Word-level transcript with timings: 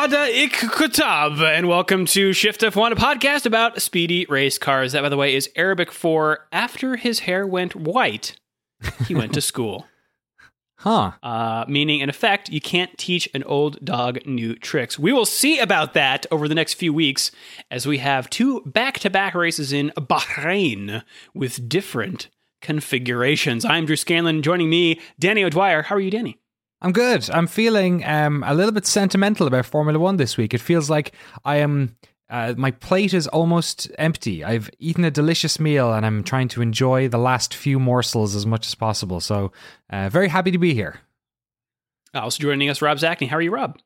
Wada 0.00 0.28
Ik 0.30 0.52
Kutab, 0.52 1.42
and 1.42 1.66
welcome 1.66 2.06
to 2.06 2.32
Shift 2.32 2.60
F1, 2.60 2.92
a 2.92 2.94
podcast 2.94 3.46
about 3.46 3.82
speedy 3.82 4.26
race 4.26 4.56
cars. 4.56 4.92
That, 4.92 5.02
by 5.02 5.08
the 5.08 5.16
way, 5.16 5.34
is 5.34 5.50
Arabic 5.56 5.90
for 5.90 6.46
after 6.52 6.94
his 6.94 7.18
hair 7.18 7.44
went 7.44 7.74
white, 7.74 8.36
he 9.08 9.16
went 9.16 9.34
to 9.34 9.40
school. 9.50 9.88
Huh. 10.76 11.14
Uh, 11.20 11.64
meaning, 11.66 11.98
in 11.98 12.08
effect, 12.08 12.48
you 12.48 12.60
can't 12.60 12.96
teach 12.96 13.28
an 13.34 13.42
old 13.42 13.84
dog 13.84 14.24
new 14.24 14.54
tricks. 14.54 15.00
We 15.00 15.12
will 15.12 15.26
see 15.26 15.58
about 15.58 15.94
that 15.94 16.26
over 16.30 16.46
the 16.46 16.54
next 16.54 16.74
few 16.74 16.92
weeks 16.92 17.32
as 17.68 17.84
we 17.84 17.98
have 17.98 18.30
two 18.30 18.60
back 18.60 19.00
to 19.00 19.10
back 19.10 19.34
races 19.34 19.72
in 19.72 19.90
Bahrain 19.96 21.02
with 21.34 21.68
different 21.68 22.28
configurations. 22.62 23.64
I'm 23.64 23.84
Drew 23.84 23.96
Scanlon. 23.96 24.42
Joining 24.42 24.70
me, 24.70 25.00
Danny 25.18 25.42
O'Dwyer. 25.42 25.82
How 25.82 25.96
are 25.96 26.00
you, 26.00 26.12
Danny? 26.12 26.38
I'm 26.80 26.92
good. 26.92 27.28
I'm 27.30 27.46
feeling 27.46 28.04
um, 28.04 28.44
a 28.46 28.54
little 28.54 28.72
bit 28.72 28.86
sentimental 28.86 29.46
about 29.46 29.66
Formula 29.66 29.98
One 29.98 30.16
this 30.16 30.36
week. 30.36 30.54
It 30.54 30.60
feels 30.60 30.88
like 30.88 31.12
I 31.44 31.56
am. 31.56 31.96
Uh, 32.30 32.54
my 32.56 32.70
plate 32.70 33.14
is 33.14 33.26
almost 33.28 33.90
empty. 33.98 34.44
I've 34.44 34.68
eaten 34.78 35.02
a 35.02 35.10
delicious 35.10 35.58
meal 35.58 35.94
and 35.94 36.04
I'm 36.04 36.22
trying 36.22 36.48
to 36.48 36.60
enjoy 36.60 37.08
the 37.08 37.16
last 37.18 37.54
few 37.54 37.78
morsels 37.78 38.36
as 38.36 38.44
much 38.44 38.66
as 38.66 38.74
possible. 38.74 39.20
So, 39.20 39.50
uh, 39.88 40.10
very 40.10 40.28
happy 40.28 40.50
to 40.50 40.58
be 40.58 40.74
here. 40.74 41.00
Also 42.14 42.42
joining 42.42 42.68
us, 42.68 42.82
Rob 42.82 42.98
Zacny. 42.98 43.28
How 43.28 43.36
are 43.36 43.42
you, 43.42 43.50
Rob? 43.50 43.78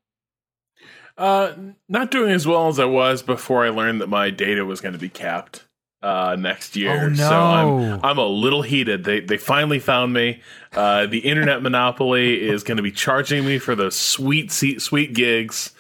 Uh, 1.17 1.53
not 1.89 2.11
doing 2.11 2.33
as 2.33 2.47
well 2.47 2.69
as 2.69 2.81
I 2.81 2.85
was 2.85 3.23
before 3.23 3.65
I 3.65 3.69
learned 3.69 4.01
that 4.01 4.09
my 4.09 4.31
data 4.31 4.65
was 4.65 4.81
going 4.81 4.95
to 4.95 4.99
be 4.99 5.09
capped 5.09 5.67
uh, 6.03 6.37
next 6.39 6.75
year. 6.75 7.05
Oh, 7.05 7.09
no. 7.09 7.15
So 7.15 7.35
I'm 7.35 8.01
I'm 8.03 8.19
a 8.19 8.27
little 8.27 8.63
heated. 8.63 9.05
They 9.05 9.21
they 9.21 9.37
finally 9.37 9.79
found 9.79 10.13
me. 10.13 10.43
Uh, 10.75 11.07
the 11.07 11.19
internet 11.19 11.63
monopoly 11.63 12.41
is 12.41 12.63
going 12.63 12.77
to 12.77 12.83
be 12.83 12.93
charging 12.93 13.45
me 13.45 13.59
for 13.59 13.75
those 13.75 13.97
sweet 13.97 14.51
sweet 14.51 15.13
gigs. 15.15 15.73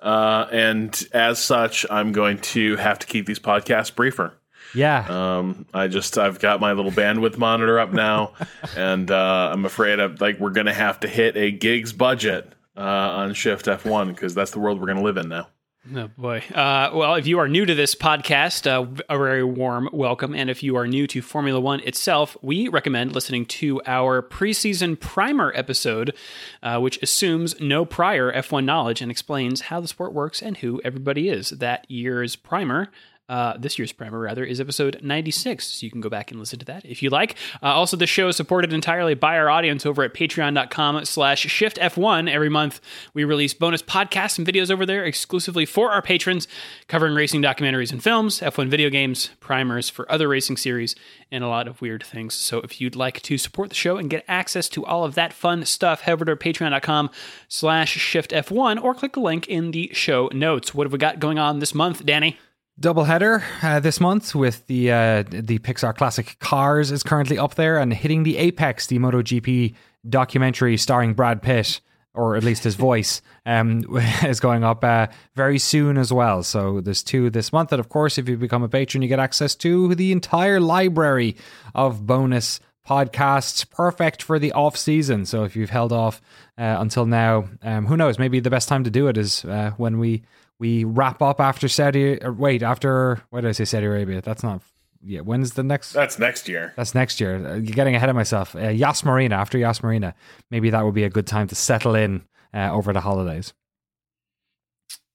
Uh, 0.00 0.46
and 0.50 1.08
as 1.12 1.38
such, 1.38 1.84
I'm 1.90 2.12
going 2.12 2.38
to 2.38 2.76
have 2.76 2.98
to 3.00 3.06
keep 3.06 3.26
these 3.26 3.38
podcasts 3.38 3.94
briefer. 3.94 4.34
Yeah. 4.74 5.06
Um, 5.08 5.66
I 5.74 5.88
just 5.88 6.16
I've 6.16 6.38
got 6.38 6.60
my 6.60 6.72
little 6.72 6.92
bandwidth 6.92 7.36
monitor 7.36 7.78
up 7.78 7.92
now, 7.92 8.32
and 8.76 9.10
uh, 9.10 9.50
I'm 9.52 9.64
afraid 9.64 9.98
of 9.98 10.20
like 10.20 10.38
we're 10.38 10.50
gonna 10.50 10.72
have 10.74 11.00
to 11.00 11.08
hit 11.08 11.36
a 11.36 11.50
gigs 11.50 11.92
budget 11.92 12.52
uh, 12.76 12.80
on 12.80 13.34
Shift 13.34 13.66
F1 13.66 14.08
because 14.08 14.34
that's 14.34 14.52
the 14.52 14.60
world 14.60 14.80
we're 14.80 14.86
gonna 14.86 15.02
live 15.02 15.16
in 15.16 15.28
now. 15.28 15.48
Oh 15.92 16.08
boy. 16.16 16.44
Uh, 16.54 16.90
well, 16.94 17.16
if 17.16 17.26
you 17.26 17.40
are 17.40 17.48
new 17.48 17.66
to 17.66 17.74
this 17.74 17.96
podcast, 17.96 18.66
uh, 18.66 19.02
a 19.08 19.18
very 19.18 19.42
warm 19.42 19.88
welcome. 19.92 20.36
And 20.36 20.48
if 20.48 20.62
you 20.62 20.76
are 20.76 20.86
new 20.86 21.08
to 21.08 21.20
Formula 21.20 21.58
One 21.58 21.80
itself, 21.80 22.36
we 22.42 22.68
recommend 22.68 23.12
listening 23.12 23.44
to 23.46 23.80
our 23.86 24.22
preseason 24.22 25.00
primer 25.00 25.52
episode, 25.56 26.14
uh, 26.62 26.78
which 26.78 27.02
assumes 27.02 27.58
no 27.60 27.84
prior 27.84 28.32
F1 28.32 28.64
knowledge 28.64 29.00
and 29.00 29.10
explains 29.10 29.62
how 29.62 29.80
the 29.80 29.88
sport 29.88 30.12
works 30.12 30.40
and 30.42 30.58
who 30.58 30.80
everybody 30.84 31.28
is. 31.28 31.50
That 31.50 31.90
year's 31.90 32.36
primer 32.36 32.92
uh, 33.30 33.56
this 33.56 33.78
year's 33.78 33.92
primer, 33.92 34.18
rather, 34.18 34.42
is 34.42 34.60
episode 34.60 34.98
96. 35.02 35.64
So 35.64 35.86
you 35.86 35.90
can 35.90 36.00
go 36.00 36.08
back 36.08 36.32
and 36.32 36.40
listen 36.40 36.58
to 36.58 36.64
that 36.66 36.84
if 36.84 37.00
you 37.00 37.10
like. 37.10 37.36
Uh, 37.62 37.66
also, 37.66 37.96
the 37.96 38.06
show 38.06 38.26
is 38.26 38.36
supported 38.36 38.72
entirely 38.72 39.14
by 39.14 39.38
our 39.38 39.48
audience 39.48 39.86
over 39.86 40.02
at 40.02 40.12
patreon.com 40.12 41.04
slash 41.04 41.46
shiftf1. 41.46 42.28
Every 42.28 42.48
month, 42.48 42.80
we 43.14 43.22
release 43.22 43.54
bonus 43.54 43.82
podcasts 43.82 44.36
and 44.36 44.46
videos 44.46 44.68
over 44.68 44.84
there 44.84 45.04
exclusively 45.04 45.64
for 45.64 45.92
our 45.92 46.02
patrons, 46.02 46.48
covering 46.88 47.14
racing 47.14 47.40
documentaries 47.40 47.92
and 47.92 48.02
films, 48.02 48.40
F1 48.40 48.68
video 48.68 48.90
games, 48.90 49.30
primers 49.38 49.88
for 49.88 50.10
other 50.10 50.26
racing 50.26 50.56
series, 50.56 50.96
and 51.30 51.44
a 51.44 51.48
lot 51.48 51.68
of 51.68 51.80
weird 51.80 52.02
things. 52.02 52.34
So 52.34 52.58
if 52.58 52.80
you'd 52.80 52.96
like 52.96 53.22
to 53.22 53.38
support 53.38 53.68
the 53.68 53.76
show 53.76 53.96
and 53.96 54.10
get 54.10 54.24
access 54.26 54.68
to 54.70 54.84
all 54.84 55.04
of 55.04 55.14
that 55.14 55.32
fun 55.32 55.64
stuff, 55.64 56.00
head 56.00 56.14
over 56.14 56.24
to 56.24 56.34
patreon.com 56.34 57.10
slash 57.46 57.96
shiftf1 57.96 58.82
or 58.82 58.92
click 58.92 59.12
the 59.12 59.20
link 59.20 59.46
in 59.46 59.70
the 59.70 59.88
show 59.92 60.28
notes. 60.32 60.74
What 60.74 60.86
have 60.86 60.92
we 60.92 60.98
got 60.98 61.20
going 61.20 61.38
on 61.38 61.60
this 61.60 61.76
month, 61.76 62.04
Danny? 62.04 62.36
Doubleheader 62.80 63.42
uh, 63.62 63.78
this 63.80 64.00
month 64.00 64.34
with 64.34 64.66
the 64.66 64.90
uh, 64.90 65.22
the 65.28 65.58
Pixar 65.58 65.94
classic 65.94 66.38
Cars 66.38 66.90
is 66.90 67.02
currently 67.02 67.36
up 67.38 67.54
there 67.56 67.76
and 67.76 67.92
hitting 67.92 68.22
the 68.22 68.38
apex. 68.38 68.86
The 68.86 68.98
MotoGP 68.98 69.74
documentary 70.08 70.78
starring 70.78 71.12
Brad 71.12 71.42
Pitt, 71.42 71.82
or 72.14 72.36
at 72.36 72.42
least 72.42 72.64
his 72.64 72.74
voice, 72.88 73.20
um, 73.44 73.84
is 74.24 74.40
going 74.40 74.64
up 74.64 74.82
uh, 74.82 75.08
very 75.34 75.58
soon 75.58 75.98
as 75.98 76.10
well. 76.10 76.42
So 76.42 76.80
there's 76.80 77.02
two 77.02 77.28
this 77.28 77.52
month, 77.52 77.70
and 77.70 77.80
of 77.80 77.90
course, 77.90 78.16
if 78.16 78.30
you 78.30 78.38
become 78.38 78.62
a 78.62 78.68
patron, 78.68 79.02
you 79.02 79.08
get 79.08 79.18
access 79.18 79.54
to 79.56 79.94
the 79.94 80.10
entire 80.10 80.58
library 80.58 81.36
of 81.74 82.06
bonus 82.06 82.60
podcasts, 82.88 83.68
perfect 83.68 84.22
for 84.22 84.38
the 84.38 84.52
off 84.52 84.74
season. 84.74 85.26
So 85.26 85.44
if 85.44 85.54
you've 85.54 85.68
held 85.68 85.92
off 85.92 86.22
uh, 86.56 86.76
until 86.78 87.04
now, 87.04 87.44
um, 87.62 87.84
who 87.84 87.96
knows? 87.98 88.18
Maybe 88.18 88.40
the 88.40 88.48
best 88.48 88.70
time 88.70 88.84
to 88.84 88.90
do 88.90 89.06
it 89.08 89.18
is 89.18 89.44
uh, 89.44 89.72
when 89.76 89.98
we 89.98 90.22
we 90.60 90.84
wrap 90.84 91.20
up 91.22 91.40
after 91.40 91.66
Saudi. 91.66 92.22
Or 92.22 92.32
wait, 92.32 92.62
after 92.62 93.20
what 93.30 93.40
did 93.40 93.48
I 93.48 93.52
say? 93.52 93.64
Saudi 93.64 93.86
Arabia. 93.86 94.20
That's 94.20 94.44
not. 94.44 94.62
Yeah, 95.02 95.20
when's 95.20 95.52
the 95.52 95.62
next? 95.62 95.92
That's 95.92 96.18
next 96.18 96.46
year. 96.46 96.74
That's 96.76 96.94
next 96.94 97.20
year. 97.20 97.36
Uh, 97.36 97.54
you're 97.54 97.74
getting 97.74 97.96
ahead 97.96 98.10
of 98.10 98.14
myself. 98.14 98.54
Uh, 98.54 98.68
Yas 98.68 99.02
Marina 99.02 99.34
after 99.34 99.56
Yas 99.56 99.82
Marina. 99.82 100.14
Maybe 100.50 100.70
that 100.70 100.84
would 100.84 100.94
be 100.94 101.04
a 101.04 101.10
good 101.10 101.26
time 101.26 101.48
to 101.48 101.54
settle 101.54 101.94
in 101.94 102.22
uh, 102.54 102.70
over 102.70 102.92
the 102.92 103.00
holidays. 103.00 103.54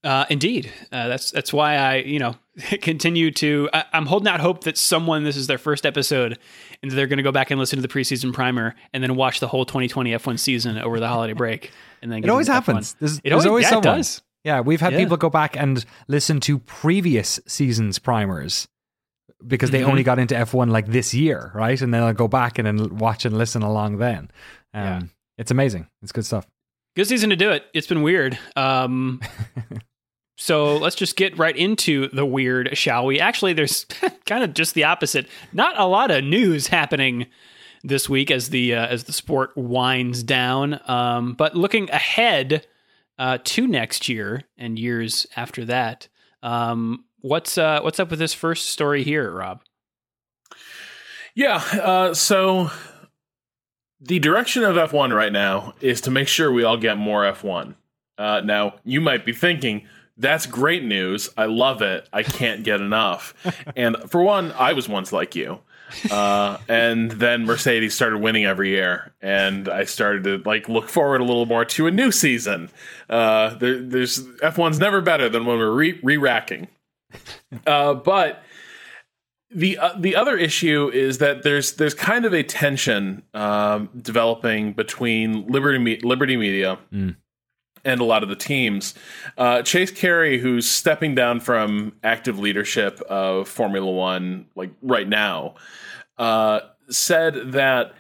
Uh, 0.04 0.26
indeed, 0.30 0.72
uh, 0.92 1.08
that's 1.08 1.32
that's 1.32 1.52
why 1.52 1.78
I 1.78 1.96
you 1.98 2.20
know 2.20 2.36
continue 2.82 3.32
to. 3.32 3.70
I, 3.74 3.86
am 3.94 4.08
holding 4.08 4.28
out 4.28 4.40
hope 4.40 4.64
that 4.64 4.78
someone 4.78 5.24
this 5.24 5.38
is 5.38 5.48
their 5.48 5.58
first 5.58 5.86
episode, 5.86 6.40
and 6.82 6.92
they're 6.92 7.08
going 7.08 7.18
to 7.18 7.24
go 7.24 7.32
back 7.32 7.52
and 7.52 7.60
listen 7.60 7.78
to 7.78 7.82
the 7.82 7.88
preseason 7.88 8.34
primer, 8.34 8.76
and 8.94 9.04
then 9.04 9.16
watch 9.16 9.40
the 9.40 9.48
whole 9.48 9.66
2020 9.66 10.12
F1 10.12 10.40
season 10.40 10.78
over 10.78 11.00
the 11.00 11.08
holiday 11.08 11.34
break, 11.34 11.72
and 12.04 12.12
then 12.12 12.24
it 12.24 12.30
always 12.30 12.48
happens. 12.48 12.96
There's, 13.00 13.20
it 13.24 13.32
always, 13.32 13.48
always 13.48 13.64
yeah, 13.64 13.70
someone. 13.70 13.94
It 13.94 13.98
does. 13.98 14.22
Yeah, 14.46 14.62
we've 14.62 14.80
had 14.80 14.94
yeah. 14.94 15.00
people 15.00 15.18
go 15.18 15.32
back 15.32 15.58
and 15.58 15.84
listen 16.08 16.40
to 16.42 16.60
previous 16.60 17.40
seasons 17.48 17.98
primers 17.98 18.68
because 19.46 19.72
they 19.72 19.82
mm-hmm. 19.82 19.90
only 19.90 20.04
got 20.04 20.20
into 20.20 20.36
F1 20.36 20.70
like 20.70 20.86
this 20.86 21.16
year, 21.16 21.52
right? 21.56 21.82
And 21.82 21.92
then 21.92 22.02
they'll 22.02 22.14
go 22.14 22.28
back 22.28 22.60
and 22.60 22.68
then 22.68 22.98
watch 22.98 23.26
and 23.26 23.36
listen 23.36 23.64
along 23.64 23.98
then. 23.98 24.30
Um, 24.72 24.84
yeah. 24.84 25.02
It's 25.40 25.50
amazing. 25.50 25.88
It's 26.04 26.12
good 26.12 26.28
stuff. 26.28 26.48
Good 26.96 27.08
season 27.08 27.32
to 27.32 27.36
do 27.36 27.50
it. 27.50 27.66
It's 27.74 27.88
been 27.88 28.04
weird. 28.04 28.38
Um, 28.56 29.20
so 30.38 30.78
let's 30.78 30.96
just 30.96 31.16
get 31.16 31.38
right 31.40 31.58
into 31.58 32.08
the 32.10 32.26
weird, 32.26 32.78
shall 32.78 33.08
we? 33.08 33.20
Actually, 33.20 33.54
there's 33.54 33.86
kind 34.28 34.44
of 34.44 34.54
just 34.54 34.76
the 34.76 34.84
opposite. 34.84 35.28
Not 35.54 35.78
a 35.80 35.88
lot 35.88 36.12
of 36.12 36.24
news 36.24 36.68
happening 36.68 37.26
this 37.84 38.08
week 38.08 38.30
as 38.30 38.50
the 38.50 38.76
uh, 38.76 38.86
as 38.86 39.06
the 39.06 39.14
sport 39.14 39.58
winds 39.58 40.22
down. 40.22 40.80
Um, 40.88 41.34
but 41.34 41.56
looking 41.56 41.90
ahead 41.90 42.66
uh, 43.18 43.38
to 43.44 43.68
next 43.68 44.10
year 44.10 44.44
and 44.58 44.78
years 44.78 45.28
after 45.36 45.66
that. 45.66 46.08
Um, 46.44 47.06
what's 47.22 47.58
uh, 47.58 47.82
what's 47.82 48.00
up 48.00 48.10
with 48.10 48.20
this 48.20 48.34
first 48.34 48.70
story 48.70 49.04
here, 49.04 49.32
Rob? 49.32 49.62
Yeah, 51.34 51.56
uh, 51.56 52.14
so 52.14 52.72
the 54.00 54.20
direction 54.20 54.64
of 54.64 54.76
F1 54.76 55.14
right 55.14 55.34
now 55.34 55.74
is 55.82 56.00
to 56.02 56.12
make 56.12 56.28
sure 56.28 56.52
we 56.52 56.64
all 56.64 56.78
get 56.78 56.98
more 56.98 57.24
F1. 57.24 57.76
Uh, 58.18 58.42
now, 58.46 58.76
you 58.86 59.02
might 59.02 59.26
be 59.26 59.34
thinking, 59.34 59.86
that's 60.18 60.46
great 60.46 60.86
news. 60.86 61.30
I 61.36 61.46
love 61.46 61.82
it. 61.82 62.08
I 62.14 62.24
can't 62.24 62.64
get 62.64 62.80
enough. 62.80 63.34
and 63.76 63.98
for 64.10 64.22
one, 64.22 64.54
I 64.54 64.72
was 64.72 64.88
once 64.88 65.12
like 65.12 65.36
you 65.36 65.60
uh, 66.12 66.58
and 66.68 67.12
then 67.12 67.46
Mercedes 67.46 67.94
started 67.94 68.20
winning 68.20 68.46
every 68.46 68.70
year, 68.70 69.14
and 69.22 69.70
I 69.70 69.86
started 69.86 70.24
to 70.26 70.50
like 70.50 70.70
look 70.70 70.90
forward 70.90 71.22
a 71.22 71.24
little 71.24 71.46
more 71.46 71.66
to 71.66 71.88
a 71.88 71.92
new 71.92 72.12
season. 72.12 72.70
Uh, 73.10 73.56
there, 73.56 73.82
there's 73.82 74.26
F1's 74.40 74.80
never 74.80 75.02
better 75.02 75.30
than 75.30 75.46
when 75.46 75.58
we're 75.58 75.72
re 75.72 76.18
racking. 76.18 76.68
Uh, 77.66 77.94
but 77.94 78.44
the 79.52 79.78
uh, 79.78 79.94
the 79.98 80.16
other 80.16 80.38
issue 80.38 80.90
is 80.94 81.20
that 81.20 81.44
there's 81.44 81.74
there's 81.74 81.94
kind 81.94 82.26
of 82.26 82.34
a 82.34 82.44
tension 82.44 83.24
um, 83.34 83.90
developing 84.02 84.74
between 84.74 85.48
Liberty 85.48 86.00
Liberty 86.02 86.38
Media. 86.38 86.78
Mm 86.94 87.16
and 87.86 88.02
a 88.02 88.04
lot 88.04 88.24
of 88.24 88.30
the 88.30 88.36
teams. 88.36 88.96
Uh, 89.38 89.62
Chase 89.62 89.92
Carey, 89.92 90.40
who's 90.40 90.68
stepping 90.68 91.16
down 91.16 91.40
from 91.40 91.94
active 92.04 92.40
leadership 92.40 93.00
of 93.02 93.48
Formula 93.48 93.90
One, 93.90 94.48
like 94.56 94.72
right 94.82 95.08
now, 95.08 95.56
uh, 96.18 96.62
said 96.90 97.54
that 97.54 97.94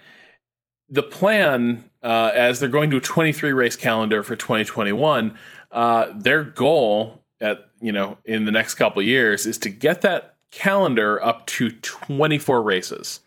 the 0.90 1.04
plan, 1.04 1.90
uh, 2.04 2.32
as 2.34 2.60
they're 2.60 2.70
going 2.70 2.90
to 2.92 2.98
a 2.98 3.02
23 3.02 3.54
race 3.54 3.76
calendar 3.76 4.24
for 4.24 4.36
2021, 4.36 5.38
uh, 5.72 6.08
their 6.16 6.44
goal 6.44 7.24
at 7.42 7.70
you 7.81 7.92
know 7.92 8.18
in 8.26 8.46
the 8.46 8.52
next 8.52 8.76
couple 8.76 9.02
years 9.02 9.46
is 9.46 9.58
to 9.60 9.70
get 9.70 10.02
that 10.02 10.36
calendar 10.52 11.22
up 11.24 11.46
to 11.48 11.70
24 11.70 12.62
races 12.62 13.20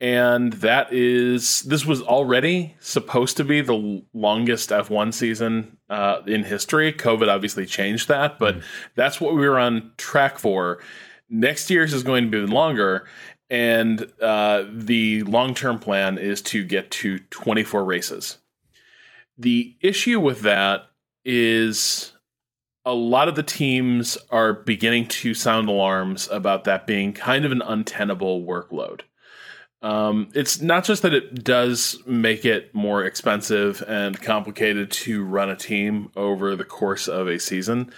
and 0.00 0.52
that 0.54 0.92
is 0.92 1.62
this 1.62 1.86
was 1.86 2.02
already 2.02 2.74
supposed 2.80 3.36
to 3.38 3.44
be 3.44 3.60
the 3.62 4.02
longest 4.12 4.70
F1 4.70 5.14
season 5.14 5.78
uh, 5.88 6.20
in 6.26 6.44
history. 6.44 6.92
COVID 6.92 7.28
obviously 7.28 7.64
changed 7.64 8.08
that, 8.08 8.38
but 8.38 8.56
mm. 8.56 8.62
that's 8.94 9.20
what 9.20 9.34
we 9.34 9.48
were 9.48 9.58
on 9.58 9.92
track 9.96 10.38
for. 10.38 10.80
Next 11.30 11.70
year's 11.70 11.94
is 11.94 12.02
going 12.02 12.30
to 12.30 12.46
be 12.46 12.52
longer, 12.52 13.06
and 13.48 14.06
uh, 14.20 14.64
the 14.70 15.22
long 15.22 15.54
term 15.54 15.78
plan 15.78 16.18
is 16.18 16.42
to 16.42 16.62
get 16.62 16.90
to 16.92 17.18
24 17.30 17.84
races. 17.84 18.38
The 19.38 19.76
issue 19.80 20.20
with 20.20 20.42
that 20.42 20.90
is 21.24 22.12
a 22.84 22.94
lot 22.94 23.28
of 23.28 23.34
the 23.34 23.42
teams 23.42 24.16
are 24.30 24.52
beginning 24.52 25.08
to 25.08 25.34
sound 25.34 25.68
alarms 25.68 26.28
about 26.30 26.64
that 26.64 26.86
being 26.86 27.12
kind 27.12 27.44
of 27.44 27.52
an 27.52 27.62
untenable 27.62 28.42
workload. 28.42 29.00
Um, 29.86 30.30
it's 30.34 30.60
not 30.60 30.82
just 30.82 31.02
that 31.02 31.14
it 31.14 31.44
does 31.44 32.02
make 32.06 32.44
it 32.44 32.74
more 32.74 33.04
expensive 33.04 33.84
and 33.86 34.20
complicated 34.20 34.90
to 34.90 35.22
run 35.22 35.48
a 35.48 35.54
team 35.54 36.10
over 36.16 36.56
the 36.56 36.64
course 36.64 37.06
of 37.06 37.28
a 37.28 37.38
season, 37.38 37.92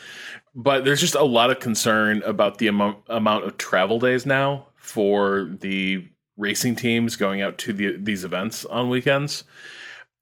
but 0.54 0.84
there's 0.84 1.00
just 1.00 1.14
a 1.14 1.24
lot 1.24 1.50
of 1.50 1.60
concern 1.60 2.22
about 2.24 2.58
the 2.58 2.66
amount 2.66 2.98
amount 3.08 3.46
of 3.46 3.56
travel 3.56 3.98
days 3.98 4.26
now 4.26 4.66
for 4.76 5.48
the 5.60 6.06
racing 6.36 6.76
teams 6.76 7.16
going 7.16 7.40
out 7.40 7.56
to 7.56 7.72
the, 7.72 7.96
these 7.96 8.22
events 8.22 8.66
on 8.66 8.90
weekends. 8.90 9.44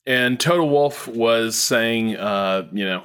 And 0.06 0.38
Toto 0.38 0.64
Wolff 0.64 1.08
was 1.08 1.56
saying, 1.56 2.14
uh, 2.14 2.68
you 2.70 2.84
know, 2.84 3.02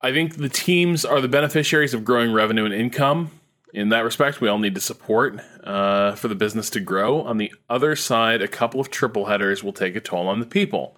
I 0.00 0.12
think 0.12 0.36
the 0.36 0.48
teams 0.48 1.04
are 1.04 1.20
the 1.20 1.28
beneficiaries 1.28 1.92
of 1.92 2.06
growing 2.06 2.32
revenue 2.32 2.64
and 2.64 2.72
income. 2.72 3.32
In 3.74 3.88
that 3.88 4.04
respect, 4.04 4.40
we 4.40 4.48
all 4.48 4.60
need 4.60 4.76
to 4.76 4.80
support 4.80 5.40
uh, 5.64 6.14
for 6.14 6.28
the 6.28 6.36
business 6.36 6.70
to 6.70 6.80
grow. 6.80 7.22
On 7.22 7.38
the 7.38 7.52
other 7.68 7.96
side, 7.96 8.40
a 8.40 8.46
couple 8.46 8.80
of 8.80 8.88
triple 8.88 9.24
headers 9.24 9.64
will 9.64 9.72
take 9.72 9.96
a 9.96 10.00
toll 10.00 10.28
on 10.28 10.38
the 10.38 10.46
people. 10.46 10.96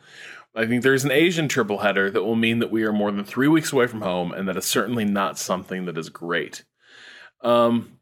I 0.54 0.66
think 0.66 0.82
there's 0.82 1.04
an 1.04 1.10
Asian 1.10 1.48
triple 1.48 1.78
header 1.78 2.10
that 2.10 2.22
will 2.22 2.36
mean 2.36 2.58
that 2.58 2.70
we 2.70 2.84
are 2.84 2.92
more 2.92 3.10
than 3.10 3.24
three 3.24 3.48
weeks 3.48 3.72
away 3.72 3.86
from 3.86 4.02
home, 4.02 4.30
and 4.30 4.46
that 4.46 4.58
is 4.58 4.66
certainly 4.66 5.06
not 5.06 5.38
something 5.38 5.86
that 5.86 5.96
is 5.96 6.10
great. 6.10 6.64
Um, 7.40 7.98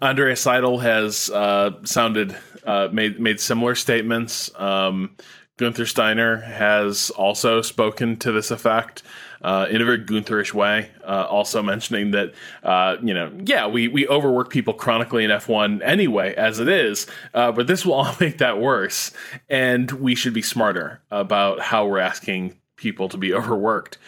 Andrea 0.00 0.34
Seidl 0.34 0.82
has 0.82 1.30
uh, 1.30 1.84
sounded 1.84 2.36
uh, 2.64 2.88
made 2.92 3.20
made 3.20 3.38
similar 3.38 3.76
statements. 3.76 4.50
Um, 4.58 5.16
Gunther 5.62 5.86
Steiner 5.86 6.38
has 6.38 7.10
also 7.10 7.62
spoken 7.62 8.16
to 8.16 8.32
this 8.32 8.50
effect 8.50 9.04
uh, 9.42 9.68
in 9.70 9.80
a 9.80 9.84
very 9.84 10.00
Guntherish 10.00 10.52
way, 10.52 10.90
uh, 11.04 11.26
also 11.30 11.62
mentioning 11.62 12.10
that, 12.10 12.34
uh, 12.64 12.96
you 13.00 13.14
know, 13.14 13.30
yeah, 13.44 13.68
we, 13.68 13.86
we 13.86 14.08
overwork 14.08 14.50
people 14.50 14.74
chronically 14.74 15.22
in 15.22 15.30
F1 15.30 15.80
anyway, 15.84 16.34
as 16.34 16.58
it 16.58 16.68
is, 16.68 17.06
uh, 17.34 17.52
but 17.52 17.68
this 17.68 17.86
will 17.86 17.94
all 18.00 18.12
make 18.18 18.38
that 18.38 18.58
worse. 18.58 19.12
And 19.48 19.88
we 19.92 20.16
should 20.16 20.34
be 20.34 20.42
smarter 20.42 21.00
about 21.12 21.60
how 21.60 21.86
we're 21.86 22.00
asking 22.00 22.56
people 22.74 23.08
to 23.10 23.16
be 23.16 23.32
overworked. 23.34 23.98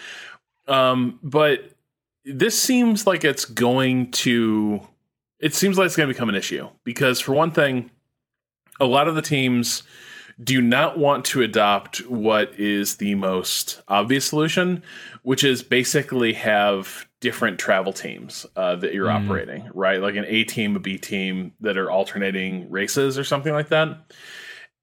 Um, 0.66 1.20
but 1.22 1.70
this 2.24 2.60
seems 2.60 3.06
like 3.06 3.22
it's 3.22 3.44
going 3.44 4.10
to, 4.10 4.80
it 5.38 5.54
seems 5.54 5.78
like 5.78 5.86
it's 5.86 5.96
going 5.96 6.08
to 6.08 6.12
become 6.12 6.28
an 6.28 6.34
issue 6.34 6.68
because, 6.82 7.20
for 7.20 7.32
one 7.32 7.52
thing, 7.52 7.92
a 8.80 8.86
lot 8.86 9.06
of 9.06 9.14
the 9.14 9.22
teams 9.22 9.84
do 10.42 10.60
not 10.60 10.98
want 10.98 11.24
to 11.26 11.42
adopt 11.42 11.98
what 12.08 12.58
is 12.58 12.96
the 12.96 13.14
most 13.14 13.80
obvious 13.88 14.24
solution, 14.24 14.82
which 15.22 15.44
is 15.44 15.62
basically 15.62 16.32
have 16.32 17.06
different 17.20 17.58
travel 17.58 17.92
teams 17.92 18.44
uh, 18.56 18.76
that 18.76 18.92
you're 18.92 19.08
mm. 19.08 19.24
operating, 19.24 19.70
right? 19.72 20.00
Like 20.00 20.16
an 20.16 20.24
A 20.26 20.44
team, 20.44 20.76
a 20.76 20.80
B 20.80 20.98
team 20.98 21.52
that 21.60 21.78
are 21.78 21.90
alternating 21.90 22.70
races 22.70 23.18
or 23.18 23.24
something 23.24 23.52
like 23.52 23.68
that. 23.68 24.12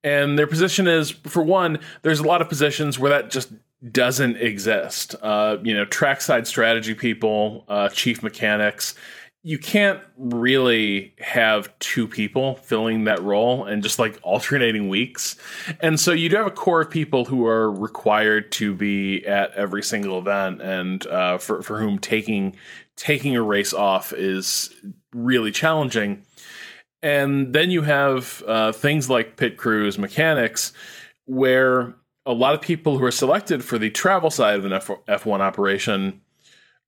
And 0.04 0.40
their 0.40 0.48
position 0.48 0.88
is, 0.88 1.12
for 1.12 1.44
one, 1.44 1.80
there's 2.02 2.20
a 2.20 2.24
lot 2.24 2.42
of 2.42 2.50
positions 2.50 2.98
where 2.98 3.12
that 3.12 3.30
just 3.30 3.52
doesn't 3.92 4.38
exist. 4.38 5.16
Uh, 5.22 5.58
you 5.64 5.74
know, 5.74 5.86
trackside 5.86 6.48
strategy 6.48 6.96
people, 6.96 7.66
uh, 7.68 7.90
chief 7.90 8.24
mechanics, 8.24 8.96
you 9.44 9.58
can't 9.58 10.00
really 10.18 11.16
have 11.20 11.78
two 11.80 12.08
people 12.08 12.56
filling 12.58 13.06
that 13.06 13.22
role 13.24 13.66
and 13.66 13.82
just 13.82 13.98
like 13.98 14.20
alternating 14.22 14.88
weeks. 14.88 15.36
And 15.80 16.00
so 16.00 16.12
you 16.12 16.30
do 16.30 16.36
have 16.36 16.46
a 16.46 16.52
core 16.52 16.82
of 16.82 16.92
people 16.92 17.26
who 17.26 17.48
are 17.48 17.72
required 17.72 18.52
to 18.54 18.76
be 18.76 19.26
at 19.26 19.52
every 19.54 19.82
single 19.82 20.20
event 20.20 20.62
and 20.62 21.08
uh, 21.08 21.40
for, 21.40 21.64
for 21.64 21.80
whom 21.80 21.98
taking 21.98 22.56
taking 22.96 23.36
a 23.36 23.42
race 23.42 23.74
off 23.74 24.14
is 24.14 24.72
really 25.12 25.52
challenging. 25.52 26.24
And 27.02 27.52
then 27.52 27.72
you 27.72 27.82
have 27.82 28.44
uh, 28.46 28.72
things 28.72 29.10
like 29.10 29.38
pit 29.38 29.58
crews, 29.58 29.98
mechanics, 29.98 30.72
where 31.26 31.96
a 32.28 32.34
lot 32.34 32.54
of 32.54 32.62
people 32.62 33.00
who 33.00 33.06
are 33.06 33.12
selected 33.12 33.64
for 33.64 33.80
the 33.80 33.90
travel 33.90 34.30
side 34.30 34.60
of 34.60 34.66
an 34.66 34.74
F- 34.74 34.92
F1 35.08 35.40
operation 35.40 36.22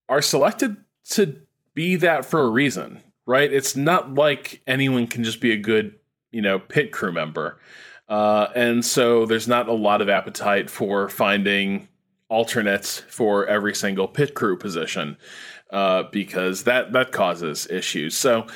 are 0.08 0.22
selected 0.22 0.78
to 1.10 1.43
be 1.74 1.96
that 1.98 2.26
for 2.26 2.42
a 2.42 2.50
reason, 2.50 3.02
right? 3.26 3.52
It's 3.52 3.76
not 3.76 4.14
like 4.14 4.62
anyone 4.68 5.08
can 5.08 5.24
just 5.24 5.42
be 5.42 5.52
a 5.52 5.58
good, 5.58 5.96
you 6.32 6.42
know, 6.42 6.60
pit 6.60 6.92
crew 6.92 7.12
member. 7.12 7.60
Uh, 8.08 8.48
and 8.56 8.84
so 8.84 9.26
there's 9.26 9.48
not 9.48 9.68
a 9.68 9.74
lot 9.74 10.02
of 10.02 10.10
appetite 10.10 10.70
for 10.70 11.10
finding 11.10 11.88
alternates 12.30 13.00
for 13.00 13.46
every 13.46 13.76
single 13.76 14.08
pit 14.08 14.34
crew 14.34 14.58
position 14.58 15.18
uh, 15.70 16.04
because 16.12 16.64
that 16.64 16.92
that 16.94 17.12
causes 17.12 17.68
issues. 17.70 18.16
So 18.16 18.48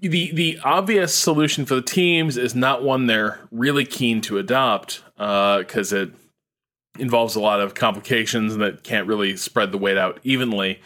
the 0.00 0.32
the 0.32 0.58
obvious 0.64 1.14
solution 1.14 1.64
for 1.64 1.74
the 1.74 1.82
teams 1.82 2.36
is 2.36 2.54
not 2.54 2.82
one 2.82 3.06
they're 3.06 3.40
really 3.50 3.84
keen 3.84 4.20
to 4.22 4.38
adopt 4.38 5.02
because 5.16 5.92
uh, 5.92 5.96
it 5.96 6.10
involves 6.98 7.34
a 7.34 7.40
lot 7.40 7.60
of 7.60 7.74
complications 7.74 8.56
that 8.56 8.82
can't 8.82 9.06
really 9.06 9.36
spread 9.36 9.72
the 9.72 9.78
weight 9.78 9.98
out 9.98 10.20
evenly 10.22 10.80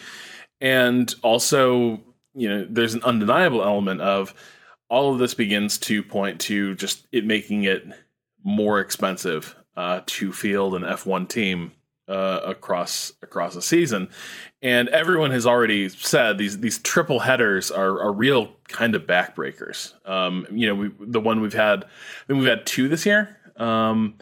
and 0.62 1.14
also 1.22 2.00
you 2.34 2.48
know 2.48 2.66
there's 2.70 2.94
an 2.94 3.02
undeniable 3.02 3.62
element 3.62 4.00
of 4.00 4.32
all 4.88 5.12
of 5.12 5.18
this 5.18 5.34
begins 5.34 5.76
to 5.76 6.02
point 6.02 6.40
to 6.40 6.74
just 6.76 7.06
it 7.12 7.26
making 7.26 7.64
it 7.64 7.84
more 8.44 8.80
expensive 8.80 9.56
uh, 9.76 10.00
to 10.06 10.32
field 10.32 10.74
an 10.74 10.82
F1 10.82 11.28
team 11.28 11.72
uh, 12.08 12.40
across 12.44 13.12
across 13.22 13.56
a 13.56 13.62
season, 13.62 14.08
and 14.60 14.88
everyone 14.90 15.30
has 15.30 15.46
already 15.46 15.88
said 15.88 16.38
these 16.38 16.58
these 16.60 16.78
triple 16.78 17.20
headers 17.20 17.70
are, 17.70 18.00
are 18.00 18.12
real 18.12 18.52
kind 18.68 18.94
of 18.94 19.02
backbreakers. 19.02 19.94
Um, 20.08 20.46
you 20.50 20.66
know, 20.66 20.74
we, 20.74 20.90
the 21.00 21.20
one 21.20 21.40
we've 21.40 21.52
had, 21.52 21.84
I 21.84 22.26
think 22.26 22.38
we've 22.38 22.48
had 22.48 22.66
two 22.66 22.88
this 22.88 23.06
year. 23.06 23.36
Um, 23.56 24.14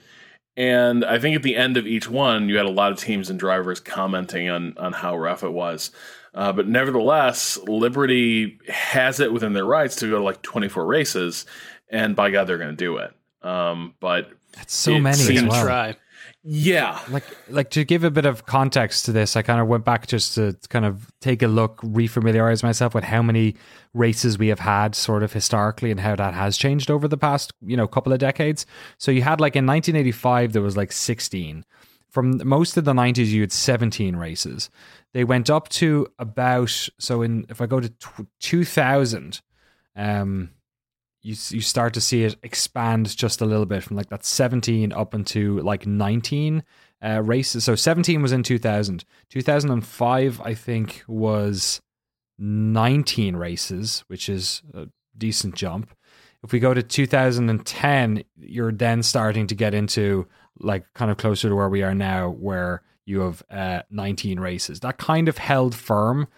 and 0.56 1.04
I 1.04 1.18
think 1.18 1.36
at 1.36 1.42
the 1.42 1.56
end 1.56 1.76
of 1.76 1.86
each 1.86 2.08
one, 2.08 2.48
you 2.48 2.56
had 2.56 2.66
a 2.66 2.70
lot 2.70 2.92
of 2.92 2.98
teams 2.98 3.30
and 3.30 3.38
drivers 3.38 3.80
commenting 3.80 4.48
on 4.48 4.76
on 4.78 4.92
how 4.92 5.16
rough 5.16 5.42
it 5.42 5.52
was. 5.52 5.90
Uh, 6.34 6.52
but 6.52 6.68
nevertheless, 6.68 7.58
Liberty 7.58 8.58
has 8.68 9.20
it 9.20 9.32
within 9.32 9.52
their 9.52 9.64
rights 9.64 9.96
to 9.96 10.10
go 10.10 10.18
to 10.18 10.22
like 10.22 10.42
24 10.42 10.86
races, 10.86 11.46
and 11.88 12.14
by 12.14 12.30
God, 12.30 12.46
they're 12.46 12.58
going 12.58 12.70
to 12.70 12.76
do 12.76 12.98
it. 12.98 13.12
Um, 13.42 13.94
but 14.00 14.30
that's 14.54 14.74
so 14.74 14.98
many 14.98 15.36
as 15.36 15.44
well. 15.44 15.64
Try. 15.64 15.96
Yeah, 16.42 16.98
like 17.10 17.24
like 17.50 17.68
to 17.70 17.84
give 17.84 18.02
a 18.02 18.10
bit 18.10 18.24
of 18.24 18.46
context 18.46 19.04
to 19.04 19.12
this, 19.12 19.36
I 19.36 19.42
kind 19.42 19.60
of 19.60 19.68
went 19.68 19.84
back 19.84 20.06
just 20.06 20.34
to 20.36 20.56
kind 20.70 20.86
of 20.86 21.12
take 21.20 21.42
a 21.42 21.46
look, 21.46 21.82
refamiliarize 21.82 22.62
myself 22.62 22.94
with 22.94 23.04
how 23.04 23.20
many 23.20 23.56
races 23.92 24.38
we 24.38 24.48
have 24.48 24.60
had, 24.60 24.94
sort 24.94 25.22
of 25.22 25.34
historically, 25.34 25.90
and 25.90 26.00
how 26.00 26.16
that 26.16 26.32
has 26.32 26.56
changed 26.56 26.90
over 26.90 27.06
the 27.06 27.18
past 27.18 27.52
you 27.60 27.76
know 27.76 27.86
couple 27.86 28.10
of 28.10 28.20
decades. 28.20 28.64
So 28.96 29.10
you 29.10 29.20
had 29.20 29.38
like 29.38 29.54
in 29.54 29.66
1985 29.66 30.54
there 30.54 30.62
was 30.62 30.78
like 30.78 30.92
16. 30.92 31.64
From 32.10 32.40
most 32.46 32.76
of 32.76 32.84
the 32.84 32.92
90s, 32.92 33.26
you 33.26 33.40
had 33.40 33.52
17 33.52 34.16
races. 34.16 34.70
They 35.12 35.24
went 35.24 35.48
up 35.48 35.68
to 35.70 36.06
about 36.18 36.88
so 36.98 37.22
in 37.22 37.46
if 37.48 37.60
I 37.60 37.66
go 37.66 37.80
to 37.80 37.88
t- 37.88 38.26
2000, 38.40 39.40
um, 39.96 40.50
you 41.22 41.32
you 41.50 41.60
start 41.60 41.94
to 41.94 42.00
see 42.00 42.24
it 42.24 42.36
expand 42.42 43.16
just 43.16 43.40
a 43.40 43.46
little 43.46 43.66
bit 43.66 43.82
from 43.82 43.96
like 43.96 44.08
that 44.08 44.24
17 44.24 44.92
up 44.92 45.14
into 45.14 45.60
like 45.60 45.86
19 45.86 46.62
uh, 47.02 47.22
races. 47.22 47.64
So 47.64 47.74
17 47.74 48.22
was 48.22 48.32
in 48.32 48.42
2000. 48.42 49.04
2005 49.28 50.40
I 50.40 50.54
think 50.54 51.02
was 51.06 51.80
19 52.38 53.36
races, 53.36 54.04
which 54.08 54.28
is 54.28 54.62
a 54.74 54.88
decent 55.16 55.54
jump. 55.54 55.94
If 56.42 56.52
we 56.52 56.58
go 56.58 56.72
to 56.72 56.82
2010, 56.82 58.24
you're 58.38 58.72
then 58.72 59.02
starting 59.02 59.46
to 59.48 59.54
get 59.54 59.74
into 59.74 60.26
like 60.58 60.84
kind 60.94 61.10
of 61.10 61.16
closer 61.16 61.48
to 61.48 61.54
where 61.54 61.68
we 61.68 61.82
are 61.82 61.94
now, 61.94 62.30
where 62.30 62.82
you 63.06 63.20
have 63.20 63.42
uh, 63.50 63.82
19 63.90 64.40
races. 64.40 64.80
That 64.80 64.98
kind 64.98 65.28
of 65.28 65.38
held 65.38 65.74
firm 65.74 66.28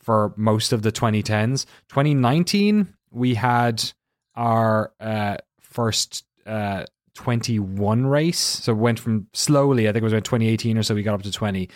for 0.00 0.32
most 0.36 0.72
of 0.72 0.82
the 0.82 0.92
2010s. 0.92 1.66
2019, 1.88 2.94
we 3.10 3.34
had 3.34 3.92
our 4.34 4.92
uh, 5.00 5.36
first 5.60 6.24
uh, 6.46 6.84
21 7.14 8.06
race. 8.06 8.38
So 8.38 8.74
went 8.74 8.98
from 8.98 9.28
slowly, 9.32 9.88
I 9.88 9.92
think 9.92 10.02
it 10.02 10.04
was 10.04 10.12
around 10.12 10.24
2018 10.24 10.78
or 10.78 10.82
so, 10.82 10.94
we 10.94 11.02
got 11.02 11.14
up 11.14 11.22
to 11.22 11.32
20. 11.32 11.68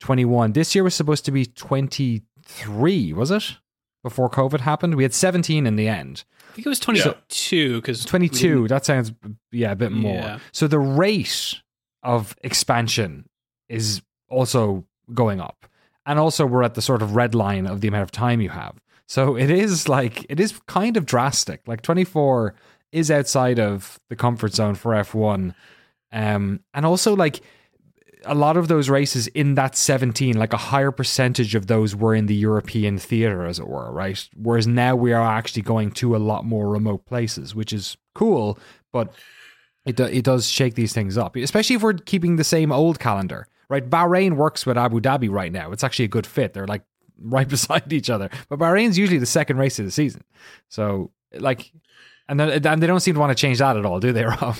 21. 0.00 0.52
This 0.52 0.74
year 0.74 0.84
was 0.84 0.94
supposed 0.94 1.24
to 1.24 1.30
be 1.30 1.46
23, 1.46 3.12
was 3.12 3.30
it? 3.30 3.56
Before 4.02 4.28
COVID 4.28 4.60
happened. 4.60 4.96
We 4.96 5.02
had 5.02 5.14
17 5.14 5.66
in 5.66 5.76
the 5.76 5.88
end. 5.88 6.24
I 6.54 6.56
think 6.56 6.66
it 6.66 6.68
was 6.68 6.78
22 6.78 7.80
because 7.80 8.04
22. 8.04 8.68
That 8.68 8.84
sounds, 8.84 9.12
yeah, 9.50 9.72
a 9.72 9.76
bit 9.76 9.90
more. 9.90 10.14
Yeah. 10.14 10.38
So 10.52 10.68
the 10.68 10.78
rate 10.78 11.56
of 12.04 12.36
expansion 12.42 13.28
is 13.68 14.02
also 14.28 14.84
going 15.12 15.40
up. 15.40 15.66
And 16.06 16.20
also, 16.20 16.46
we're 16.46 16.62
at 16.62 16.74
the 16.74 16.82
sort 16.82 17.02
of 17.02 17.16
red 17.16 17.34
line 17.34 17.66
of 17.66 17.80
the 17.80 17.88
amount 17.88 18.04
of 18.04 18.12
time 18.12 18.40
you 18.40 18.50
have. 18.50 18.80
So 19.08 19.36
it 19.36 19.50
is 19.50 19.88
like, 19.88 20.24
it 20.28 20.38
is 20.38 20.60
kind 20.68 20.96
of 20.96 21.06
drastic. 21.06 21.66
Like 21.66 21.82
24 21.82 22.54
is 22.92 23.10
outside 23.10 23.58
of 23.58 23.98
the 24.08 24.14
comfort 24.14 24.54
zone 24.54 24.76
for 24.76 24.92
F1. 24.92 25.56
Um, 26.12 26.60
and 26.72 26.86
also, 26.86 27.16
like, 27.16 27.40
a 28.26 28.34
lot 28.34 28.56
of 28.56 28.68
those 28.68 28.88
races 28.88 29.26
in 29.28 29.54
that 29.54 29.76
17, 29.76 30.36
like 30.36 30.52
a 30.52 30.58
higher 30.58 30.90
percentage 30.90 31.54
of 31.54 31.66
those 31.66 31.94
were 31.94 32.14
in 32.14 32.26
the 32.26 32.34
European 32.34 32.98
theater, 32.98 33.44
as 33.46 33.58
it 33.58 33.68
were, 33.68 33.92
right? 33.92 34.28
Whereas 34.36 34.66
now 34.66 34.96
we 34.96 35.12
are 35.12 35.22
actually 35.22 35.62
going 35.62 35.90
to 35.92 36.16
a 36.16 36.18
lot 36.18 36.44
more 36.44 36.68
remote 36.68 37.06
places, 37.06 37.54
which 37.54 37.72
is 37.72 37.96
cool, 38.14 38.58
but 38.92 39.12
it, 39.84 39.96
do, 39.96 40.04
it 40.04 40.24
does 40.24 40.48
shake 40.48 40.74
these 40.74 40.92
things 40.92 41.18
up, 41.18 41.36
especially 41.36 41.76
if 41.76 41.82
we're 41.82 41.94
keeping 41.94 42.36
the 42.36 42.44
same 42.44 42.72
old 42.72 42.98
calendar, 42.98 43.46
right? 43.68 43.88
Bahrain 43.88 44.36
works 44.36 44.64
with 44.66 44.78
Abu 44.78 45.00
Dhabi 45.00 45.30
right 45.30 45.52
now. 45.52 45.72
It's 45.72 45.84
actually 45.84 46.06
a 46.06 46.08
good 46.08 46.26
fit. 46.26 46.54
They're 46.54 46.66
like 46.66 46.82
right 47.18 47.48
beside 47.48 47.92
each 47.92 48.10
other, 48.10 48.30
but 48.48 48.58
Bahrain's 48.58 48.98
usually 48.98 49.18
the 49.18 49.26
second 49.26 49.58
race 49.58 49.78
of 49.78 49.84
the 49.84 49.90
season. 49.90 50.24
So, 50.68 51.10
like, 51.32 51.72
and, 52.28 52.40
and 52.40 52.82
they 52.82 52.86
don't 52.86 53.00
seem 53.00 53.14
to 53.14 53.20
want 53.20 53.36
to 53.36 53.40
change 53.40 53.58
that 53.58 53.76
at 53.76 53.84
all, 53.84 54.00
do 54.00 54.12
they, 54.12 54.24
Rob? 54.24 54.56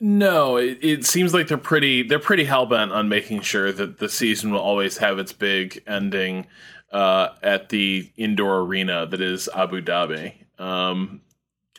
No, 0.00 0.56
it, 0.56 0.78
it 0.80 1.04
seems 1.04 1.34
like 1.34 1.48
they're 1.48 1.58
pretty 1.58 2.02
they're 2.02 2.18
pretty 2.18 2.44
hell 2.44 2.66
bent 2.66 2.92
on 2.92 3.08
making 3.08 3.40
sure 3.40 3.72
that 3.72 3.98
the 3.98 4.08
season 4.08 4.52
will 4.52 4.60
always 4.60 4.98
have 4.98 5.18
its 5.18 5.32
big 5.32 5.82
ending 5.86 6.46
uh, 6.92 7.30
at 7.42 7.68
the 7.68 8.10
indoor 8.16 8.60
arena 8.60 9.06
that 9.06 9.20
is 9.20 9.48
Abu 9.54 9.82
Dhabi. 9.82 10.34
Um, 10.60 11.20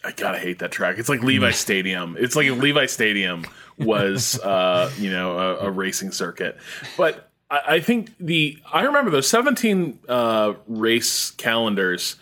I 0.04 0.12
gotta 0.12 0.38
hate 0.38 0.60
that 0.60 0.72
track. 0.72 0.98
It's 0.98 1.10
like 1.10 1.24
Levi 1.24 1.52
Stadium. 1.52 2.16
It's 2.20 2.36
like 2.36 2.48
if 2.48 2.58
Levi 2.58 2.86
Stadium 2.88 3.46
was 3.78 4.40
uh, 4.44 4.92
you 4.98 5.10
know 5.10 5.38
a, 5.38 5.68
a, 5.68 5.72
racing 5.72 6.12
circuit. 6.12 6.58
But 6.98 7.30
I, 7.50 7.62
I, 7.68 7.80
think 7.80 8.14
the 8.20 8.58
I 8.72 8.84
remember 8.84 9.12
those 9.12 9.30
seventeen 9.30 10.00
uh, 10.08 10.54
race 10.68 11.32
calendars 11.32 12.18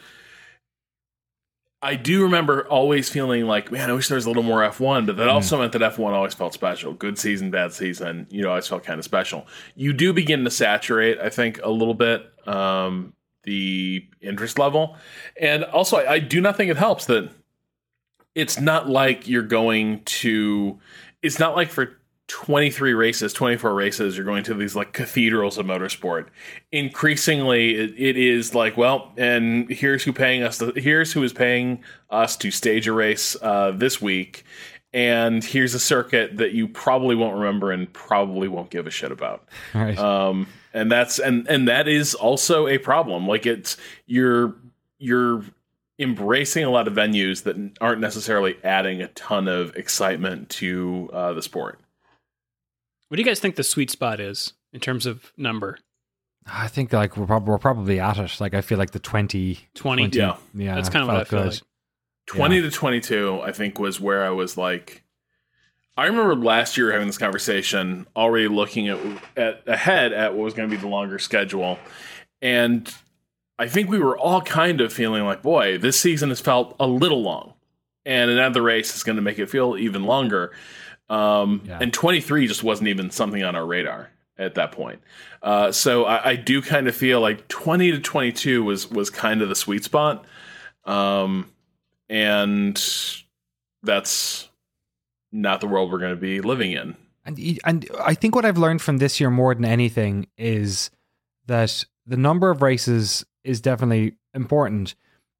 I 1.81 1.95
do 1.95 2.23
remember 2.23 2.67
always 2.67 3.07
feeling 3.07 3.45
like, 3.45 3.71
man, 3.71 3.89
I 3.89 3.93
wish 3.93 4.07
there 4.07 4.15
was 4.15 4.25
a 4.25 4.29
little 4.29 4.43
more 4.43 4.61
F1, 4.61 5.05
but 5.05 5.17
that 5.17 5.27
mm. 5.27 5.33
also 5.33 5.59
meant 5.59 5.73
that 5.73 5.81
F1 5.81 6.11
always 6.11 6.33
felt 6.33 6.53
special. 6.53 6.93
Good 6.93 7.19
season, 7.19 7.51
bad 7.51 7.71
season, 7.71 8.25
you 8.31 8.41
know, 8.41 8.49
always 8.49 8.67
felt 8.67 8.83
kind 8.83 8.97
of 8.97 9.05
special. 9.05 9.45
You 9.75 9.93
do 9.93 10.11
begin 10.11 10.43
to 10.43 10.49
saturate, 10.49 11.19
I 11.19 11.29
think, 11.29 11.59
a 11.63 11.69
little 11.69 11.93
bit 11.93 12.31
um, 12.47 13.13
the 13.43 14.07
interest 14.21 14.57
level. 14.57 14.97
And 15.39 15.65
also, 15.65 15.97
I, 15.97 16.13
I 16.13 16.19
do 16.19 16.41
not 16.41 16.57
think 16.57 16.71
it 16.71 16.77
helps 16.77 17.05
that 17.05 17.29
it's 18.33 18.59
not 18.59 18.89
like 18.89 19.27
you're 19.27 19.43
going 19.43 20.03
to, 20.05 20.79
it's 21.21 21.37
not 21.37 21.55
like 21.55 21.69
for 21.69 21.99
23 22.27 22.93
races, 22.93 23.31
24 23.31 23.73
races, 23.73 24.17
you're 24.17 24.25
going 24.25 24.43
to 24.43 24.53
these 24.53 24.75
like 24.75 24.91
cathedrals 24.91 25.57
of 25.57 25.65
motorsport. 25.65 26.27
Increasingly, 26.71 27.75
it, 27.75 27.93
it 27.97 28.17
is 28.17 28.53
like, 28.53 28.75
well, 28.75 29.13
and 29.17 29.69
here's 29.69 30.03
who 30.03 30.11
paying 30.11 30.43
us. 30.43 30.57
To, 30.57 30.73
here's 30.75 31.13
who 31.13 31.23
is 31.23 31.31
paying 31.31 31.81
us 32.09 32.35
to 32.37 32.51
stage 32.51 32.87
a 32.87 32.93
race 32.93 33.37
uh, 33.41 33.71
this 33.71 34.01
week, 34.01 34.43
and 34.93 35.41
here's 35.43 35.73
a 35.73 35.79
circuit 35.79 36.37
that 36.37 36.51
you 36.51 36.67
probably 36.67 37.15
won't 37.15 37.35
remember 37.35 37.71
and 37.71 37.91
probably 37.93 38.49
won't 38.49 38.69
give 38.69 38.87
a 38.87 38.91
shit 38.91 39.11
about. 39.11 39.47
Right. 39.73 39.97
Um, 39.97 40.47
and 40.73 40.91
that's 40.91 41.19
and 41.19 41.47
and 41.47 41.67
that 41.67 41.87
is 41.87 42.13
also 42.13 42.67
a 42.67 42.77
problem. 42.77 43.27
Like 43.27 43.45
it's 43.45 43.77
you're 44.05 44.55
you're 44.99 45.43
embracing 45.99 46.63
a 46.63 46.69
lot 46.69 46.87
of 46.87 46.93
venues 46.93 47.43
that 47.43 47.55
aren't 47.81 48.01
necessarily 48.01 48.57
adding 48.63 49.01
a 49.01 49.07
ton 49.09 49.47
of 49.47 49.75
excitement 49.75 50.49
to 50.49 51.09
uh, 51.13 51.33
the 51.33 51.41
sport. 51.41 51.79
What 53.07 53.17
do 53.17 53.21
you 53.21 53.25
guys 53.25 53.39
think 53.39 53.55
the 53.55 53.63
sweet 53.63 53.89
spot 53.89 54.19
is 54.19 54.53
in 54.73 54.79
terms 54.79 55.05
of 55.05 55.31
number? 55.37 55.79
I 56.45 56.67
think 56.67 56.93
like 56.93 57.17
we're, 57.17 57.25
prob- 57.25 57.47
we're 57.47 57.57
probably 57.57 57.99
at 57.99 58.17
it. 58.17 58.39
Like 58.39 58.53
I 58.53 58.61
feel 58.61 58.77
like 58.77 58.91
the 58.91 58.99
20, 58.99 59.59
20, 59.73 60.09
20 60.09 60.17
yeah, 60.17 60.35
yeah, 60.53 60.75
that's 60.75 60.89
kind 60.89 61.03
of 61.03 61.07
what 61.07 61.17
I 61.17 61.23
feel 61.23 61.43
good. 61.43 61.53
like. 61.53 61.61
Twenty 62.27 62.57
yeah. 62.57 62.63
to 62.63 62.71
twenty-two, 62.71 63.39
I 63.41 63.53
think, 63.53 63.79
was 63.79 64.01
where 64.01 64.25
I 64.25 64.31
was 64.31 64.57
like. 64.57 65.03
I 65.95 66.05
remember 66.05 66.35
last 66.35 66.77
year 66.77 66.91
having 66.91 67.07
this 67.07 67.17
conversation, 67.17 68.05
already 68.15 68.47
looking 68.49 68.89
at, 68.89 68.99
at 69.35 69.63
ahead 69.65 70.13
at 70.13 70.35
what 70.35 70.43
was 70.43 70.53
going 70.53 70.69
to 70.69 70.75
be 70.75 70.79
the 70.79 70.89
longer 70.89 71.19
schedule, 71.19 71.79
and 72.41 72.93
I 73.57 73.67
think 73.67 73.89
we 73.89 73.97
were 73.97 74.17
all 74.17 74.41
kind 74.41 74.81
of 74.81 74.93
feeling 74.93 75.23
like, 75.23 75.41
boy, 75.41 75.77
this 75.77 75.99
season 75.99 76.29
has 76.29 76.41
felt 76.41 76.75
a 76.81 76.85
little 76.85 77.23
long, 77.23 77.53
and 78.05 78.29
another 78.29 78.61
race 78.61 78.93
is 78.95 79.03
going 79.03 79.15
to 79.15 79.21
make 79.21 79.39
it 79.39 79.49
feel 79.49 79.77
even 79.77 80.03
longer. 80.03 80.53
Um, 81.09 81.61
yeah. 81.65 81.79
And 81.81 81.93
23 81.93 82.47
just 82.47 82.63
wasn't 82.63 82.89
even 82.89 83.11
something 83.11 83.43
on 83.43 83.55
our 83.55 83.65
radar 83.65 84.09
at 84.37 84.55
that 84.55 84.71
point. 84.71 85.01
Uh, 85.41 85.71
so 85.71 86.05
I, 86.05 86.31
I, 86.31 86.35
do 86.35 86.61
kind 86.61 86.87
of 86.87 86.95
feel 86.95 87.21
like 87.21 87.47
20 87.47 87.91
to 87.91 87.99
22 87.99 88.63
was 88.63 88.89
was 88.91 89.09
kind 89.09 89.41
of 89.41 89.49
the 89.49 89.55
sweet 89.55 89.83
spot. 89.83 90.25
Um, 90.85 91.51
and 92.09 92.81
that's 93.83 94.49
not 95.31 95.61
the 95.61 95.67
world 95.67 95.91
we're 95.91 95.99
going 95.99 96.15
to 96.15 96.21
be 96.21 96.41
living 96.41 96.71
in. 96.71 96.95
And 97.25 97.59
and 97.65 97.89
I 97.99 98.13
think 98.13 98.35
what 98.35 98.45
I've 98.45 98.57
learned 98.57 98.81
from 98.81 98.97
this 98.97 99.19
year 99.19 99.29
more 99.29 99.53
than 99.53 99.65
anything 99.65 100.27
is 100.37 100.89
that 101.45 101.85
the 102.05 102.17
number 102.17 102.49
of 102.49 102.61
races 102.61 103.25
is 103.43 103.59
definitely 103.61 104.15
important, 104.33 104.95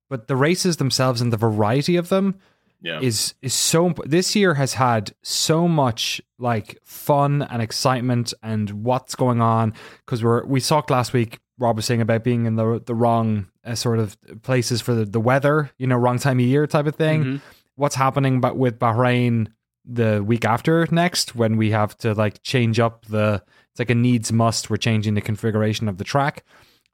but 0.10 0.28
the 0.28 0.36
races 0.36 0.78
themselves 0.78 1.22
and 1.22 1.32
the 1.32 1.38
variety 1.38 1.96
of 1.96 2.10
them 2.10 2.40
yeah. 2.82 3.00
is 3.02 3.34
is 3.42 3.54
so 3.54 3.94
this 4.06 4.36
year 4.36 4.54
has 4.56 4.74
had 4.74 5.14
so 5.24 5.68
much 5.68 6.22
like 6.38 6.78
fun 6.84 7.42
and 7.42 7.62
excitement 7.62 8.34
and 8.44 8.70
what's 8.84 9.16
going 9.16 9.42
on 9.42 9.74
because 10.06 10.24
we're 10.24 10.46
we 10.46 10.62
talked 10.62 10.90
last 10.90 11.14
week 11.14 11.40
Rob 11.60 11.76
was 11.76 11.86
saying 11.86 12.02
about 12.02 12.24
being 12.24 12.46
in 12.46 12.56
the 12.56 12.82
the 12.86 12.96
wrong 12.96 13.48
uh, 13.66 13.76
sort 13.76 14.00
of 14.00 14.18
places 14.44 14.82
for 14.82 14.94
the, 14.94 15.06
the 15.06 15.20
weather 15.20 15.72
you 15.78 15.88
know 15.88 15.96
wrong 15.96 16.20
time 16.20 16.40
of 16.40 16.46
year 16.46 16.68
type 16.68 16.86
of 16.86 16.96
thing 16.96 17.24
mm-hmm. 17.24 17.38
what's 17.76 17.96
happening 17.96 18.40
but 18.40 18.58
with 18.58 18.80
Bahrain 18.80 19.48
the 19.84 20.24
week 20.24 20.46
after 20.46 20.88
next 20.92 21.36
when 21.36 21.58
we 21.58 21.72
have 21.72 21.98
to 21.98 22.14
like 22.14 22.42
change 22.44 22.80
up 22.80 23.06
the 23.06 23.42
it's 23.72 23.80
like 23.80 23.90
a 23.90 23.96
needs 23.96 24.32
must 24.32 24.70
we're 24.70 24.78
changing 24.78 25.14
the 25.14 25.22
configuration 25.22 25.88
of 25.88 25.98
the 25.98 26.04
track 26.04 26.44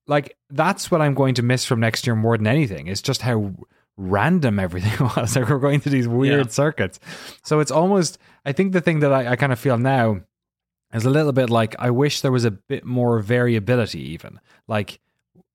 like 0.08 0.38
that's 0.50 0.92
what 0.92 1.02
I'm 1.02 1.14
going 1.14 1.36
to 1.36 1.42
miss 1.42 1.66
from 1.66 1.80
next 1.80 2.06
year 2.06 2.16
more 2.16 2.38
than 2.38 2.48
anything. 2.48 2.88
It's 2.88 3.02
just 3.02 3.22
how 3.22 3.54
random 3.98 4.60
everything 4.60 5.08
was. 5.16 5.36
Like 5.36 5.50
we're 5.50 5.60
going 5.60 5.82
to 5.82 5.90
these 5.90 6.08
weird 6.08 6.48
yeah. 6.48 6.52
circuits. 6.52 7.00
So 7.44 7.60
it's 7.60 7.72
almost, 7.72 8.18
I 8.46 8.52
think 8.52 8.74
the 8.74 8.82
thing 8.82 9.00
that 9.02 9.14
I, 9.14 9.32
I 9.32 9.36
kind 9.36 9.52
of 9.54 9.60
feel 9.60 9.78
now 9.78 10.22
is 10.94 11.06
a 11.06 11.10
little 11.10 11.32
bit 11.32 11.50
like 11.50 11.76
I 11.80 11.90
wish 11.90 12.22
there 12.22 12.32
was 12.32 12.46
a 12.46 12.52
bit 12.52 12.86
more 12.86 13.20
variability, 13.20 14.02
even. 14.12 14.40
Like 14.68 15.00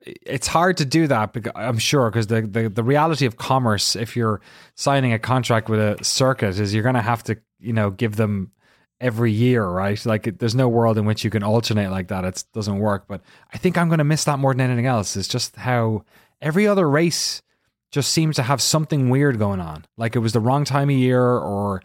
it's 0.01 0.47
hard 0.47 0.77
to 0.79 0.85
do 0.85 1.07
that 1.07 1.33
because 1.33 1.53
I'm 1.55 1.79
sure 1.79 2.11
because 2.11 2.29
the, 2.29 2.43
the 2.43 2.69
the 2.69 2.85
reality 2.85 3.27
of 3.27 3.37
commerce 3.37 3.97
if 3.97 4.17
you're 4.17 4.41
signing 4.77 5.13
a 5.13 5.19
contract 5.19 5.69
with 5.69 5.81
a 5.81 6.03
circuit 6.05 6.59
is 6.59 6.73
you're 6.73 6.83
going 6.83 6.95
to 6.95 7.03
have 7.03 7.23
to 7.25 7.39
you 7.59 7.73
know 7.73 7.91
give 7.91 8.17
them 8.17 8.53
every 9.01 9.33
year 9.33 9.67
right 9.67 10.05
like 10.07 10.39
there's 10.39 10.55
no 10.55 10.69
world 10.69 10.99
in 10.99 11.05
which 11.05 11.25
you 11.25 11.31
can 11.31 11.43
alternate 11.43 11.91
like 11.91 12.09
that 12.09 12.25
it 12.25 12.45
doesn't 12.53 12.79
work 12.79 13.07
but 13.09 13.21
I 13.53 13.59
think 13.59 13.77
I'm 13.77 13.89
going 13.89 13.99
to 13.99 14.05
miss 14.05 14.25
that 14.25 14.39
more 14.39 14.55
than 14.55 14.61
anything 14.61 14.87
else 14.87 15.17
is 15.17 15.29
just 15.29 15.57
how 15.57 16.05
every 16.41 16.67
other 16.67 16.89
race 16.89 17.43
just 17.91 18.13
seems 18.13 18.37
to 18.37 18.43
have 18.43 18.61
something 18.61 19.09
weird 19.09 19.39
going 19.39 19.61
on. 19.61 19.85
Like 19.97 20.15
it 20.15 20.21
was 20.21 20.33
the 20.33 20.41
wrong 20.41 20.65
time 20.65 20.91
of 20.91 20.97
year, 20.97 21.23
or 21.23 21.83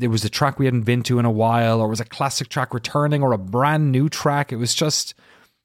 it 0.00 0.08
was 0.08 0.24
a 0.24 0.30
track 0.30 0.58
we 0.58 0.64
hadn't 0.64 0.82
been 0.82 1.02
to 1.04 1.18
in 1.18 1.24
a 1.24 1.30
while, 1.30 1.80
or 1.80 1.88
was 1.88 2.00
a 2.00 2.04
classic 2.04 2.48
track 2.48 2.72
returning, 2.72 3.22
or 3.22 3.32
a 3.32 3.38
brand 3.38 3.92
new 3.92 4.08
track. 4.08 4.52
It 4.52 4.56
was 4.56 4.74
just 4.74 5.14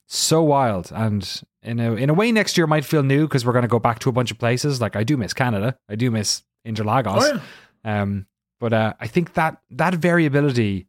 so 0.06 0.42
wild. 0.42 0.92
And 0.94 1.42
in 1.62 1.80
a 1.80 1.94
in 1.94 2.10
a 2.10 2.14
way, 2.14 2.32
next 2.32 2.56
year 2.56 2.66
might 2.66 2.84
feel 2.84 3.02
new 3.02 3.26
because 3.26 3.44
we're 3.44 3.52
going 3.52 3.62
to 3.62 3.68
go 3.68 3.78
back 3.78 3.98
to 4.00 4.08
a 4.08 4.12
bunch 4.12 4.30
of 4.30 4.38
places. 4.38 4.80
Like 4.80 4.96
I 4.96 5.04
do 5.04 5.16
miss 5.16 5.32
Canada, 5.32 5.76
I 5.88 5.94
do 5.94 6.10
miss 6.10 6.42
Interlagos. 6.66 7.22
Oh, 7.22 7.40
yeah. 7.84 8.02
um, 8.02 8.26
but 8.60 8.72
uh, 8.72 8.94
I 9.00 9.06
think 9.06 9.34
that 9.34 9.60
that 9.70 9.94
variability 9.94 10.86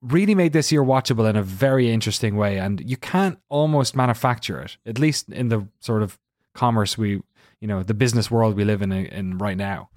really 0.00 0.34
made 0.34 0.52
this 0.52 0.70
year 0.70 0.82
watchable 0.82 1.28
in 1.28 1.36
a 1.36 1.42
very 1.42 1.90
interesting 1.90 2.36
way, 2.36 2.58
and 2.58 2.80
you 2.88 2.96
can't 2.96 3.38
almost 3.48 3.96
manufacture 3.96 4.60
it. 4.60 4.76
At 4.86 4.98
least 4.98 5.28
in 5.30 5.48
the 5.48 5.66
sort 5.80 6.02
of 6.02 6.18
commerce 6.54 6.96
we 6.96 7.20
you 7.64 7.68
know 7.68 7.82
the 7.82 7.94
business 7.94 8.30
world 8.30 8.56
we 8.56 8.62
live 8.62 8.82
in 8.82 8.92
in 8.92 9.38
right 9.38 9.56
now. 9.56 9.88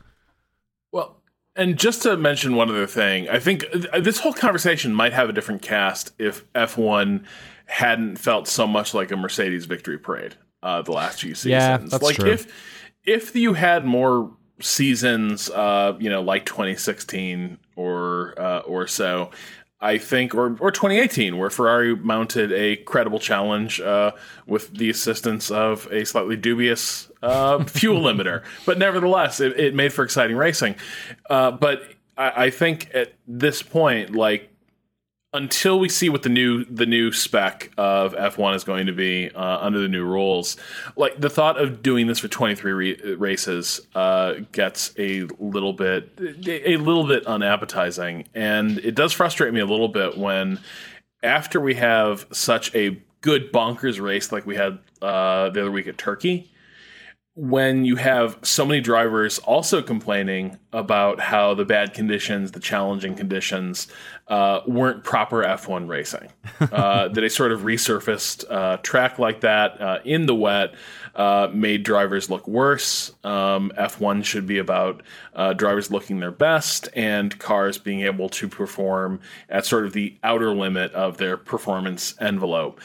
Well, 0.94 1.22
and 1.54 1.78
just 1.78 2.02
to 2.04 2.16
mention 2.16 2.56
one 2.56 2.70
other 2.70 2.88
thing, 2.88 3.28
I 3.28 3.40
think 3.40 3.66
this 4.00 4.20
whole 4.20 4.32
conversation 4.32 4.94
might 4.94 5.12
have 5.12 5.28
a 5.28 5.34
different 5.34 5.62
cast 5.62 6.14
if 6.18 6.50
F1 6.54 7.26
hadn't 7.66 8.20
felt 8.20 8.48
so 8.48 8.68
much 8.68 8.94
like 8.94 9.12
a 9.12 9.18
Mercedes 9.18 9.66
victory 9.66 9.98
parade 9.98 10.36
uh, 10.64 10.82
the 10.82 10.94
last 10.94 11.20
few 11.20 11.36
seasons. 11.36 11.52
Yeah, 11.52 11.76
that's 11.76 12.02
like 12.02 12.16
true. 12.16 12.32
if 12.32 12.48
if 13.04 13.36
you 13.36 13.54
had 13.54 13.84
more 13.84 14.32
seasons, 14.62 15.50
uh, 15.50 15.98
you 16.00 16.10
know, 16.10 16.22
like 16.22 16.46
2016 16.46 17.58
or 17.76 18.34
uh, 18.40 18.60
or 18.60 18.88
so, 18.88 19.32
I 19.80 20.00
think, 20.00 20.34
or 20.34 20.58
or 20.60 20.72
2018, 20.72 21.38
where 21.38 21.52
Ferrari 21.52 21.96
mounted 21.96 22.52
a 22.52 22.78
credible 22.78 23.20
challenge 23.20 23.80
uh, 23.80 24.12
with 24.48 24.74
the 24.74 24.90
assistance 24.90 25.52
of 25.52 25.88
a 25.92 26.04
slightly 26.04 26.36
dubious 26.36 27.12
uh, 27.22 27.64
fuel 27.66 28.02
limiter, 28.02 28.44
but 28.66 28.80
nevertheless, 28.80 29.40
it, 29.40 29.60
it, 29.60 29.76
made 29.76 29.94
for 29.94 30.04
exciting 30.04 30.36
racing. 30.36 30.76
Uh, 31.30 31.52
but 31.52 31.84
I, 32.18 32.46
I, 32.46 32.50
think 32.50 32.90
at 32.96 33.14
this 33.28 33.62
point, 33.62 34.16
like 34.16 34.52
until 35.34 35.78
we 35.78 35.90
see 35.90 36.10
what 36.10 36.24
the 36.24 36.30
new 36.30 36.64
the 36.66 36.86
new 36.86 37.12
spec 37.12 37.72
of 37.78 38.14
F1 38.14 38.56
is 38.56 38.64
going 38.64 38.88
to 38.88 38.94
be 38.94 39.30
uh, 39.36 39.58
under 39.60 39.80
the 39.80 39.88
new 39.88 40.06
rules, 40.06 40.58
like 40.96 41.20
the 41.20 41.30
thought 41.30 41.60
of 41.60 41.82
doing 41.84 42.08
this 42.08 42.20
for 42.20 42.28
23 42.28 42.72
re- 42.72 43.16
races 43.16 43.82
uh, 43.96 44.36
gets 44.52 44.94
a 44.98 45.24
little 45.40 45.74
bit 45.74 46.12
a 46.48 46.78
little 46.78 47.06
bit 47.06 47.26
unappetizing, 47.26 48.28
and 48.34 48.80
it 48.80 48.96
does 48.96 49.12
frustrate 49.12 49.54
me 49.54 49.60
a 49.60 49.66
little 49.66 49.90
bit 49.90 50.18
when 50.18 50.60
after 51.24 51.60
we 51.60 51.76
have 51.76 52.26
such 52.32 52.74
a 52.74 53.02
good 53.22 53.52
bonkers 53.52 54.00
race 54.00 54.32
like 54.32 54.46
we 54.46 54.56
had 54.56 54.80
uh, 55.02 55.50
the 55.50 55.62
other 55.62 55.72
week 55.72 55.88
at 55.88 55.98
Turkey, 55.98 56.50
when 57.38 57.86
you 57.86 57.96
have 57.98 58.36
so 58.42 58.66
many 58.66 58.82
drivers 58.82 59.38
also 59.40 59.82
complaining 59.82 60.58
about 60.74 61.20
how 61.20 61.54
the 61.54 61.66
bad 61.66 61.94
conditions, 61.94 62.52
the 62.52 62.60
challenging 62.60 63.14
conditions, 63.14 63.88
uh, 64.28 64.62
weren't 64.68 65.04
proper 65.04 65.44
F1 65.44 65.88
racing, 65.88 66.30
uh, 66.60 67.08
that 67.08 67.24
a 67.24 67.30
sort 67.30 67.52
of 67.52 67.62
resurfaced 67.62 68.44
uh, 68.50 68.78
track 68.78 69.20
like 69.20 69.42
that 69.42 69.82
uh, 69.82 70.00
in 70.04 70.26
the 70.26 70.36
wet 70.36 70.74
uh, 71.16 71.50
made 71.54 71.84
drivers 71.84 72.30
look 72.30 72.48
worse. 72.48 73.12
Um, 73.24 73.72
F1 73.78 74.26
should 74.26 74.46
be 74.46 74.58
about 74.58 75.02
uh, 75.34 75.54
drivers 75.54 75.92
looking 75.92 76.20
their 76.20 76.32
best 76.32 76.90
and 76.96 77.38
cars 77.40 77.78
being 77.78 78.02
able 78.02 78.30
to 78.30 78.48
perform 78.48 79.20
at 79.50 79.66
sort 79.66 79.86
of 79.86 79.94
the 79.94 80.18
outer 80.24 80.54
limit 80.54 80.92
of 80.94 81.18
their 81.18 81.38
performance 81.38 82.14
envelope 82.20 82.80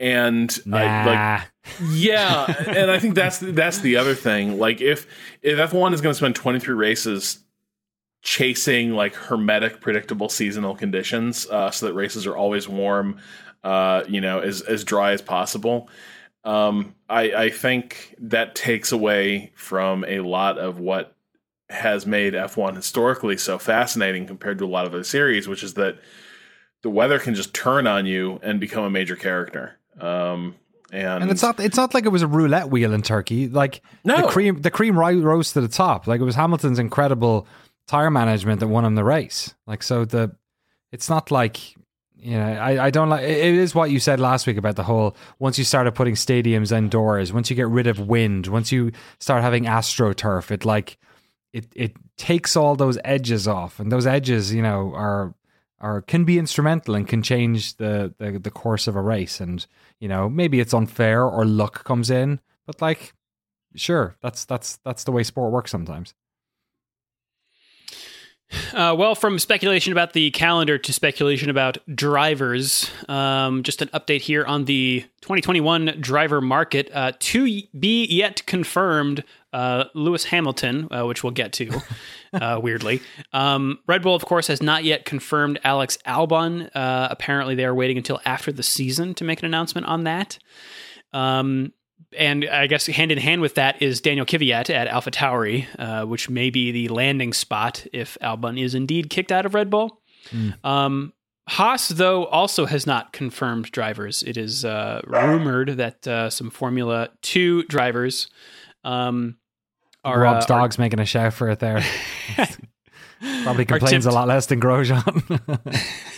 and 0.00 0.66
Nah. 0.66 0.78
I, 0.78 1.04
like 1.06 1.46
yeah 1.92 2.46
and 2.66 2.90
i 2.90 2.98
think 2.98 3.14
that's 3.14 3.38
that's 3.38 3.78
the 3.78 3.96
other 3.96 4.14
thing 4.14 4.58
like 4.58 4.80
if 4.80 5.06
if 5.40 5.56
f1 5.56 5.94
is 5.94 6.00
going 6.00 6.12
to 6.12 6.16
spend 6.16 6.34
23 6.34 6.74
races 6.74 7.43
chasing 8.24 8.92
like 8.92 9.14
hermetic 9.14 9.80
predictable 9.80 10.28
seasonal 10.28 10.74
conditions 10.74 11.46
uh, 11.50 11.70
so 11.70 11.86
that 11.86 11.92
races 11.94 12.26
are 12.26 12.36
always 12.36 12.68
warm 12.68 13.18
uh, 13.62 14.02
you 14.08 14.20
know 14.20 14.40
as 14.40 14.62
as 14.62 14.82
dry 14.82 15.12
as 15.12 15.22
possible 15.22 15.88
um, 16.44 16.94
I, 17.08 17.32
I 17.32 17.50
think 17.50 18.14
that 18.18 18.54
takes 18.54 18.92
away 18.92 19.52
from 19.54 20.04
a 20.04 20.20
lot 20.20 20.58
of 20.58 20.78
what 20.78 21.16
has 21.70 22.04
made 22.06 22.34
F1 22.34 22.76
historically 22.76 23.38
so 23.38 23.58
fascinating 23.58 24.26
compared 24.26 24.58
to 24.58 24.66
a 24.66 24.68
lot 24.68 24.86
of 24.86 24.92
other 24.92 25.04
series, 25.04 25.48
which 25.48 25.62
is 25.62 25.74
that 25.74 25.98
the 26.82 26.90
weather 26.90 27.18
can 27.18 27.34
just 27.34 27.54
turn 27.54 27.86
on 27.86 28.04
you 28.04 28.38
and 28.42 28.60
become 28.60 28.84
a 28.84 28.90
major 28.90 29.16
character. 29.16 29.78
Um, 29.98 30.54
and, 30.92 31.22
And 31.22 31.30
it's 31.32 31.42
not 31.42 31.58
it's 31.58 31.78
not 31.78 31.94
like 31.94 32.04
it 32.04 32.10
was 32.10 32.20
a 32.20 32.26
roulette 32.26 32.68
wheel 32.68 32.92
in 32.92 33.00
Turkey. 33.00 33.48
Like 33.48 33.80
No. 34.04 34.20
the 34.20 34.28
cream 34.28 34.60
the 34.60 34.70
cream 34.70 34.98
rose 34.98 35.52
to 35.54 35.62
the 35.62 35.68
top. 35.68 36.06
Like 36.06 36.20
it 36.20 36.24
was 36.24 36.34
Hamilton's 36.34 36.78
incredible 36.78 37.46
tire 37.86 38.10
management 38.10 38.60
that 38.60 38.68
won 38.68 38.84
him 38.84 38.94
the 38.94 39.04
race. 39.04 39.54
Like 39.66 39.82
so 39.82 40.04
the 40.04 40.36
it's 40.92 41.08
not 41.08 41.30
like 41.30 41.74
you 42.16 42.38
know, 42.38 42.46
I, 42.46 42.86
I 42.86 42.90
don't 42.90 43.10
like 43.10 43.24
it 43.24 43.54
is 43.54 43.74
what 43.74 43.90
you 43.90 44.00
said 44.00 44.18
last 44.18 44.46
week 44.46 44.56
about 44.56 44.76
the 44.76 44.84
whole 44.84 45.16
once 45.38 45.58
you 45.58 45.64
started 45.64 45.94
putting 45.94 46.14
stadiums 46.14 46.72
indoors, 46.72 47.32
once 47.32 47.50
you 47.50 47.56
get 47.56 47.68
rid 47.68 47.86
of 47.86 47.98
wind, 47.98 48.46
once 48.46 48.72
you 48.72 48.92
start 49.18 49.42
having 49.42 49.64
astroturf, 49.64 50.50
it 50.50 50.64
like 50.64 50.96
it 51.52 51.66
it 51.74 51.96
takes 52.16 52.56
all 52.56 52.76
those 52.76 52.98
edges 53.04 53.46
off. 53.46 53.78
And 53.78 53.92
those 53.92 54.06
edges, 54.06 54.54
you 54.54 54.62
know, 54.62 54.92
are 54.94 55.34
are 55.84 56.00
can 56.00 56.24
be 56.24 56.38
instrumental 56.38 56.94
and 56.94 57.06
can 57.06 57.22
change 57.22 57.76
the, 57.76 58.14
the 58.18 58.38
the 58.38 58.50
course 58.50 58.86
of 58.86 58.96
a 58.96 59.02
race 59.02 59.38
and 59.38 59.66
you 60.00 60.08
know 60.08 60.30
maybe 60.30 60.58
it's 60.58 60.72
unfair 60.72 61.24
or 61.24 61.44
luck 61.44 61.84
comes 61.84 62.10
in 62.10 62.40
but 62.66 62.80
like 62.80 63.12
sure 63.74 64.16
that's 64.22 64.46
that's 64.46 64.78
that's 64.78 65.04
the 65.04 65.12
way 65.12 65.22
sport 65.22 65.52
works 65.52 65.70
sometimes 65.70 66.14
Uh, 68.72 68.94
well, 68.96 69.14
from 69.14 69.38
speculation 69.38 69.92
about 69.92 70.12
the 70.12 70.30
calendar 70.32 70.78
to 70.78 70.92
speculation 70.92 71.50
about 71.50 71.78
drivers, 71.94 72.90
um, 73.08 73.62
just 73.62 73.82
an 73.82 73.88
update 73.88 74.20
here 74.20 74.44
on 74.44 74.64
the 74.64 75.00
2021 75.22 75.96
driver 76.00 76.40
market. 76.40 76.90
Uh, 76.92 77.12
to 77.18 77.62
be 77.78 78.04
yet 78.06 78.44
confirmed, 78.46 79.24
uh, 79.52 79.84
Lewis 79.94 80.24
Hamilton, 80.24 80.88
uh, 80.90 81.06
which 81.06 81.22
we'll 81.22 81.30
get 81.30 81.52
to, 81.54 81.80
uh, 82.32 82.60
weirdly. 82.62 83.00
Um, 83.32 83.78
Red 83.86 84.02
Bull, 84.02 84.14
of 84.14 84.24
course, 84.24 84.48
has 84.48 84.60
not 84.62 84.84
yet 84.84 85.04
confirmed 85.04 85.60
Alex 85.62 85.96
Albon. 86.06 86.68
Uh, 86.74 87.08
apparently, 87.10 87.54
they 87.54 87.64
are 87.64 87.74
waiting 87.74 87.96
until 87.96 88.20
after 88.24 88.50
the 88.52 88.62
season 88.62 89.14
to 89.14 89.24
make 89.24 89.40
an 89.40 89.46
announcement 89.46 89.86
on 89.86 90.04
that. 90.04 90.38
Um, 91.12 91.72
and 92.16 92.48
I 92.48 92.66
guess 92.66 92.86
hand 92.86 93.12
in 93.12 93.18
hand 93.18 93.40
with 93.40 93.54
that 93.54 93.80
is 93.82 94.00
Daniel 94.00 94.26
Kvyat 94.26 94.70
at 94.70 94.88
Alpha 94.88 95.10
Tauri, 95.10 95.66
uh, 95.78 96.06
which 96.06 96.30
may 96.30 96.50
be 96.50 96.70
the 96.72 96.88
landing 96.88 97.32
spot 97.32 97.86
if 97.92 98.16
Albon 98.22 98.60
is 98.60 98.74
indeed 98.74 99.10
kicked 99.10 99.32
out 99.32 99.46
of 99.46 99.54
Red 99.54 99.70
Bull. 99.70 100.00
Um, 100.62 101.12
Haas, 101.48 101.88
though, 101.88 102.24
also 102.26 102.64
has 102.64 102.86
not 102.86 103.12
confirmed 103.12 103.70
drivers. 103.70 104.22
It 104.22 104.36
is 104.36 104.64
uh, 104.64 105.02
rumored 105.06 105.76
that 105.76 106.06
uh, 106.06 106.30
some 106.30 106.50
Formula 106.50 107.10
Two 107.20 107.64
drivers 107.64 108.28
um, 108.84 109.36
are 110.04 110.20
rob's 110.20 110.44
uh, 110.44 110.48
dog's 110.48 110.78
making 110.78 111.00
a 111.00 111.06
shout 111.06 111.32
for 111.32 111.48
it 111.48 111.58
there 111.58 111.82
probably 113.42 113.64
complains 113.64 114.06
a 114.06 114.10
lot 114.10 114.28
less 114.28 114.46
than 114.46 114.60
grosjean 114.60 115.02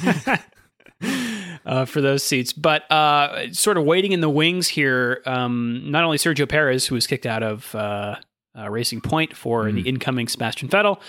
uh, 1.67 1.85
for 1.85 2.01
those 2.01 2.23
seats. 2.23 2.53
But 2.53 2.91
uh, 2.91 3.53
sort 3.53 3.77
of 3.77 3.85
waiting 3.85 4.13
in 4.13 4.21
the 4.21 4.31
wings 4.31 4.69
here, 4.69 5.21
um, 5.27 5.91
not 5.91 6.05
only 6.05 6.17
Sergio 6.17 6.49
Perez, 6.49 6.87
who 6.87 6.95
was 6.95 7.07
kicked 7.07 7.27
out 7.27 7.43
of 7.43 7.75
uh, 7.75 8.17
uh, 8.57 8.71
Racing 8.71 9.03
Point 9.03 9.37
for 9.37 9.71
the 9.71 9.83
incoming 9.83 10.29
Sebastian 10.29 10.69
Vettel, 10.69 11.01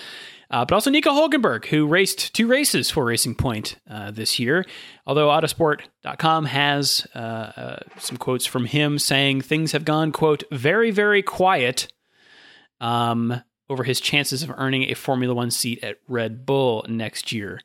uh, 0.50 0.64
but 0.66 0.74
also 0.74 0.90
Nico 0.90 1.12
Hulkenberg, 1.12 1.66
who 1.66 1.86
raced 1.88 2.34
two 2.34 2.48
races 2.48 2.90
for 2.90 3.04
Racing 3.06 3.36
Point 3.36 3.78
uh, 3.90 4.12
this 4.12 4.40
year. 4.40 4.66
Although 5.06 5.28
Autosport.com 5.28 6.46
has 6.46 7.06
uh, 7.14 7.18
uh, 7.18 7.80
some 8.00 8.18
quotes 8.18 8.46
from 8.46 8.66
him 8.66 8.98
saying 8.98 9.42
things 9.42 9.74
have 9.74 9.86
gone, 9.86 10.12
quote, 10.12 10.44
very, 10.52 10.90
very 10.90 11.22
quiet 11.22 11.92
um, 12.80 13.44
over 13.70 13.84
his 13.84 14.00
chances 14.00 14.42
of 14.42 14.52
earning 14.56 14.84
a 14.84 14.94
Formula 14.94 15.34
One 15.34 15.52
seat 15.52 15.84
at 15.84 15.98
Red 16.08 16.46
Bull 16.46 16.86
next 16.88 17.34
year. 17.34 17.62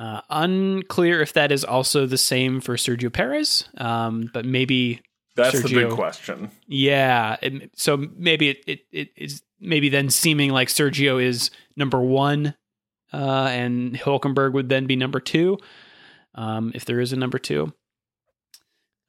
Uh, 0.00 0.22
unclear 0.30 1.20
if 1.20 1.34
that 1.34 1.52
is 1.52 1.62
also 1.62 2.06
the 2.06 2.16
same 2.16 2.62
for 2.62 2.76
Sergio 2.76 3.12
Perez, 3.12 3.68
um, 3.76 4.30
but 4.32 4.46
maybe 4.46 5.02
that's 5.36 5.62
the 5.62 5.68
big 5.68 5.90
question. 5.90 6.50
yeah. 6.66 7.36
It, 7.42 7.78
so 7.78 7.98
maybe 8.16 8.48
it, 8.48 8.64
it 8.66 8.80
it 8.90 9.10
is 9.14 9.42
maybe 9.60 9.90
then 9.90 10.08
seeming 10.08 10.52
like 10.52 10.68
Sergio 10.68 11.22
is 11.22 11.50
number 11.76 12.00
one, 12.00 12.54
uh, 13.12 13.48
and 13.50 13.94
Hulkenberg 13.94 14.54
would 14.54 14.70
then 14.70 14.86
be 14.86 14.96
number 14.96 15.20
two, 15.20 15.58
um, 16.34 16.72
if 16.74 16.86
there 16.86 17.00
is 17.00 17.12
a 17.12 17.16
number 17.16 17.38
two. 17.38 17.70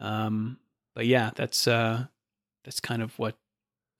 Um, 0.01 0.57
but 0.93 1.05
yeah, 1.05 1.31
that's 1.33 1.69
uh, 1.69 2.07
that's 2.65 2.81
kind 2.81 3.01
of 3.01 3.17
what 3.17 3.37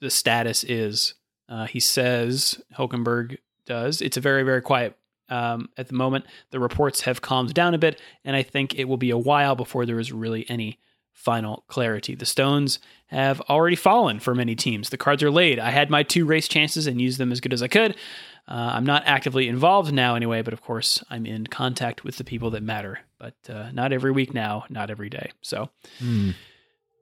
the 0.01 0.09
status 0.09 0.65
is. 0.65 1.13
Uh, 1.47 1.67
he 1.67 1.79
says 1.79 2.61
Hulkenberg 2.77 3.37
does. 3.65 4.01
It's 4.01 4.17
a 4.17 4.21
very 4.21 4.43
very 4.43 4.61
quiet 4.61 4.97
um, 5.31 5.69
at 5.77 5.87
the 5.87 5.95
moment. 5.95 6.25
The 6.51 6.59
reports 6.59 7.01
have 7.01 7.21
calmed 7.21 7.53
down 7.55 7.73
a 7.73 7.77
bit, 7.79 7.99
and 8.23 8.35
I 8.35 8.43
think 8.43 8.75
it 8.75 8.85
will 8.85 8.97
be 8.97 9.09
a 9.09 9.17
while 9.17 9.55
before 9.55 9.85
there 9.87 9.99
is 9.99 10.11
really 10.11 10.47
any 10.49 10.77
final 11.13 11.63
clarity. 11.67 12.15
The 12.15 12.25
Stones 12.25 12.79
have 13.07 13.41
already 13.41 13.75
fallen 13.75 14.19
for 14.19 14.33
many 14.35 14.55
teams. 14.55 14.89
The 14.89 14.97
cards 14.97 15.21
are 15.23 15.31
laid. 15.31 15.59
I 15.59 15.69
had 15.71 15.89
my 15.89 16.03
two 16.03 16.25
race 16.25 16.47
chances 16.47 16.87
and 16.87 17.01
used 17.01 17.17
them 17.17 17.31
as 17.31 17.41
good 17.41 17.53
as 17.53 17.61
I 17.61 17.67
could. 17.67 17.95
Uh, 18.47 18.71
I'm 18.73 18.85
not 18.85 19.03
actively 19.05 19.47
involved 19.47 19.93
now 19.93 20.15
anyway, 20.15 20.41
but 20.41 20.53
of 20.53 20.61
course 20.61 21.03
I'm 21.09 21.25
in 21.27 21.45
contact 21.47 22.03
with 22.03 22.17
the 22.17 22.23
people 22.23 22.49
that 22.51 22.63
matter. 22.63 22.99
But 23.19 23.35
uh, 23.49 23.71
not 23.71 23.93
every 23.93 24.11
week 24.11 24.33
now, 24.33 24.65
not 24.69 24.89
every 24.89 25.09
day. 25.09 25.31
So 25.41 25.69
Hmm. 25.99 26.31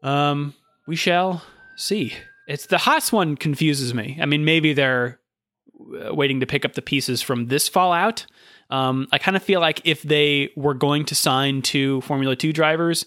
um, 0.03 0.53
we 0.87 0.95
shall 0.95 1.43
see. 1.77 2.13
It's 2.47 2.65
the 2.65 2.79
Haas 2.79 3.11
one 3.11 3.35
confuses 3.37 3.93
me. 3.93 4.17
I 4.21 4.25
mean, 4.25 4.43
maybe 4.43 4.73
they're 4.73 5.18
waiting 5.79 6.39
to 6.39 6.45
pick 6.45 6.65
up 6.65 6.73
the 6.73 6.81
pieces 6.81 7.21
from 7.21 7.47
this 7.47 7.67
fallout. 7.67 8.25
Um, 8.69 9.07
I 9.11 9.17
kind 9.17 9.35
of 9.35 9.43
feel 9.43 9.59
like 9.59 9.81
if 9.85 10.01
they 10.03 10.51
were 10.55 10.73
going 10.73 11.05
to 11.05 11.15
sign 11.15 11.61
two 11.61 12.01
Formula 12.01 12.35
Two 12.35 12.53
drivers, 12.53 13.05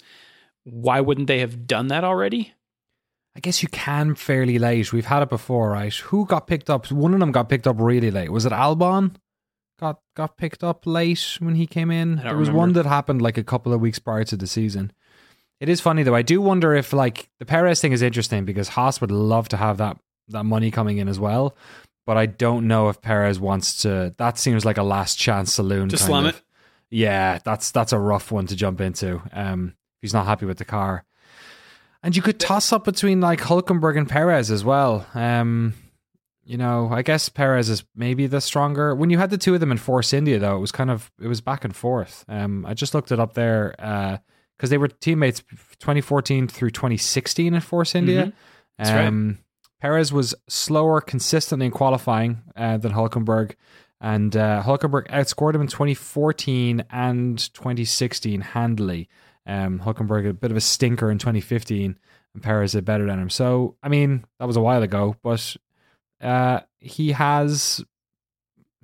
why 0.64 1.00
wouldn't 1.00 1.26
they 1.28 1.40
have 1.40 1.66
done 1.66 1.88
that 1.88 2.04
already? 2.04 2.52
I 3.34 3.40
guess 3.40 3.62
you 3.62 3.68
can 3.68 4.14
fairly 4.14 4.58
late. 4.58 4.92
We've 4.92 5.06
had 5.06 5.22
it 5.22 5.30
before, 5.30 5.70
right? 5.70 5.94
Who 5.94 6.26
got 6.26 6.46
picked 6.46 6.68
up? 6.68 6.90
One 6.90 7.14
of 7.14 7.20
them 7.20 7.32
got 7.32 7.48
picked 7.48 7.66
up 7.66 7.76
really 7.78 8.10
late. 8.10 8.30
Was 8.30 8.44
it 8.44 8.52
Albon? 8.52 9.14
Got 9.80 10.00
got 10.14 10.36
picked 10.36 10.62
up 10.62 10.86
late 10.86 11.36
when 11.38 11.54
he 11.54 11.66
came 11.66 11.90
in. 11.90 12.16
There 12.16 12.36
was 12.36 12.48
remember. 12.48 12.58
one 12.58 12.72
that 12.74 12.86
happened 12.86 13.22
like 13.22 13.38
a 13.38 13.44
couple 13.44 13.72
of 13.72 13.80
weeks 13.80 13.98
prior 13.98 14.24
to 14.24 14.36
the 14.36 14.46
season. 14.46 14.92
It 15.60 15.68
is 15.68 15.80
funny 15.80 16.02
though. 16.02 16.14
I 16.14 16.22
do 16.22 16.40
wonder 16.40 16.74
if 16.74 16.92
like 16.92 17.30
the 17.38 17.46
Perez 17.46 17.80
thing 17.80 17.92
is 17.92 18.02
interesting 18.02 18.44
because 18.44 18.68
Haas 18.68 19.00
would 19.00 19.10
love 19.10 19.48
to 19.48 19.56
have 19.56 19.78
that 19.78 19.96
that 20.28 20.44
money 20.44 20.70
coming 20.70 20.98
in 20.98 21.08
as 21.08 21.18
well. 21.18 21.56
But 22.04 22.16
I 22.16 22.26
don't 22.26 22.66
know 22.66 22.88
if 22.88 23.00
Perez 23.00 23.38
wants 23.38 23.82
to. 23.82 24.14
That 24.18 24.38
seems 24.38 24.64
like 24.64 24.76
a 24.78 24.82
last 24.82 25.18
chance 25.18 25.52
saloon. 25.54 25.88
To 25.90 25.96
kind 25.96 26.06
slum 26.06 26.26
of. 26.26 26.34
it? 26.36 26.42
Yeah, 26.90 27.38
that's 27.44 27.70
that's 27.70 27.92
a 27.92 27.98
rough 27.98 28.30
one 28.32 28.46
to 28.48 28.56
jump 28.56 28.80
into. 28.80 29.22
Um, 29.32 29.74
he's 30.00 30.12
not 30.12 30.26
happy 30.26 30.46
with 30.46 30.58
the 30.58 30.64
car. 30.64 31.04
And 32.02 32.16
you 32.16 32.22
could 32.22 32.40
toss 32.40 32.72
up 32.72 32.84
between 32.84 33.20
like 33.20 33.40
Hulkenberg 33.40 33.96
and 33.96 34.08
Perez 34.08 34.50
as 34.50 34.64
well. 34.64 35.06
Um, 35.14 35.74
you 36.44 36.56
know, 36.58 36.88
I 36.92 37.02
guess 37.02 37.28
Perez 37.28 37.68
is 37.68 37.84
maybe 37.94 38.26
the 38.26 38.40
stronger. 38.40 38.96
When 38.96 39.08
you 39.10 39.18
had 39.18 39.30
the 39.30 39.38
two 39.38 39.54
of 39.54 39.60
them 39.60 39.70
in 39.70 39.78
Force 39.78 40.12
India, 40.12 40.40
though, 40.40 40.56
it 40.56 40.60
was 40.60 40.72
kind 40.72 40.90
of 40.90 41.12
it 41.20 41.28
was 41.28 41.40
back 41.40 41.64
and 41.64 41.74
forth. 41.74 42.24
Um, 42.28 42.66
I 42.66 42.74
just 42.74 42.94
looked 42.94 43.12
it 43.12 43.20
up 43.20 43.34
there 43.34 43.76
because 44.56 44.70
they 44.70 44.78
were 44.78 44.88
teammates 44.88 45.40
2014 45.78 46.48
through 46.48 46.70
2016 46.70 47.54
in 47.54 47.60
Force 47.60 47.94
India. 47.94 48.26
Mhm. 48.26 48.32
That's 48.78 48.90
right. 48.90 49.41
Perez 49.82 50.12
was 50.12 50.32
slower 50.48 51.00
consistently 51.00 51.66
in 51.66 51.72
qualifying 51.72 52.40
uh, 52.54 52.76
than 52.76 52.92
Hulkenberg. 52.92 53.56
And 54.00 54.36
uh, 54.36 54.62
Hulkenberg 54.64 55.08
outscored 55.08 55.56
him 55.56 55.60
in 55.60 55.66
2014 55.66 56.84
and 56.88 57.52
2016 57.52 58.42
handily. 58.42 59.08
Um, 59.44 59.80
Hulkenberg 59.80 60.28
a 60.28 60.34
bit 60.34 60.52
of 60.52 60.56
a 60.56 60.60
stinker 60.60 61.10
in 61.10 61.18
2015, 61.18 61.98
and 62.32 62.42
Perez 62.44 62.72
did 62.72 62.84
better 62.84 63.06
than 63.06 63.18
him. 63.18 63.28
So, 63.28 63.74
I 63.82 63.88
mean, 63.88 64.24
that 64.38 64.46
was 64.46 64.56
a 64.56 64.60
while 64.60 64.84
ago, 64.84 65.16
but 65.20 65.56
uh, 66.20 66.60
he 66.78 67.10
has, 67.10 67.84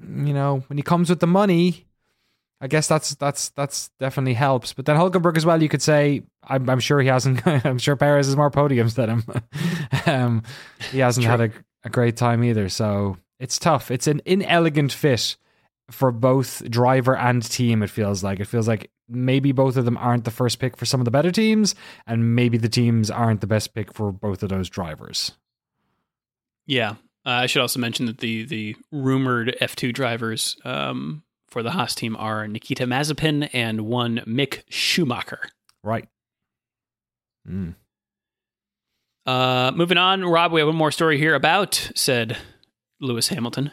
you 0.01 0.35
know, 0.35 0.65
when 0.67 0.79
he 0.79 0.83
comes 0.83 1.11
with 1.11 1.21
the 1.21 1.29
money, 1.29 1.87
I 2.61 2.67
guess 2.67 2.89
that's 2.89 3.15
that's 3.15 3.51
that's 3.51 3.91
definitely 4.01 4.35
helps. 4.35 4.73
But 4.73 4.87
then 4.87 4.97
Hulkenberg 4.97 5.37
as 5.37 5.47
well, 5.47 5.63
you 5.63 5.69
could 5.69 5.83
say, 5.83 6.23
I'm, 6.43 6.69
I'm 6.69 6.81
sure 6.81 7.01
he 7.01 7.09
hasn't. 7.09 7.47
I'm 7.67 7.79
sure 7.79 7.97
Perez 7.97 8.27
has 8.27 8.37
more 8.37 8.51
podiums 8.51 8.95
than 8.95 9.11
him. 9.11 9.25
um, 10.07 10.43
he 10.91 10.99
hasn't 10.99 11.27
had 11.27 11.41
a, 11.41 11.51
a 11.85 11.91
great 11.91 12.17
time 12.17 12.43
either. 12.43 12.69
So 12.69 13.17
it's 13.39 13.59
tough. 13.59 13.91
It's 13.91 14.09
an 14.09 14.21
inelegant 14.25 14.93
fit 14.93 15.37
for 15.91 16.11
both 16.11 16.69
driver 16.69 17.17
and 17.17 17.43
team. 17.43 17.83
It 17.83 17.91
feels 17.91 18.25
like 18.25 18.41
it 18.41 18.47
feels 18.47 18.67
like 18.67 18.91
maybe 19.09 19.53
both 19.53 19.77
of 19.77 19.85
them 19.85 19.97
aren't 19.97 20.25
the 20.25 20.31
first 20.31 20.59
pick 20.59 20.77
for 20.77 20.85
some 20.85 21.01
of 21.01 21.05
the 21.05 21.11
better 21.13 21.31
teams, 21.31 21.77
and 22.07 22.35
maybe 22.35 22.59
the 22.59 22.69
teams 22.69 23.11
aren't 23.11 23.41
the 23.41 23.47
best 23.47 23.73
pick 23.73 23.93
for 23.95 24.11
both 24.13 24.43
of 24.43 24.49
those 24.49 24.69
drivers. 24.69 25.33
Yeah, 26.67 26.91
uh, 27.25 27.31
I 27.31 27.47
should 27.47 27.63
also 27.63 27.79
mention 27.79 28.07
that 28.07 28.19
the 28.19 28.45
the 28.45 28.77
rumored 28.91 29.57
F 29.61 29.77
two 29.77 29.93
drivers 29.93 30.57
um, 30.65 31.23
for 31.49 31.63
the 31.63 31.73
Haas 31.73 31.95
team 31.95 32.17
are 32.17 32.47
Nikita 32.47 32.85
Mazepin 32.85 33.49
and 33.53 33.83
one 33.83 34.19
Mick 34.27 34.63
Schumacher. 34.69 35.41
Right. 35.83 36.09
Mm. 37.49 37.75
Uh, 39.27 39.73
moving 39.75 39.99
on, 39.99 40.25
Rob, 40.25 40.53
we 40.53 40.61
have 40.61 40.69
one 40.69 40.77
more 40.77 40.91
story 40.91 41.19
here 41.19 41.35
about 41.35 41.91
said 41.95 42.37
Lewis 43.01 43.29
Hamilton. 43.29 43.73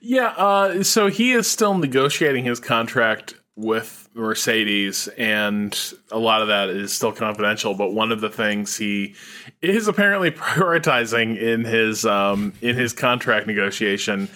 Yeah, 0.00 0.28
uh, 0.28 0.82
so 0.84 1.08
he 1.08 1.32
is 1.32 1.46
still 1.46 1.76
negotiating 1.76 2.44
his 2.44 2.60
contract 2.60 3.34
with 3.56 4.08
Mercedes, 4.14 5.08
and 5.18 5.76
a 6.12 6.18
lot 6.18 6.42
of 6.42 6.48
that 6.48 6.68
is 6.68 6.92
still 6.92 7.10
confidential. 7.10 7.74
But 7.74 7.92
one 7.92 8.12
of 8.12 8.20
the 8.20 8.30
things 8.30 8.76
he 8.76 9.16
is 9.60 9.88
apparently 9.88 10.30
prioritizing 10.32 11.36
in 11.36 11.64
his 11.64 12.06
um, 12.06 12.52
in 12.62 12.76
his 12.76 12.92
contract 12.92 13.46
negotiation 13.46 14.28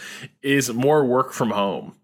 is 0.43 0.73
more 0.73 1.05
work 1.05 1.33
from 1.33 1.51
home. 1.51 1.95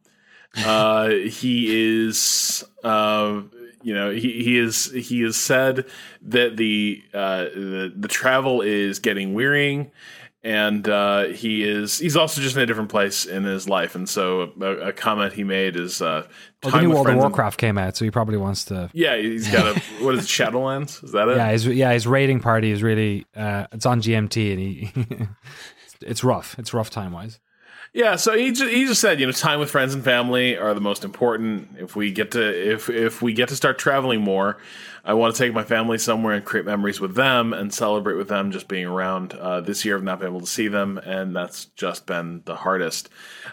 Uh, 0.57 1.09
he 1.09 1.99
is, 2.07 2.65
uh, 2.83 3.43
you 3.83 3.95
know, 3.95 4.11
he, 4.11 4.43
he 4.43 4.59
is 4.59 4.91
he 4.93 5.23
has 5.23 5.37
said 5.37 5.87
that 6.23 6.57
the, 6.57 7.03
uh, 7.15 7.45
the 7.45 7.93
the 7.97 8.09
travel 8.09 8.61
is 8.61 8.99
getting 8.99 9.35
wearying 9.35 9.91
and 10.45 10.89
uh, 10.89 11.25
he 11.25 11.65
is 11.65 11.99
he's 11.99 12.17
also 12.17 12.41
just 12.41 12.57
in 12.57 12.63
a 12.63 12.67
different 12.67 12.91
place 12.91 13.27
in 13.27 13.45
his 13.45 13.69
life. 13.69 13.95
And 13.95 14.09
so 14.09 14.53
a, 14.61 14.89
a 14.89 14.93
comment 14.93 15.33
he 15.33 15.45
made 15.45 15.77
is 15.77 16.01
uh 16.01 16.27
well, 16.63 16.73
the 16.73 16.81
new 16.81 16.91
world 16.91 17.09
of 17.09 17.17
warcraft 17.17 17.57
and, 17.57 17.61
came 17.61 17.79
out 17.79 17.97
so 17.97 18.05
he 18.05 18.11
probably 18.11 18.37
wants 18.37 18.65
to 18.67 18.91
yeah 18.93 19.17
he's 19.17 19.51
got 19.51 19.77
a 19.77 19.81
what 20.03 20.15
is 20.15 20.25
it 20.25 20.29
shadowlands? 20.29 21.03
Is 21.05 21.13
that 21.13 21.29
it? 21.29 21.37
Yeah 21.37 21.51
his 21.51 21.67
yeah 21.67 21.93
his 21.93 22.07
raiding 22.07 22.41
party 22.41 22.71
is 22.71 22.83
really 22.83 23.27
uh 23.35 23.67
it's 23.73 23.87
on 23.87 24.01
gmt 24.01 24.53
and 24.53 24.61
he 24.61 25.29
it's 26.03 26.23
rough. 26.23 26.57
It's 26.59 26.73
rough 26.73 26.91
time 26.91 27.13
wise 27.13 27.41
yeah, 27.93 28.17
so 28.17 28.37
he 28.37 28.53
just, 28.53 28.71
he 28.71 28.87
just 28.87 29.01
said, 29.01 29.19
you 29.19 29.27
know, 29.27 29.33
time 29.33 29.61
with 29.61 29.71
friends 29.71 29.95
and 29.95 30.05
family 30.05 30.57
are 30.57 30.75
the 30.75 30.81
most 30.81 31.05
important. 31.05 31.77
If 31.79 31.97
we 31.97 32.13
get 32.13 32.33
to 32.33 32.73
if 32.73 32.91
if 32.91 33.23
we 33.23 33.33
get 33.33 33.49
to 33.49 33.57
start 33.57 33.79
traveling 33.79 34.21
more, 34.21 34.59
I 35.05 35.15
want 35.15 35.35
to 35.35 35.43
take 35.43 35.55
my 35.55 35.65
family 35.65 35.97
somewhere 35.97 36.35
and 36.35 36.45
create 36.45 36.67
memories 36.67 37.01
with 37.01 37.15
them 37.15 37.55
and 37.55 37.73
celebrate 37.73 38.17
with 38.17 38.29
them 38.29 38.51
just 38.51 38.69
being 38.69 38.85
around. 38.85 39.33
Uh, 39.33 39.63
this 39.63 39.83
year, 39.85 39.97
I've 39.97 40.03
not 40.03 40.19
been 40.19 40.29
able 40.29 40.41
to 40.41 40.47
see 40.47 40.69
them, 40.69 40.99
and 40.99 41.35
that's 41.35 41.65
just 41.77 42.05
been 42.05 42.43
the 42.45 42.57
hardest. 42.57 43.09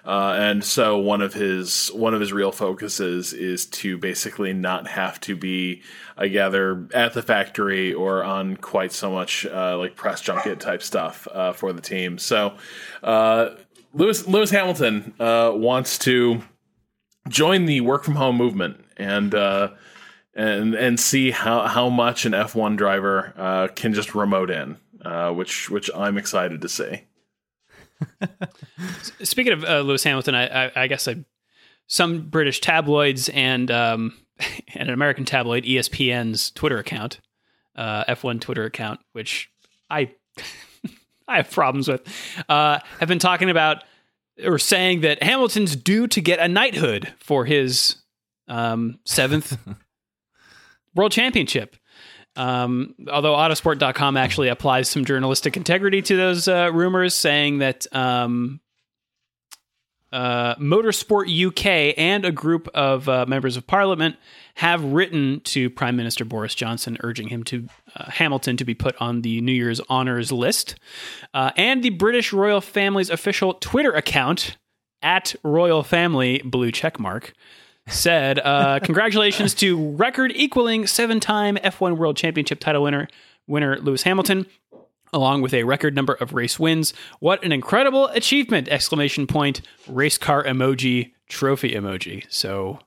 Uh, 0.05 0.35
and 0.37 0.65
so 0.65 0.97
one 0.97 1.21
of 1.21 1.33
his 1.33 1.87
one 1.93 2.13
of 2.13 2.19
his 2.19 2.33
real 2.33 2.51
focuses 2.51 3.31
is 3.31 3.65
to 3.67 3.97
basically 3.97 4.51
not 4.51 4.87
have 4.87 5.19
to 5.21 5.37
be, 5.37 5.81
I 6.17 6.27
gather, 6.27 6.89
at 6.93 7.13
the 7.13 7.21
factory 7.21 7.93
or 7.93 8.21
on 8.21 8.57
quite 8.57 8.91
so 8.91 9.09
much 9.11 9.45
uh, 9.45 9.77
like 9.77 9.95
press 9.95 10.19
junket 10.19 10.59
type 10.59 10.83
stuff 10.83 11.25
uh, 11.31 11.53
for 11.53 11.71
the 11.71 11.81
team. 11.81 12.17
So 12.17 12.57
uh, 13.01 13.51
Lewis 13.95 14.27
Lewis 14.27 14.51
Hamilton 14.51 15.13
uh, 15.19 15.51
wants 15.55 15.97
to 15.99 16.43
join 17.29 17.65
the 17.65 17.81
work 17.81 18.03
from 18.03 18.15
home 18.15 18.35
movement 18.35 18.83
and 18.97 19.33
uh, 19.33 19.69
and 20.35 20.75
and 20.75 20.99
see 20.99 21.31
how 21.31 21.65
how 21.67 21.89
much 21.89 22.25
an 22.25 22.33
F 22.33 22.55
one 22.55 22.75
driver 22.75 23.33
uh, 23.37 23.67
can 23.73 23.93
just 23.93 24.13
remote 24.13 24.51
in, 24.51 24.77
uh, 25.03 25.31
which 25.31 25.69
which 25.69 25.89
I'm 25.95 26.17
excited 26.17 26.61
to 26.61 26.69
see. 26.69 27.03
Speaking 29.23 29.53
of 29.53 29.63
uh, 29.63 29.79
Lewis 29.79 30.03
Hamilton, 30.03 30.35
I, 30.35 30.65
I, 30.65 30.71
I 30.75 30.87
guess 30.87 31.07
I, 31.07 31.23
some 31.87 32.27
British 32.27 32.59
tabloids 32.59 33.29
and 33.29 33.71
um, 33.71 34.13
and 34.73 34.89
an 34.89 34.93
American 34.93 35.23
tabloid, 35.23 35.63
ESPN's 35.63 36.51
Twitter 36.51 36.77
account, 36.77 37.21
uh, 37.77 38.03
F1 38.05 38.41
Twitter 38.41 38.65
account, 38.65 38.99
which 39.13 39.49
I 39.89 40.11
I 41.27 41.37
have 41.37 41.51
problems 41.51 41.87
with, 41.87 42.01
uh, 42.49 42.79
have 42.99 43.09
been 43.09 43.19
talking 43.19 43.49
about 43.49 43.83
or 44.43 44.59
saying 44.59 45.01
that 45.01 45.23
Hamilton's 45.23 45.75
due 45.75 46.07
to 46.07 46.21
get 46.21 46.39
a 46.39 46.47
knighthood 46.47 47.13
for 47.19 47.45
his 47.45 47.95
um, 48.47 48.99
seventh 49.05 49.57
world 50.95 51.11
championship. 51.11 51.75
Um, 52.35 52.95
although 53.09 53.33
Autosport.com 53.33 54.17
actually 54.17 54.49
applies 54.49 54.89
some 54.89 55.05
journalistic 55.05 55.55
integrity 55.55 56.01
to 56.01 56.17
those 56.17 56.47
uh, 56.49 56.69
rumors, 56.73 57.13
saying 57.13 57.59
that 57.59 57.87
um, 57.93 58.59
uh, 60.15 60.55
Motorsport 60.55 61.27
UK 61.27 61.93
and 61.97 62.23
a 62.23 62.31
group 62.31 62.69
of 62.73 63.09
uh, 63.09 63.25
members 63.27 63.57
of 63.57 63.67
Parliament 63.67 64.15
have 64.55 64.81
written 64.81 65.41
to 65.41 65.69
Prime 65.69 65.97
Minister 65.97 66.23
Boris 66.23 66.55
Johnson 66.55 66.95
urging 67.01 67.27
him 67.27 67.43
to 67.43 67.67
uh, 67.97 68.09
Hamilton 68.09 68.55
to 68.55 68.63
be 68.63 68.73
put 68.73 68.95
on 69.01 69.23
the 69.23 69.41
New 69.41 69.51
Year's 69.51 69.81
honors 69.89 70.31
list. 70.31 70.75
Uh, 71.33 71.51
and 71.57 71.83
the 71.83 71.89
British 71.89 72.31
royal 72.31 72.61
family's 72.61 73.09
official 73.09 73.55
Twitter 73.55 73.91
account 73.91 74.55
at 75.01 75.35
royal 75.43 75.83
family 75.83 76.41
blue 76.45 76.71
checkmark 76.71 77.31
said, 77.89 78.39
uh, 78.39 78.79
"Congratulations 78.83 79.53
to 79.55 79.91
record 79.97 80.31
equaling 80.33 80.87
seven-time 80.87 81.57
F1 81.57 81.97
World 81.97 82.15
Championship 82.15 82.61
title 82.61 82.83
winner 82.83 83.09
winner 83.47 83.77
Lewis 83.79 84.03
Hamilton." 84.03 84.45
Along 85.15 85.41
with 85.41 85.53
a 85.53 85.63
record 85.63 85.95
number 85.95 86.13
of 86.13 86.33
race 86.33 86.59
wins. 86.59 86.93
What 87.19 87.41
an 87.41 87.53
incredible 87.53 88.07
achievement! 88.09 88.67
Exclamation 88.67 89.27
point, 89.27 89.61
race 89.87 90.17
car 90.17 90.43
emoji, 90.43 91.13
trophy 91.29 91.71
emoji. 91.71 92.25
So, 92.29 92.79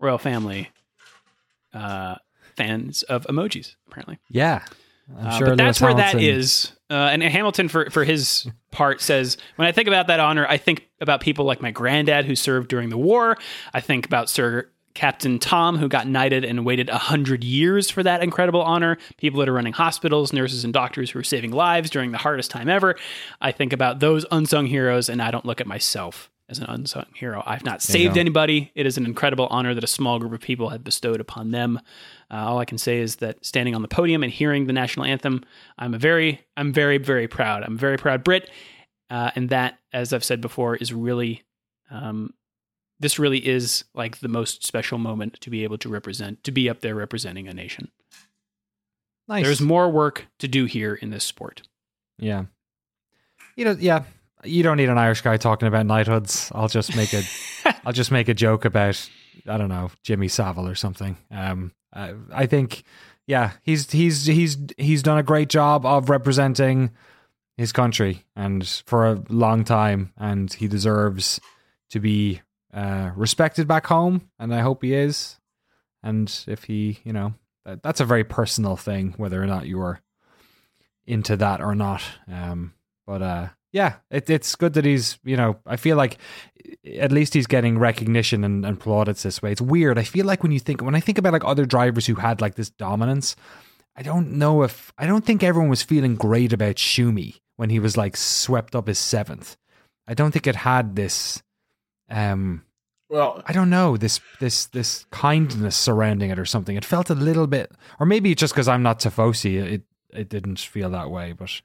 royal 0.00 0.16
family, 0.16 0.70
uh, 1.74 2.14
fans 2.56 3.02
of 3.02 3.26
emojis, 3.26 3.74
apparently. 3.86 4.18
Yeah. 4.30 4.64
I'm 5.18 5.26
uh, 5.26 5.38
sure 5.38 5.46
but 5.48 5.58
that's 5.58 5.80
where 5.80 5.92
that 5.92 6.18
is. 6.18 6.72
Uh, 6.88 7.10
and 7.12 7.22
Hamilton, 7.22 7.68
for, 7.68 7.90
for 7.90 8.04
his 8.04 8.46
part, 8.70 9.00
says, 9.00 9.36
When 9.56 9.68
I 9.68 9.72
think 9.72 9.88
about 9.88 10.06
that 10.06 10.20
honor, 10.20 10.46
I 10.48 10.56
think 10.56 10.88
about 11.00 11.20
people 11.20 11.44
like 11.44 11.60
my 11.60 11.70
granddad 11.70 12.24
who 12.24 12.34
served 12.34 12.68
during 12.68 12.88
the 12.88 12.96
war. 12.96 13.36
I 13.74 13.80
think 13.80 14.06
about 14.06 14.30
Sir 14.30 14.70
Captain 14.94 15.38
Tom, 15.38 15.76
who 15.76 15.88
got 15.88 16.06
knighted 16.06 16.44
and 16.44 16.64
waited 16.64 16.88
100 16.88 17.42
years 17.42 17.90
for 17.90 18.02
that 18.02 18.22
incredible 18.22 18.62
honor. 18.62 18.96
People 19.18 19.40
that 19.40 19.48
are 19.48 19.52
running 19.52 19.72
hospitals, 19.72 20.32
nurses, 20.32 20.64
and 20.64 20.72
doctors 20.72 21.10
who 21.10 21.18
are 21.18 21.24
saving 21.24 21.50
lives 21.50 21.90
during 21.90 22.12
the 22.12 22.18
hardest 22.18 22.50
time 22.50 22.68
ever. 22.68 22.94
I 23.40 23.52
think 23.52 23.72
about 23.72 24.00
those 24.00 24.24
unsung 24.30 24.66
heroes, 24.66 25.08
and 25.08 25.20
I 25.20 25.30
don't 25.30 25.44
look 25.44 25.60
at 25.60 25.66
myself 25.66 26.30
as 26.48 26.58
an 26.58 26.66
unsung 26.68 27.06
hero. 27.14 27.42
I've 27.46 27.64
not 27.64 27.80
saved 27.80 28.18
anybody. 28.18 28.70
It 28.74 28.86
is 28.86 28.98
an 28.98 29.06
incredible 29.06 29.46
honor 29.50 29.74
that 29.74 29.82
a 29.82 29.88
small 29.88 30.18
group 30.18 30.32
of 30.32 30.40
people 30.40 30.68
have 30.68 30.84
bestowed 30.84 31.20
upon 31.20 31.52
them. 31.52 31.80
Uh, 32.30 32.36
all 32.36 32.58
I 32.58 32.66
can 32.66 32.78
say 32.78 33.00
is 33.00 33.16
that 33.16 33.44
standing 33.44 33.74
on 33.74 33.82
the 33.82 33.88
podium 33.88 34.22
and 34.22 34.30
hearing 34.30 34.66
the 34.66 34.72
national 34.72 35.06
anthem, 35.06 35.42
I'm 35.78 35.94
a 35.94 35.98
very, 35.98 36.44
I'm 36.56 36.72
very, 36.72 36.98
very 36.98 37.28
proud. 37.28 37.62
I'm 37.62 37.74
a 37.74 37.78
very 37.78 37.96
proud 37.96 38.22
Brit, 38.22 38.50
uh, 39.10 39.30
and 39.34 39.48
that, 39.48 39.78
as 39.92 40.12
I've 40.12 40.24
said 40.24 40.40
before, 40.40 40.76
is 40.76 40.92
really, 40.92 41.42
um, 41.90 42.34
this 43.00 43.18
really 43.18 43.46
is 43.46 43.84
like 43.94 44.18
the 44.18 44.28
most 44.28 44.64
special 44.64 44.98
moment 44.98 45.40
to 45.40 45.50
be 45.50 45.64
able 45.64 45.78
to 45.78 45.88
represent, 45.88 46.44
to 46.44 46.52
be 46.52 46.68
up 46.68 46.80
there 46.80 46.94
representing 46.94 47.48
a 47.48 47.54
nation. 47.54 47.90
Nice. 49.26 49.44
There's 49.44 49.60
more 49.60 49.90
work 49.90 50.26
to 50.38 50.48
do 50.48 50.66
here 50.66 50.94
in 50.94 51.10
this 51.10 51.24
sport. 51.24 51.62
Yeah. 52.18 52.44
You 53.56 53.64
know, 53.64 53.76
yeah, 53.78 54.04
you 54.44 54.62
don't 54.62 54.76
need 54.76 54.88
an 54.88 54.98
Irish 54.98 55.22
guy 55.22 55.36
talking 55.36 55.68
about 55.68 55.86
knighthoods. 55.86 56.50
I'll 56.54 56.68
just 56.68 56.94
make 56.96 57.12
a, 57.14 57.22
I'll 57.84 57.92
just 57.92 58.10
make 58.10 58.28
a 58.28 58.34
joke 58.34 58.64
about 58.64 59.08
I 59.46 59.58
don't 59.58 59.68
know 59.68 59.90
Jimmy 60.02 60.28
Savile 60.28 60.68
or 60.68 60.74
something. 60.74 61.16
Um, 61.30 61.72
I, 61.92 62.14
I 62.32 62.46
think, 62.46 62.84
yeah, 63.26 63.52
he's 63.62 63.90
he's 63.90 64.26
he's 64.26 64.58
he's 64.76 65.02
done 65.02 65.18
a 65.18 65.22
great 65.22 65.48
job 65.48 65.86
of 65.86 66.10
representing 66.10 66.90
his 67.56 67.72
country 67.72 68.24
and 68.34 68.66
for 68.86 69.06
a 69.06 69.22
long 69.28 69.64
time, 69.64 70.12
and 70.16 70.52
he 70.52 70.68
deserves 70.68 71.40
to 71.90 72.00
be 72.00 72.42
uh, 72.74 73.12
respected 73.14 73.68
back 73.68 73.86
home, 73.86 74.28
and 74.38 74.54
I 74.54 74.60
hope 74.60 74.82
he 74.82 74.94
is. 74.94 75.38
And 76.02 76.30
if 76.46 76.64
he, 76.64 76.98
you 77.04 77.12
know, 77.12 77.34
that, 77.64 77.82
that's 77.82 78.00
a 78.00 78.04
very 78.04 78.24
personal 78.24 78.76
thing, 78.76 79.14
whether 79.16 79.42
or 79.42 79.46
not 79.46 79.66
you 79.66 79.80
are 79.80 80.00
into 81.06 81.36
that 81.36 81.60
or 81.60 81.74
not. 81.74 82.02
Um, 82.30 82.74
but 83.06 83.22
uh, 83.22 83.48
yeah, 83.72 83.94
it, 84.10 84.28
it's 84.28 84.54
good 84.54 84.74
that 84.74 84.84
he's, 84.84 85.18
you 85.24 85.36
know, 85.36 85.56
I 85.66 85.76
feel 85.76 85.96
like 85.96 86.18
at 86.98 87.12
least 87.12 87.34
he's 87.34 87.46
getting 87.46 87.78
recognition 87.78 88.44
and, 88.44 88.66
and 88.66 88.80
plaudits 88.80 89.22
this 89.22 89.40
way. 89.40 89.52
It's 89.52 89.60
weird. 89.60 89.98
I 89.98 90.02
feel 90.02 90.26
like 90.26 90.42
when 90.42 90.52
you 90.52 90.60
think, 90.60 90.82
when 90.82 90.94
I 90.94 91.00
think 91.00 91.18
about 91.18 91.32
like 91.32 91.44
other 91.44 91.66
drivers 91.66 92.06
who 92.06 92.16
had 92.16 92.40
like 92.40 92.54
this 92.54 92.70
dominance, 92.70 93.36
I 93.96 94.02
don't 94.02 94.32
know 94.32 94.62
if, 94.62 94.92
I 94.98 95.06
don't 95.06 95.24
think 95.24 95.42
everyone 95.42 95.70
was 95.70 95.82
feeling 95.82 96.16
great 96.16 96.52
about 96.52 96.76
Schumi 96.76 97.40
when 97.56 97.70
he 97.70 97.78
was 97.78 97.96
like 97.96 98.16
swept 98.16 98.74
up 98.74 98.88
his 98.88 98.98
seventh. 98.98 99.56
I 100.06 100.14
don't 100.14 100.32
think 100.32 100.46
it 100.46 100.56
had 100.56 100.96
this, 100.96 101.42
um, 102.10 102.62
Well, 103.08 103.42
I 103.46 103.52
don't 103.52 103.70
know 103.70 103.96
this 103.96 104.20
this 104.40 104.66
this 104.66 105.06
kindness 105.10 105.76
surrounding 105.76 106.30
it 106.30 106.38
or 106.38 106.44
something. 106.46 106.76
It 106.76 106.84
felt 106.84 107.10
a 107.10 107.14
little 107.14 107.46
bit, 107.46 107.72
or 108.00 108.06
maybe 108.06 108.30
it's 108.32 108.40
just 108.40 108.54
because 108.54 108.68
I'm 108.68 108.82
not 108.82 109.00
Tifosi, 109.00 109.56
it 109.62 109.82
it 110.12 110.28
didn't 110.28 110.58
feel 110.58 110.90
that 110.90 111.10
way. 111.10 111.32
But 111.32 111.60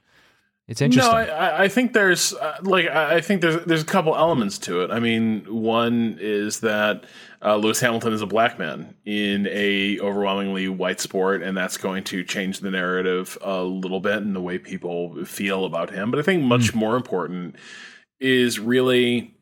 it's 0.67 0.81
interesting. 0.81 1.11
No, 1.11 1.17
I- 1.17 1.25
I, 1.25 1.63
I 1.63 1.67
think 1.67 1.93
there's 1.93 2.33
uh, 2.33 2.57
like 2.61 2.87
I 2.87 3.21
think 3.21 3.41
there's 3.41 3.65
there's 3.65 3.81
a 3.81 3.85
couple 3.85 4.15
elements 4.15 4.57
to 4.59 4.81
it. 4.81 4.91
I 4.91 4.99
mean, 4.99 5.45
one 5.49 6.17
is 6.21 6.59
that 6.59 7.05
uh, 7.43 7.55
Lewis 7.55 7.79
Hamilton 7.79 8.13
is 8.13 8.21
a 8.21 8.27
black 8.27 8.59
man 8.59 8.93
in 9.05 9.47
a 9.49 9.99
overwhelmingly 9.99 10.67
white 10.69 10.99
sport, 10.99 11.41
and 11.41 11.57
that's 11.57 11.77
going 11.77 12.03
to 12.05 12.23
change 12.23 12.59
the 12.59 12.69
narrative 12.69 13.37
a 13.41 13.63
little 13.63 13.99
bit 14.01 14.17
and 14.17 14.35
the 14.35 14.41
way 14.41 14.59
people 14.59 15.25
feel 15.25 15.65
about 15.65 15.89
him. 15.89 16.11
But 16.11 16.19
I 16.19 16.23
think 16.23 16.43
much 16.43 16.75
more 16.75 16.95
important 16.95 17.55
is 18.19 18.59
really 18.59 19.33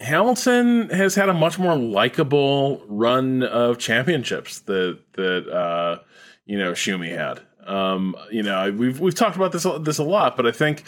Hamilton 0.00 0.88
has 0.90 1.14
had 1.14 1.28
a 1.28 1.34
much 1.34 1.58
more 1.58 1.76
likable 1.76 2.82
run 2.88 3.42
of 3.42 3.78
championships 3.78 4.60
that 4.60 4.98
that 5.14 5.48
uh, 5.48 5.98
you 6.46 6.58
know 6.58 6.72
Schumi 6.72 7.14
had. 7.16 7.40
Um, 7.66 8.16
you 8.30 8.42
know, 8.42 8.72
we've 8.72 8.98
we've 9.00 9.14
talked 9.14 9.36
about 9.36 9.52
this 9.52 9.66
this 9.80 9.98
a 9.98 10.04
lot, 10.04 10.36
but 10.36 10.46
I 10.46 10.52
think 10.52 10.84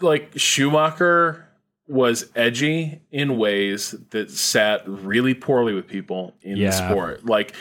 like 0.00 0.32
Schumacher 0.36 1.48
was 1.88 2.30
edgy 2.36 3.02
in 3.10 3.36
ways 3.36 3.94
that 4.10 4.30
sat 4.30 4.82
really 4.88 5.34
poorly 5.34 5.74
with 5.74 5.86
people 5.88 6.32
in 6.40 6.56
Yeah. 6.56 6.70
the 6.70 6.88
sport. 6.88 7.26
Like 7.26 7.52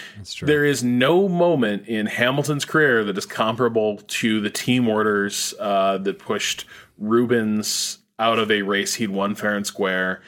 there 0.43 0.63
is 0.63 0.83
no 0.83 1.27
moment 1.27 1.87
in 1.87 2.05
Hamilton's 2.05 2.63
career 2.63 3.03
that 3.03 3.17
is 3.17 3.25
comparable 3.25 3.97
to 3.97 4.39
the 4.39 4.51
team 4.51 4.87
orders 4.87 5.55
uh, 5.59 5.97
that 5.97 6.19
pushed 6.19 6.65
Rubens 6.99 7.97
out 8.19 8.37
of 8.37 8.51
a 8.51 8.61
race 8.61 8.93
he'd 8.93 9.09
won 9.09 9.33
fair 9.33 9.55
and 9.55 9.65
square 9.65 10.21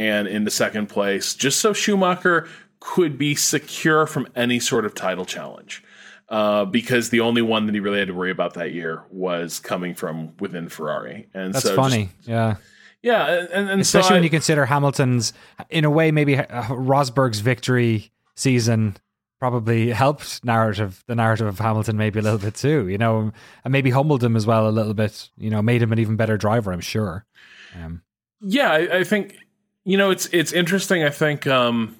and 0.00 0.26
into 0.26 0.50
second 0.50 0.86
place, 0.86 1.34
just 1.34 1.60
so 1.60 1.74
Schumacher 1.74 2.48
could 2.80 3.18
be 3.18 3.34
secure 3.34 4.06
from 4.06 4.26
any 4.34 4.58
sort 4.58 4.86
of 4.86 4.94
title 4.94 5.26
challenge. 5.26 5.84
Uh, 6.30 6.64
because 6.64 7.10
the 7.10 7.20
only 7.20 7.42
one 7.42 7.66
that 7.66 7.74
he 7.74 7.80
really 7.80 7.98
had 7.98 8.06
to 8.08 8.14
worry 8.14 8.30
about 8.30 8.54
that 8.54 8.72
year 8.72 9.02
was 9.10 9.58
coming 9.58 9.94
from 9.94 10.32
within 10.38 10.68
Ferrari, 10.68 11.28
and 11.34 11.52
That's 11.52 11.64
so 11.64 11.74
funny. 11.76 12.04
just- 12.18 12.28
yeah. 12.28 12.56
yeah, 13.02 13.46
and, 13.52 13.68
and 13.68 13.80
Especially 13.80 14.08
so 14.08 14.14
when 14.14 14.22
you 14.22 14.30
consider 14.30 14.64
Hamilton's, 14.64 15.32
in 15.68 15.84
a 15.84 15.90
way, 15.90 16.12
maybe 16.12 16.38
uh, 16.38 16.44
Rosberg's 16.68 17.40
victory 17.40 18.12
season 18.36 18.96
probably 19.40 19.90
helped 19.90 20.44
narrative 20.44 21.02
the 21.08 21.14
narrative 21.16 21.46
of 21.48 21.58
Hamilton 21.58 21.96
maybe 21.96 22.20
a 22.20 22.22
little 22.22 22.38
bit 22.38 22.54
too. 22.54 22.86
You 22.88 22.98
know, 22.98 23.32
and 23.64 23.72
maybe 23.72 23.90
humbled 23.90 24.22
him 24.22 24.36
as 24.36 24.46
well 24.46 24.68
a 24.68 24.70
little 24.70 24.94
bit. 24.94 25.30
You 25.36 25.50
know, 25.50 25.60
made 25.62 25.82
him 25.82 25.92
an 25.92 25.98
even 25.98 26.14
better 26.16 26.36
driver. 26.36 26.72
I'm 26.72 26.80
sure. 26.80 27.26
Um, 27.74 28.02
yeah 28.42 28.70
I, 28.72 28.98
I 28.98 29.04
think 29.04 29.36
you 29.84 29.96
know 29.96 30.10
it's 30.10 30.26
it's 30.32 30.52
interesting 30.52 31.02
i 31.02 31.10
think 31.10 31.46
um 31.46 31.96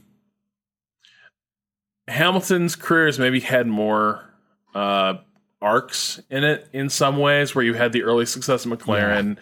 hamilton's 2.09 2.77
career 2.77 3.07
has 3.07 3.19
maybe 3.19 3.41
had 3.41 3.67
more 3.67 4.25
uh 4.75 5.15
arcs 5.63 6.21
in 6.31 6.45
it 6.45 6.69
in 6.73 6.89
some 6.89 7.19
ways 7.19 7.55
where 7.55 7.65
you 7.65 7.75
had 7.75 7.93
the 7.93 8.03
early 8.03 8.27
success 8.27 8.65
of 8.65 8.73
mclaren 8.73 9.37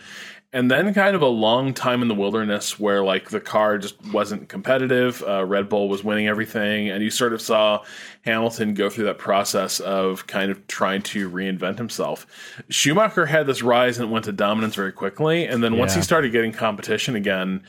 and 0.51 0.71
then 0.71 0.95
kind 0.95 1.15
of 1.15 1.21
a 1.21 1.27
long 1.27 1.75
time 1.75 2.01
in 2.01 2.09
the 2.09 2.15
wilderness 2.15 2.79
where 2.81 3.05
like 3.05 3.29
the 3.29 3.41
car 3.41 3.77
just 3.77 3.97
wasn't 4.13 4.49
competitive 4.49 5.23
uh, 5.25 5.45
red 5.45 5.69
bull 5.69 5.89
was 5.89 6.03
winning 6.03 6.27
everything 6.27 6.89
and 6.89 7.03
you 7.03 7.11
sort 7.11 7.33
of 7.33 7.41
saw 7.41 7.83
hamilton 8.23 8.73
go 8.75 8.89
through 8.89 9.05
that 9.05 9.19
process 9.19 9.79
of 9.81 10.27
kind 10.27 10.51
of 10.51 10.67
trying 10.67 11.03
to 11.03 11.29
reinvent 11.31 11.77
himself. 11.77 12.27
Schumacher 12.71 13.27
had 13.27 13.47
this 13.47 13.63
rise 13.63 13.99
and 13.99 14.11
went 14.11 14.25
to 14.25 14.33
dominance 14.33 14.75
very 14.75 14.93
quickly 14.93 15.47
and 15.47 15.63
then 15.63 15.77
once 15.77 15.95
he 15.95 16.03
started 16.03 16.33
getting 16.33 16.53
competition 16.53 17.15
again 17.15 17.63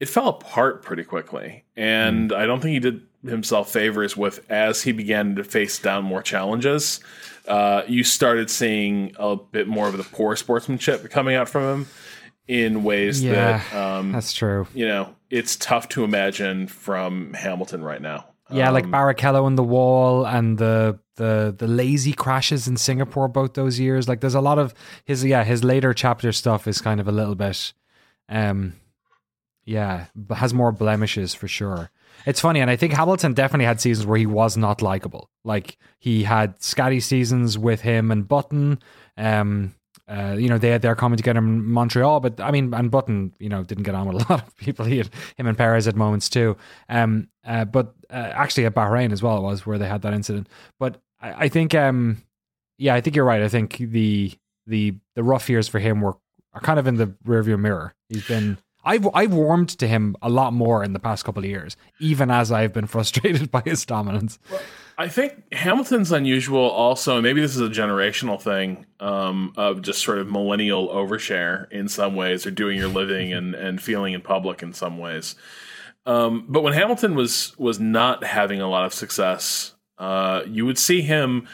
it 0.00 0.08
fell 0.08 0.28
apart 0.28 0.82
pretty 0.82 1.04
quickly 1.04 1.64
and 1.76 2.32
i 2.32 2.46
don't 2.46 2.60
think 2.60 2.72
he 2.72 2.80
did 2.80 3.02
himself 3.24 3.70
favors 3.70 4.16
with 4.16 4.40
as 4.50 4.82
he 4.82 4.92
began 4.92 5.36
to 5.36 5.44
face 5.44 5.78
down 5.78 6.02
more 6.04 6.22
challenges 6.22 7.00
uh, 7.48 7.82
you 7.88 8.04
started 8.04 8.48
seeing 8.50 9.14
a 9.18 9.34
bit 9.36 9.66
more 9.66 9.88
of 9.88 9.96
the 9.96 10.04
poor 10.04 10.36
sportsmanship 10.36 11.08
coming 11.10 11.34
out 11.34 11.48
from 11.48 11.62
him 11.64 11.86
in 12.46 12.82
ways 12.84 13.22
Yeah, 13.22 13.62
that 13.62 13.74
um, 13.74 14.12
that's 14.12 14.32
true. 14.32 14.66
you 14.74 14.86
know 14.86 15.14
it's 15.30 15.56
tough 15.56 15.88
to 15.90 16.04
imagine 16.04 16.66
from 16.66 17.32
Hamilton 17.34 17.82
right 17.82 18.00
now. 18.02 18.26
Yeah, 18.52 18.70
like 18.70 18.84
Um, 18.84 18.92
Barrichello 18.92 19.44
on 19.44 19.54
the 19.56 19.62
wall 19.64 20.26
and 20.26 20.58
the 20.58 20.98
the 21.16 21.54
the 21.56 21.66
lazy 21.68 22.12
crashes 22.12 22.66
in 22.68 22.76
Singapore 22.76 23.28
both 23.28 23.54
those 23.54 23.78
years. 23.80 24.08
Like 24.08 24.20
there's 24.20 24.34
a 24.34 24.40
lot 24.40 24.58
of 24.58 24.74
his 25.04 25.24
yeah, 25.24 25.44
his 25.44 25.62
later 25.64 25.94
chapter 25.94 26.32
stuff 26.32 26.66
is 26.68 26.80
kind 26.80 27.00
of 27.00 27.06
a 27.08 27.12
little 27.12 27.34
bit 27.36 27.72
um 28.28 28.74
yeah, 29.70 30.06
has 30.34 30.52
more 30.52 30.72
blemishes 30.72 31.32
for 31.32 31.46
sure. 31.46 31.90
It's 32.26 32.40
funny, 32.40 32.58
and 32.60 32.68
I 32.68 32.74
think 32.74 32.92
Hamilton 32.92 33.34
definitely 33.34 33.66
had 33.66 33.80
seasons 33.80 34.04
where 34.04 34.18
he 34.18 34.26
was 34.26 34.56
not 34.56 34.82
likable. 34.82 35.30
Like 35.44 35.78
he 36.00 36.24
had 36.24 36.58
scatty 36.58 37.00
seasons 37.00 37.56
with 37.56 37.80
him 37.80 38.10
and 38.10 38.26
Button. 38.26 38.80
Um, 39.16 39.76
uh, 40.08 40.34
you 40.36 40.48
know, 40.48 40.58
they 40.58 40.70
had 40.70 40.82
their 40.82 40.96
coming 40.96 41.16
together 41.16 41.38
in 41.38 41.64
Montreal, 41.64 42.18
but 42.18 42.40
I 42.40 42.50
mean, 42.50 42.74
and 42.74 42.90
Button, 42.90 43.32
you 43.38 43.48
know, 43.48 43.62
didn't 43.62 43.84
get 43.84 43.94
on 43.94 44.08
with 44.08 44.16
a 44.16 44.26
lot 44.32 44.44
of 44.44 44.56
people. 44.56 44.84
He 44.86 44.98
had 44.98 45.08
him 45.36 45.46
and 45.46 45.56
Perez 45.56 45.86
at 45.86 45.94
moments 45.94 46.28
too. 46.28 46.56
Um, 46.88 47.28
uh, 47.46 47.64
but 47.64 47.94
uh, 48.10 48.32
actually 48.34 48.66
at 48.66 48.74
Bahrain 48.74 49.12
as 49.12 49.22
well, 49.22 49.36
it 49.36 49.42
was 49.42 49.64
where 49.64 49.78
they 49.78 49.86
had 49.86 50.02
that 50.02 50.14
incident. 50.14 50.48
But 50.80 51.00
I, 51.20 51.44
I 51.44 51.48
think, 51.48 51.76
um, 51.76 52.22
yeah, 52.76 52.94
I 52.94 53.00
think 53.00 53.14
you're 53.14 53.24
right. 53.24 53.42
I 53.42 53.48
think 53.48 53.76
the 53.78 54.32
the 54.66 54.96
the 55.14 55.22
rough 55.22 55.48
years 55.48 55.68
for 55.68 55.78
him 55.78 56.00
were 56.00 56.16
are 56.54 56.60
kind 56.60 56.80
of 56.80 56.88
in 56.88 56.96
the 56.96 57.06
rearview 57.24 57.56
mirror. 57.56 57.94
He's 58.08 58.26
been. 58.26 58.58
I've 58.84 59.08
I've 59.14 59.32
warmed 59.32 59.70
to 59.78 59.86
him 59.86 60.16
a 60.22 60.28
lot 60.28 60.52
more 60.52 60.82
in 60.82 60.92
the 60.92 60.98
past 60.98 61.24
couple 61.24 61.42
of 61.42 61.48
years, 61.48 61.76
even 61.98 62.30
as 62.30 62.50
I've 62.50 62.72
been 62.72 62.86
frustrated 62.86 63.50
by 63.50 63.62
his 63.64 63.84
dominance. 63.84 64.38
I 64.96 65.08
think 65.08 65.42
Hamilton's 65.52 66.12
unusual 66.12 66.68
also, 66.68 67.14
and 67.14 67.22
maybe 67.22 67.40
this 67.40 67.56
is 67.56 67.62
a 67.62 67.70
generational 67.70 68.40
thing 68.40 68.84
um, 69.00 69.54
of 69.56 69.80
just 69.80 70.02
sort 70.02 70.18
of 70.18 70.30
millennial 70.30 70.88
overshare 70.88 71.70
in 71.72 71.88
some 71.88 72.16
ways, 72.16 72.44
or 72.44 72.50
doing 72.50 72.76
your 72.76 72.88
living 72.88 73.32
and, 73.34 73.54
and 73.54 73.80
feeling 73.80 74.12
in 74.12 74.20
public 74.20 74.62
in 74.62 74.72
some 74.72 74.98
ways. 74.98 75.36
Um, 76.06 76.46
but 76.48 76.62
when 76.62 76.72
Hamilton 76.72 77.14
was 77.14 77.56
was 77.58 77.78
not 77.78 78.24
having 78.24 78.60
a 78.60 78.68
lot 78.68 78.84
of 78.84 78.94
success, 78.94 79.74
uh, 79.98 80.42
you 80.46 80.66
would 80.66 80.78
see 80.78 81.02
him 81.02 81.46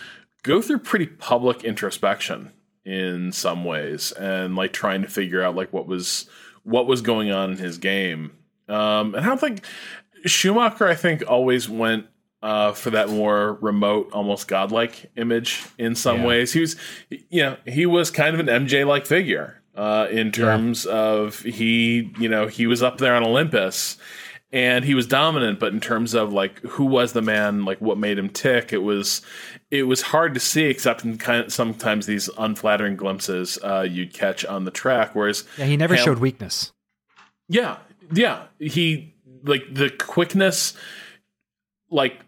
go 0.42 0.62
through 0.62 0.78
pretty 0.78 1.06
public 1.06 1.64
introspection 1.64 2.52
in 2.84 3.32
some 3.32 3.64
ways, 3.64 4.12
and 4.12 4.54
like 4.56 4.72
trying 4.72 5.02
to 5.02 5.08
figure 5.08 5.42
out 5.42 5.56
like 5.56 5.72
what 5.72 5.86
was 5.86 6.28
what 6.66 6.86
was 6.86 7.00
going 7.00 7.30
on 7.30 7.52
in 7.52 7.56
his 7.58 7.78
game. 7.78 8.32
Um, 8.68 9.14
and 9.14 9.24
I 9.24 9.28
don't 9.28 9.40
think 9.40 9.64
Schumacher, 10.24 10.86
I 10.88 10.94
think, 10.94 11.22
always 11.28 11.68
went 11.68 12.06
uh, 12.42 12.72
for 12.72 12.90
that 12.90 13.08
more 13.08 13.54
remote, 13.54 14.10
almost 14.12 14.48
godlike 14.48 15.10
image 15.16 15.64
in 15.78 15.94
some 15.94 16.18
Yeah. 16.18 16.26
ways. 16.26 16.52
He 16.52 16.60
was, 16.60 16.76
you 17.08 17.42
know, 17.42 17.56
he 17.66 17.86
was 17.86 18.10
kind 18.10 18.34
of 18.38 18.40
an 18.40 18.46
MJ 18.66 18.86
like 18.86 19.06
figure 19.06 19.62
uh, 19.74 20.08
in 20.10 20.32
terms 20.32 20.86
of 20.86 21.40
he, 21.40 22.12
you 22.18 22.28
know, 22.28 22.46
he 22.46 22.66
was 22.66 22.82
up 22.82 22.98
there 22.98 23.14
on 23.14 23.22
Olympus 23.24 23.96
and 24.52 24.84
he 24.84 24.94
was 24.94 25.06
dominant, 25.06 25.58
but 25.58 25.72
in 25.72 25.80
terms 25.80 26.14
of 26.14 26.32
like 26.32 26.60
who 26.60 26.84
was 26.84 27.12
the 27.12 27.22
man, 27.22 27.64
like 27.64 27.80
what 27.80 27.98
made 27.98 28.18
him 28.18 28.28
tick, 28.28 28.72
it 28.72 28.78
was 28.82 29.22
it 29.70 29.84
was 29.84 30.02
hard 30.02 30.34
to 30.34 30.40
see, 30.40 30.64
except 30.64 31.04
in 31.04 31.18
kind 31.18 31.44
of 31.46 31.52
sometimes 31.52 32.06
these 32.06 32.30
unflattering 32.38 32.96
glimpses 32.96 33.58
uh, 33.64 33.80
you'd 33.88 34.14
catch 34.14 34.44
on 34.44 34.64
the 34.64 34.70
track. 34.70 35.14
Whereas 35.14 35.44
Yeah, 35.58 35.64
he 35.66 35.76
never 35.76 35.94
Ham- 35.96 36.04
showed 36.04 36.18
weakness. 36.18 36.72
yeah, 37.48 37.78
yeah. 38.12 38.44
He 38.58 39.14
like 39.42 39.62
the 39.72 39.90
quickness, 39.90 40.74
like 41.90 42.20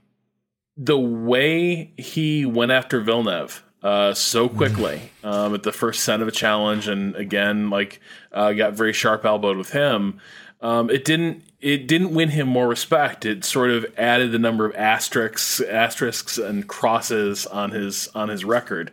the 0.77 0.99
way 0.99 1.93
he 1.97 2.45
went 2.47 2.71
after 2.73 3.01
Villeneuve 3.01 3.65
uh, 3.83 4.15
so 4.15 4.49
quickly 4.49 5.11
um, 5.25 5.55
at 5.55 5.63
the 5.63 5.73
first 5.73 6.03
set 6.05 6.21
of 6.21 6.29
a 6.29 6.33
challenge, 6.33 6.89
and 6.89 7.15
again, 7.17 7.71
like 7.71 8.01
uh, 8.33 8.53
got 8.53 8.75
very 8.75 8.93
sharp 8.93 9.25
elbowed 9.25 9.57
with 9.57 9.71
him. 9.71 10.21
Um, 10.61 10.91
it 10.91 11.05
didn't. 11.05 11.45
It 11.61 11.89
didn't 11.89 12.15
win 12.15 12.29
him 12.31 12.47
more 12.47 12.69
respect. 12.69 13.27
It 13.27 13.45
sort 13.45 13.71
of 13.71 13.85
added 13.97 14.31
the 14.31 14.39
number 14.39 14.65
of 14.65 14.77
asterisks, 14.77 15.61
asterisks, 15.61 16.39
and 16.39 16.69
crosses 16.69 17.47
on 17.47 17.73
his 17.73 18.09
on 18.15 18.29
his 18.29 18.45
record. 18.45 18.93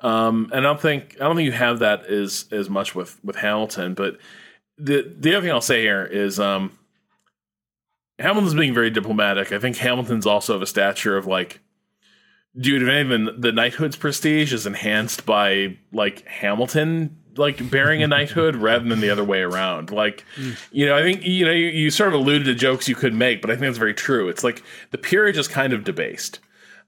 Um, 0.00 0.50
and 0.52 0.60
I 0.60 0.70
don't 0.70 0.80
think 0.80 1.16
I 1.20 1.24
don't 1.24 1.34
think 1.34 1.46
you 1.46 1.52
have 1.52 1.80
that 1.80 2.06
as 2.06 2.46
as 2.52 2.70
much 2.70 2.94
with 2.94 3.18
with 3.24 3.36
Hamilton. 3.36 3.94
But 3.94 4.18
the 4.78 5.12
the 5.18 5.34
other 5.34 5.44
thing 5.44 5.52
I'll 5.52 5.60
say 5.60 5.82
here 5.82 6.04
is 6.04 6.38
um, 6.38 6.78
Hamilton's 8.20 8.54
being 8.54 8.74
very 8.74 8.90
diplomatic. 8.90 9.50
I 9.50 9.58
think 9.58 9.76
Hamilton's 9.76 10.26
also 10.26 10.54
of 10.54 10.62
a 10.62 10.66
stature 10.66 11.16
of 11.16 11.26
like 11.26 11.60
dude, 12.58 12.82
if 12.82 12.88
anything, 12.88 13.40
the 13.40 13.52
knighthood's 13.52 13.96
prestige 13.96 14.52
is 14.52 14.66
enhanced 14.66 15.26
by 15.26 15.76
like 15.92 16.26
Hamilton 16.26 17.18
like 17.38 17.70
bearing 17.70 18.02
a 18.02 18.06
knighthood 18.06 18.56
rather 18.56 18.88
than 18.88 19.00
the 19.00 19.10
other 19.10 19.24
way 19.24 19.40
around. 19.40 19.90
Like, 19.90 20.24
you 20.70 20.86
know, 20.86 20.96
I 20.96 21.02
think 21.02 21.24
you 21.24 21.44
know 21.44 21.52
you, 21.52 21.66
you 21.66 21.90
sort 21.90 22.08
of 22.08 22.14
alluded 22.14 22.46
to 22.46 22.54
jokes 22.54 22.88
you 22.88 22.94
could 22.94 23.14
make, 23.14 23.40
but 23.40 23.50
I 23.50 23.54
think 23.54 23.62
that's 23.62 23.78
very 23.78 23.94
true. 23.94 24.28
It's 24.28 24.44
like 24.44 24.62
the 24.90 24.98
peerage 24.98 25.36
is 25.36 25.48
kind 25.48 25.72
of 25.72 25.84
debased, 25.84 26.40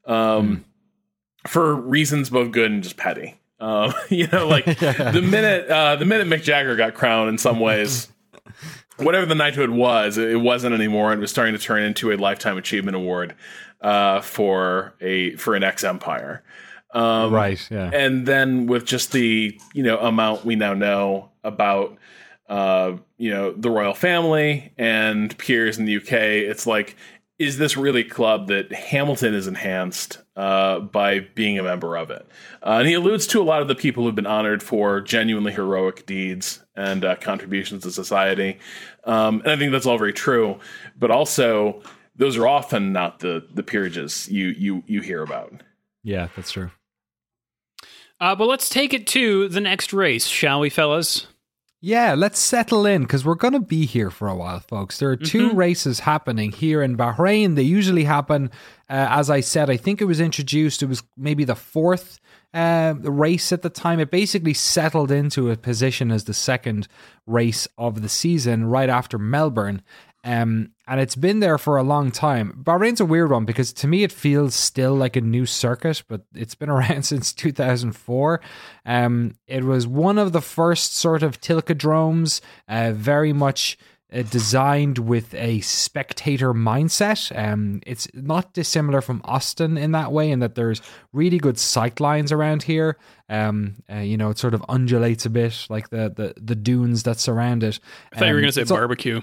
um, 0.06 0.64
for 1.46 1.74
reasons 1.74 2.30
both 2.30 2.50
good 2.50 2.70
and 2.70 2.82
just 2.82 2.96
petty. 2.96 3.36
Um, 3.60 3.92
you 4.08 4.26
know, 4.28 4.46
like 4.46 4.64
the 4.64 5.20
minute 5.28 5.68
uh, 5.68 5.96
the 5.96 6.04
minute 6.04 6.26
Mick 6.26 6.42
Jagger 6.42 6.76
got 6.76 6.94
crowned, 6.94 7.28
in 7.28 7.38
some 7.38 7.60
ways, 7.60 8.08
whatever 8.96 9.26
the 9.26 9.34
knighthood 9.34 9.70
was, 9.70 10.18
it 10.18 10.40
wasn't 10.40 10.74
anymore, 10.74 11.12
and 11.12 11.20
was 11.20 11.30
starting 11.30 11.54
to 11.54 11.60
turn 11.60 11.82
into 11.82 12.12
a 12.12 12.16
lifetime 12.16 12.56
achievement 12.56 12.96
award 12.96 13.34
uh, 13.80 14.20
for 14.20 14.94
a 15.00 15.36
for 15.36 15.54
an 15.54 15.64
ex 15.64 15.84
empire. 15.84 16.42
Um, 16.92 17.32
Right, 17.32 17.68
yeah. 17.70 17.90
And 17.92 18.26
then 18.26 18.66
with 18.66 18.84
just 18.84 19.12
the 19.12 19.58
you 19.74 19.82
know 19.82 19.98
amount 19.98 20.44
we 20.44 20.56
now 20.56 20.74
know 20.74 21.30
about 21.44 21.96
uh, 22.48 22.96
you 23.18 23.30
know 23.30 23.52
the 23.52 23.70
royal 23.70 23.94
family 23.94 24.72
and 24.78 25.36
peers 25.38 25.78
in 25.78 25.84
the 25.84 25.96
UK, 25.96 26.12
it's 26.12 26.66
like, 26.66 26.96
is 27.38 27.58
this 27.58 27.76
really 27.76 28.00
a 28.00 28.08
club 28.08 28.48
that 28.48 28.72
Hamilton 28.72 29.34
is 29.34 29.46
enhanced 29.46 30.18
uh, 30.34 30.80
by 30.80 31.20
being 31.20 31.58
a 31.58 31.62
member 31.62 31.96
of 31.96 32.10
it? 32.10 32.26
Uh, 32.62 32.78
and 32.78 32.88
he 32.88 32.94
alludes 32.94 33.26
to 33.28 33.40
a 33.40 33.44
lot 33.44 33.60
of 33.60 33.68
the 33.68 33.74
people 33.74 34.04
who've 34.04 34.14
been 34.14 34.26
honored 34.26 34.62
for 34.62 35.00
genuinely 35.00 35.52
heroic 35.52 36.06
deeds 36.06 36.64
and 36.74 37.04
uh, 37.04 37.16
contributions 37.16 37.82
to 37.82 37.90
society, 37.90 38.58
um, 39.04 39.40
and 39.42 39.50
I 39.50 39.56
think 39.56 39.72
that's 39.72 39.86
all 39.86 39.98
very 39.98 40.14
true. 40.14 40.58
But 40.98 41.10
also, 41.10 41.82
those 42.16 42.38
are 42.38 42.48
often 42.48 42.94
not 42.94 43.18
the 43.18 43.46
the 43.52 43.62
peerages 43.62 44.26
you 44.30 44.48
you 44.48 44.82
you 44.86 45.02
hear 45.02 45.22
about. 45.22 45.52
Yeah, 46.02 46.28
that's 46.34 46.52
true. 46.52 46.70
Uh, 48.20 48.34
but 48.34 48.46
let's 48.46 48.68
take 48.68 48.92
it 48.92 49.06
to 49.08 49.48
the 49.48 49.60
next 49.60 49.92
race, 49.92 50.26
shall 50.26 50.60
we, 50.60 50.70
fellas? 50.70 51.26
Yeah, 51.80 52.14
let's 52.14 52.40
settle 52.40 52.86
in 52.86 53.02
because 53.02 53.24
we're 53.24 53.36
going 53.36 53.52
to 53.52 53.60
be 53.60 53.86
here 53.86 54.10
for 54.10 54.26
a 54.26 54.34
while, 54.34 54.58
folks. 54.58 54.98
There 54.98 55.10
are 55.10 55.16
2 55.16 55.52
races 55.52 56.00
happening 56.00 56.50
here 56.50 56.82
in 56.82 56.96
Bahrain. 56.96 57.54
They 57.54 57.62
usually 57.62 58.02
happen, 58.02 58.50
uh, 58.90 59.06
as 59.10 59.30
I 59.30 59.38
said, 59.40 59.70
I 59.70 59.76
think 59.76 60.00
it 60.00 60.06
was 60.06 60.20
introduced, 60.20 60.82
it 60.82 60.86
was 60.86 61.04
maybe 61.16 61.44
the 61.44 61.54
fourth 61.54 62.18
uh, 62.52 62.94
race 62.98 63.52
at 63.52 63.62
the 63.62 63.70
time. 63.70 64.00
It 64.00 64.10
basically 64.10 64.54
settled 64.54 65.12
into 65.12 65.52
a 65.52 65.56
position 65.56 66.10
as 66.10 66.24
the 66.24 66.34
second 66.34 66.88
race 67.26 67.68
of 67.78 68.02
the 68.02 68.08
season 68.08 68.64
right 68.64 68.88
after 68.88 69.16
Melbourne. 69.16 69.82
Um, 70.24 70.72
and 70.86 71.00
it's 71.00 71.14
been 71.16 71.40
there 71.40 71.58
for 71.58 71.76
a 71.76 71.82
long 71.82 72.10
time. 72.10 72.60
Bahrain's 72.62 73.00
a 73.00 73.04
weird 73.06 73.30
one 73.30 73.44
because 73.44 73.72
to 73.74 73.86
me 73.86 74.02
it 74.02 74.12
feels 74.12 74.54
still 74.54 74.94
like 74.94 75.16
a 75.16 75.20
new 75.20 75.46
circuit, 75.46 76.02
but 76.08 76.22
it's 76.34 76.54
been 76.56 76.68
around 76.76 77.04
since 77.04 77.32
2004. 77.32 78.40
Um, 78.84 79.36
it 79.46 79.64
was 79.64 79.86
one 79.86 80.18
of 80.18 80.32
the 80.32 80.40
first 80.40 80.96
sort 80.96 81.22
of 81.22 81.40
tilkodromes, 81.40 82.40
uh, 82.68 82.92
very 82.92 83.32
much 83.32 83.78
uh, 84.12 84.22
designed 84.22 84.98
with 84.98 85.34
a 85.34 85.60
spectator 85.60 86.52
mindset. 86.54 87.30
Um, 87.38 87.80
it's 87.86 88.08
not 88.14 88.54
dissimilar 88.54 89.00
from 89.02 89.20
Austin 89.24 89.76
in 89.76 89.92
that 89.92 90.10
way, 90.12 90.30
in 90.30 90.40
that 90.40 90.54
there's 90.54 90.80
really 91.12 91.38
good 91.38 91.58
sight 91.58 92.00
lines 92.00 92.32
around 92.32 92.62
here. 92.64 92.96
Um, 93.28 93.76
uh, 93.92 93.96
you 93.98 94.16
know, 94.16 94.30
it 94.30 94.38
sort 94.38 94.54
of 94.54 94.64
undulates 94.68 95.26
a 95.26 95.30
bit, 95.30 95.66
like 95.68 95.90
the 95.90 96.10
the, 96.14 96.34
the 96.40 96.54
dunes 96.56 97.02
that 97.04 97.18
surround 97.20 97.62
it. 97.62 97.78
I 98.12 98.18
thought 98.18 98.24
you 98.28 98.32
were 98.32 98.38
Um, 98.38 98.42
going 98.44 98.52
to 98.52 98.66
say 98.66 98.74
barbecue. 98.74 99.16
all- 99.16 99.22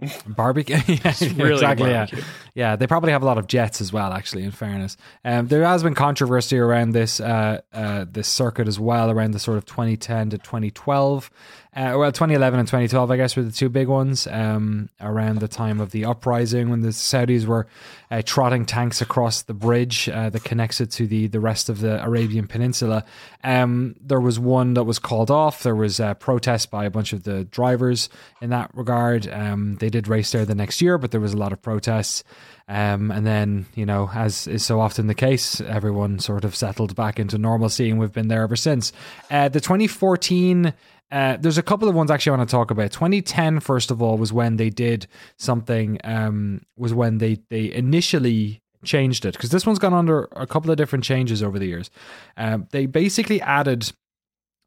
barbecue. 0.26 0.76
Barbecue. 0.76 0.96
yeah, 1.02 1.32
really 1.36 1.52
exactly. 1.54 1.90
Yeah. 1.90 2.06
yeah, 2.54 2.76
they 2.76 2.86
probably 2.86 3.12
have 3.12 3.22
a 3.22 3.26
lot 3.26 3.38
of 3.38 3.46
jets 3.46 3.80
as 3.80 3.92
well. 3.92 4.12
Actually, 4.12 4.44
in 4.44 4.50
fairness, 4.50 4.96
um, 5.24 5.48
there 5.48 5.64
has 5.64 5.82
been 5.82 5.94
controversy 5.94 6.58
around 6.58 6.92
this 6.92 7.20
uh, 7.20 7.60
uh, 7.72 8.04
this 8.10 8.28
circuit 8.28 8.68
as 8.68 8.78
well, 8.78 9.10
around 9.10 9.32
the 9.32 9.38
sort 9.38 9.58
of 9.58 9.66
2010 9.66 10.30
to 10.30 10.38
2012. 10.38 11.30
Uh, 11.72 11.94
well, 11.96 12.10
2011 12.10 12.58
and 12.58 12.66
2012, 12.66 13.10
I 13.12 13.16
guess, 13.16 13.36
were 13.36 13.44
the 13.44 13.52
two 13.52 13.68
big 13.68 13.86
ones. 13.86 14.26
Um, 14.26 14.88
around 15.00 15.38
the 15.38 15.46
time 15.46 15.80
of 15.80 15.92
the 15.92 16.04
uprising, 16.04 16.68
when 16.68 16.80
the 16.80 16.88
Saudis 16.88 17.46
were 17.46 17.68
uh, 18.10 18.22
trotting 18.24 18.66
tanks 18.66 19.00
across 19.00 19.42
the 19.42 19.54
bridge 19.54 20.08
uh, 20.08 20.30
that 20.30 20.42
connects 20.42 20.80
it 20.80 20.90
to 20.92 21.06
the 21.06 21.28
the 21.28 21.38
rest 21.38 21.68
of 21.68 21.78
the 21.78 22.04
Arabian 22.04 22.48
Peninsula, 22.48 23.04
um, 23.44 23.94
there 24.00 24.18
was 24.18 24.36
one 24.36 24.74
that 24.74 24.82
was 24.82 24.98
called 24.98 25.30
off. 25.30 25.62
There 25.62 25.76
was 25.76 26.00
a 26.00 26.16
protest 26.18 26.72
by 26.72 26.86
a 26.86 26.90
bunch 26.90 27.12
of 27.12 27.22
the 27.22 27.44
drivers 27.44 28.08
in 28.40 28.50
that 28.50 28.72
regard. 28.74 29.28
Um, 29.28 29.76
they 29.76 29.90
did 29.90 30.08
race 30.08 30.32
there 30.32 30.44
the 30.44 30.56
next 30.56 30.82
year, 30.82 30.98
but 30.98 31.12
there 31.12 31.20
was 31.20 31.34
a 31.34 31.38
lot 31.38 31.52
of 31.52 31.62
protests. 31.62 32.24
Um, 32.66 33.12
and 33.12 33.24
then, 33.24 33.66
you 33.74 33.86
know, 33.86 34.10
as 34.14 34.46
is 34.48 34.64
so 34.64 34.80
often 34.80 35.06
the 35.06 35.14
case, 35.14 35.60
everyone 35.60 36.18
sort 36.18 36.44
of 36.44 36.56
settled 36.56 36.96
back 36.96 37.20
into 37.20 37.38
normalcy, 37.38 37.90
and 37.90 38.00
we've 38.00 38.12
been 38.12 38.28
there 38.28 38.42
ever 38.42 38.56
since. 38.56 38.92
Uh, 39.30 39.48
the 39.48 39.60
2014. 39.60 40.74
Uh, 41.10 41.36
there's 41.38 41.58
a 41.58 41.62
couple 41.62 41.88
of 41.88 41.94
ones 41.94 42.10
actually 42.10 42.30
I 42.34 42.36
want 42.36 42.48
to 42.48 42.52
talk 42.52 42.70
about. 42.70 42.92
2010, 42.92 43.60
first 43.60 43.90
of 43.90 44.00
all, 44.00 44.16
was 44.16 44.32
when 44.32 44.56
they 44.56 44.70
did 44.70 45.06
something. 45.38 45.98
Um, 46.04 46.62
was 46.76 46.94
when 46.94 47.18
they 47.18 47.38
they 47.48 47.72
initially 47.72 48.62
changed 48.84 49.24
it 49.26 49.32
because 49.34 49.50
this 49.50 49.66
one's 49.66 49.78
gone 49.78 49.92
under 49.92 50.28
a 50.32 50.46
couple 50.46 50.70
of 50.70 50.76
different 50.76 51.04
changes 51.04 51.42
over 51.42 51.58
the 51.58 51.66
years. 51.66 51.90
Um, 52.36 52.68
they 52.70 52.86
basically 52.86 53.40
added 53.40 53.92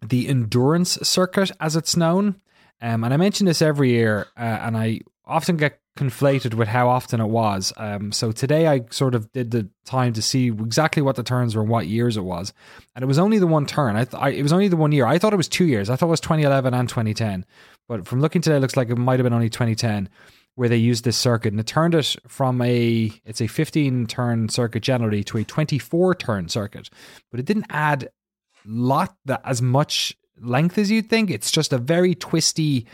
the 0.01 0.27
endurance 0.27 0.97
circuit 1.01 1.51
as 1.60 1.75
it's 1.75 1.95
known. 1.95 2.36
Um, 2.82 3.03
and 3.03 3.13
I 3.13 3.17
mention 3.17 3.45
this 3.45 3.62
every 3.62 3.91
year, 3.91 4.27
uh, 4.38 4.41
and 4.41 4.75
I 4.75 4.99
often 5.25 5.56
get 5.56 5.79
conflated 5.97 6.56
with 6.56 6.67
how 6.67 6.89
often 6.89 7.21
it 7.21 7.27
was. 7.27 7.71
Um, 7.77 8.12
so 8.12 8.32
today 8.32 8.67
I 8.67 8.82
sort 8.89 9.13
of 9.13 9.32
did 9.32 9.51
the 9.51 9.69
time 9.86 10.13
to 10.13 10.21
see 10.21 10.47
exactly 10.47 11.01
what 11.01 11.15
the 11.15 11.23
turns 11.23 11.56
were 11.56 11.62
and 11.62 11.69
what 11.69 11.88
years 11.88 12.17
it 12.17 12.23
was, 12.23 12.53
and 12.95 13.03
it 13.03 13.08
was 13.08 13.19
only 13.19 13.39
the 13.39 13.47
one 13.47 13.65
turn. 13.65 13.95
I, 13.95 14.06
th- 14.06 14.21
I 14.21 14.29
it 14.29 14.41
was 14.41 14.53
only 14.53 14.67
the 14.67 14.77
one 14.77 14.91
year. 14.91 15.06
I 15.06 15.19
thought 15.19 15.34
it 15.34 15.38
was 15.38 15.49
two 15.49 15.65
years. 15.65 15.89
I 15.89 15.95
thought 15.95 16.08
it 16.08 16.10
was 16.10 16.19
2011 16.21 16.73
and 16.73 16.89
2010, 16.89 17.45
but 17.88 18.08
from 18.08 18.21
looking 18.21 18.41
today, 18.41 18.58
it 18.58 18.60
looks 18.60 18.77
like 18.77 18.89
it 18.89 18.97
might 18.97 19.19
have 19.19 19.23
been 19.23 19.34
only 19.34 19.49
2010 19.49 20.10
where 20.56 20.69
they 20.69 20.77
used 20.77 21.03
this 21.03 21.17
circuit 21.17 21.51
and 21.51 21.60
it 21.60 21.65
turned 21.65 21.95
it 21.95 22.15
from 22.27 22.62
a 22.62 23.12
it's 23.25 23.41
a 23.41 23.47
15 23.47 24.06
turn 24.06 24.49
circuit 24.49 24.84
generally 24.84 25.23
to 25.23 25.38
a 25.38 25.43
24 25.43 26.15
turn 26.15 26.49
circuit, 26.49 26.89
but 27.32 27.39
it 27.39 27.45
didn't 27.45 27.65
add 27.69 28.10
lot 28.65 29.15
that 29.25 29.41
as 29.43 29.62
much 29.62 30.15
length 30.39 30.77
as 30.77 30.89
you'd 30.89 31.10
think. 31.10 31.29
It's 31.29 31.51
just 31.51 31.73
a 31.73 31.77
very 31.77 32.15
twisty 32.15 32.88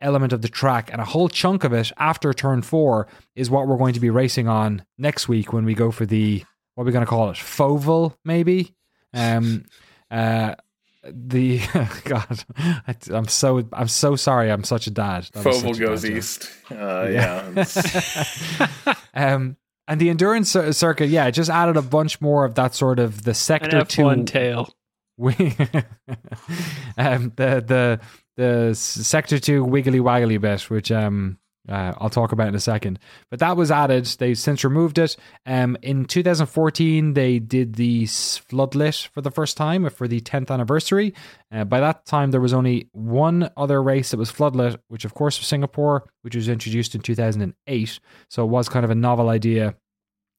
element 0.00 0.32
of 0.32 0.42
the 0.42 0.48
track, 0.48 0.90
and 0.92 1.00
a 1.00 1.04
whole 1.04 1.28
chunk 1.28 1.64
of 1.64 1.72
it 1.72 1.90
after 1.98 2.32
turn 2.34 2.62
four 2.62 3.06
is 3.34 3.50
what 3.50 3.66
we're 3.66 3.78
going 3.78 3.94
to 3.94 4.00
be 4.00 4.10
racing 4.10 4.48
on 4.48 4.84
next 4.98 5.28
week 5.28 5.52
when 5.52 5.64
we 5.64 5.74
go 5.74 5.90
for 5.90 6.06
the 6.06 6.44
what 6.74 6.82
are 6.82 6.86
we 6.86 6.92
going 6.92 7.04
to 7.04 7.08
call 7.08 7.30
it, 7.30 7.36
Foval 7.36 8.14
maybe. 8.24 8.74
Um, 9.14 9.64
uh, 10.10 10.54
the 11.04 11.60
God, 12.04 12.44
I, 12.58 12.94
I'm 13.10 13.28
so 13.28 13.66
I'm 13.72 13.88
so 13.88 14.16
sorry. 14.16 14.50
I'm 14.50 14.64
such 14.64 14.86
a 14.86 14.90
dad. 14.90 15.28
That 15.32 15.44
was 15.44 15.62
Foval 15.62 15.68
such 15.68 15.76
a 15.76 15.80
goes 15.80 16.02
bad 16.02 16.08
joke. 16.08 16.18
east. 16.18 16.50
Uh, 16.70 17.08
yeah. 17.10 17.50
it's- 17.50 18.96
Um, 19.14 19.56
and 19.88 19.98
the 20.00 20.10
endurance 20.10 20.50
cir- 20.50 20.72
circuit, 20.72 21.06
yeah, 21.08 21.26
it 21.26 21.32
just 21.32 21.48
added 21.48 21.76
a 21.78 21.82
bunch 21.82 22.20
more 22.20 22.44
of 22.44 22.56
that 22.56 22.74
sort 22.74 22.98
of 22.98 23.22
the 23.22 23.32
sector 23.32 23.82
two 23.84 24.02
F1 24.02 24.26
tail. 24.26 24.68
we 25.16 25.32
um 26.98 27.32
the 27.36 27.62
the 27.66 28.00
the 28.36 28.74
sector 28.74 29.38
2 29.38 29.64
wiggly 29.64 29.98
waggly 29.98 30.40
bit 30.40 30.70
which 30.70 30.92
um 30.92 31.38
uh, 31.68 31.92
I'll 31.98 32.10
talk 32.10 32.32
about 32.32 32.48
in 32.48 32.54
a 32.54 32.60
second. 32.60 32.98
But 33.30 33.40
that 33.40 33.56
was 33.56 33.70
added. 33.70 34.06
They've 34.06 34.38
since 34.38 34.64
removed 34.64 34.98
it. 34.98 35.16
Um, 35.44 35.76
in 35.82 36.04
2014, 36.04 37.14
they 37.14 37.38
did 37.38 37.74
the 37.74 38.04
floodlit 38.04 39.08
for 39.08 39.20
the 39.20 39.30
first 39.30 39.56
time 39.56 39.88
for 39.90 40.06
the 40.06 40.20
10th 40.20 40.50
anniversary. 40.50 41.14
Uh, 41.52 41.64
by 41.64 41.80
that 41.80 42.06
time, 42.06 42.30
there 42.30 42.40
was 42.40 42.52
only 42.52 42.88
one 42.92 43.50
other 43.56 43.82
race 43.82 44.10
that 44.10 44.18
was 44.18 44.30
floodlit, 44.30 44.78
which 44.88 45.04
of 45.04 45.14
course 45.14 45.38
was 45.38 45.46
Singapore, 45.46 46.08
which 46.22 46.36
was 46.36 46.48
introduced 46.48 46.94
in 46.94 47.00
2008. 47.00 48.00
So 48.30 48.44
it 48.44 48.48
was 48.48 48.68
kind 48.68 48.84
of 48.84 48.90
a 48.90 48.94
novel 48.94 49.28
idea 49.28 49.74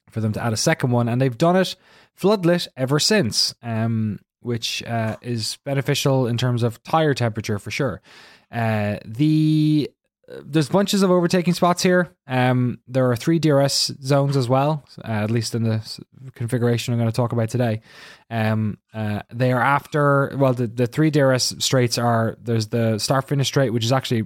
for 0.09 0.21
them 0.21 0.31
to 0.33 0.43
add 0.43 0.53
a 0.53 0.57
second 0.57 0.91
one, 0.91 1.09
and 1.09 1.21
they've 1.21 1.37
done 1.37 1.57
it 1.57 1.75
floodlit 2.17 2.67
ever 2.77 2.99
since, 2.99 3.53
um, 3.61 4.19
which 4.47 4.81
uh, 4.83 5.17
is 5.21 5.57
beneficial 5.65 6.25
in 6.25 6.37
terms 6.37 6.63
of 6.63 6.81
tire 6.83 7.13
temperature 7.13 7.59
for 7.59 7.69
sure. 7.69 8.01
Uh, 8.49 8.97
the 9.05 9.91
there's 10.43 10.67
bunches 10.67 11.03
of 11.03 11.11
overtaking 11.11 11.53
spots 11.53 11.81
here. 11.81 12.13
Um, 12.27 12.79
there 12.87 13.09
are 13.09 13.15
three 13.15 13.39
DRS 13.39 13.93
zones 14.01 14.35
as 14.35 14.49
well, 14.49 14.83
uh, 15.03 15.07
at 15.07 15.31
least 15.31 15.55
in 15.55 15.63
the 15.63 15.99
configuration 16.33 16.93
I'm 16.93 16.99
going 16.99 17.09
to 17.09 17.15
talk 17.15 17.31
about 17.31 17.49
today. 17.49 17.81
Um, 18.29 18.77
uh, 18.93 19.21
they 19.33 19.51
are 19.53 19.61
after 19.61 20.35
well, 20.37 20.53
the 20.53 20.67
the 20.67 20.87
three 20.87 21.11
DRS 21.11 21.55
straights 21.59 21.97
are 21.97 22.37
there's 22.41 22.67
the 22.67 22.99
start 22.99 23.27
finish 23.27 23.47
straight, 23.47 23.71
which 23.71 23.85
is 23.85 23.91
actually 23.91 24.25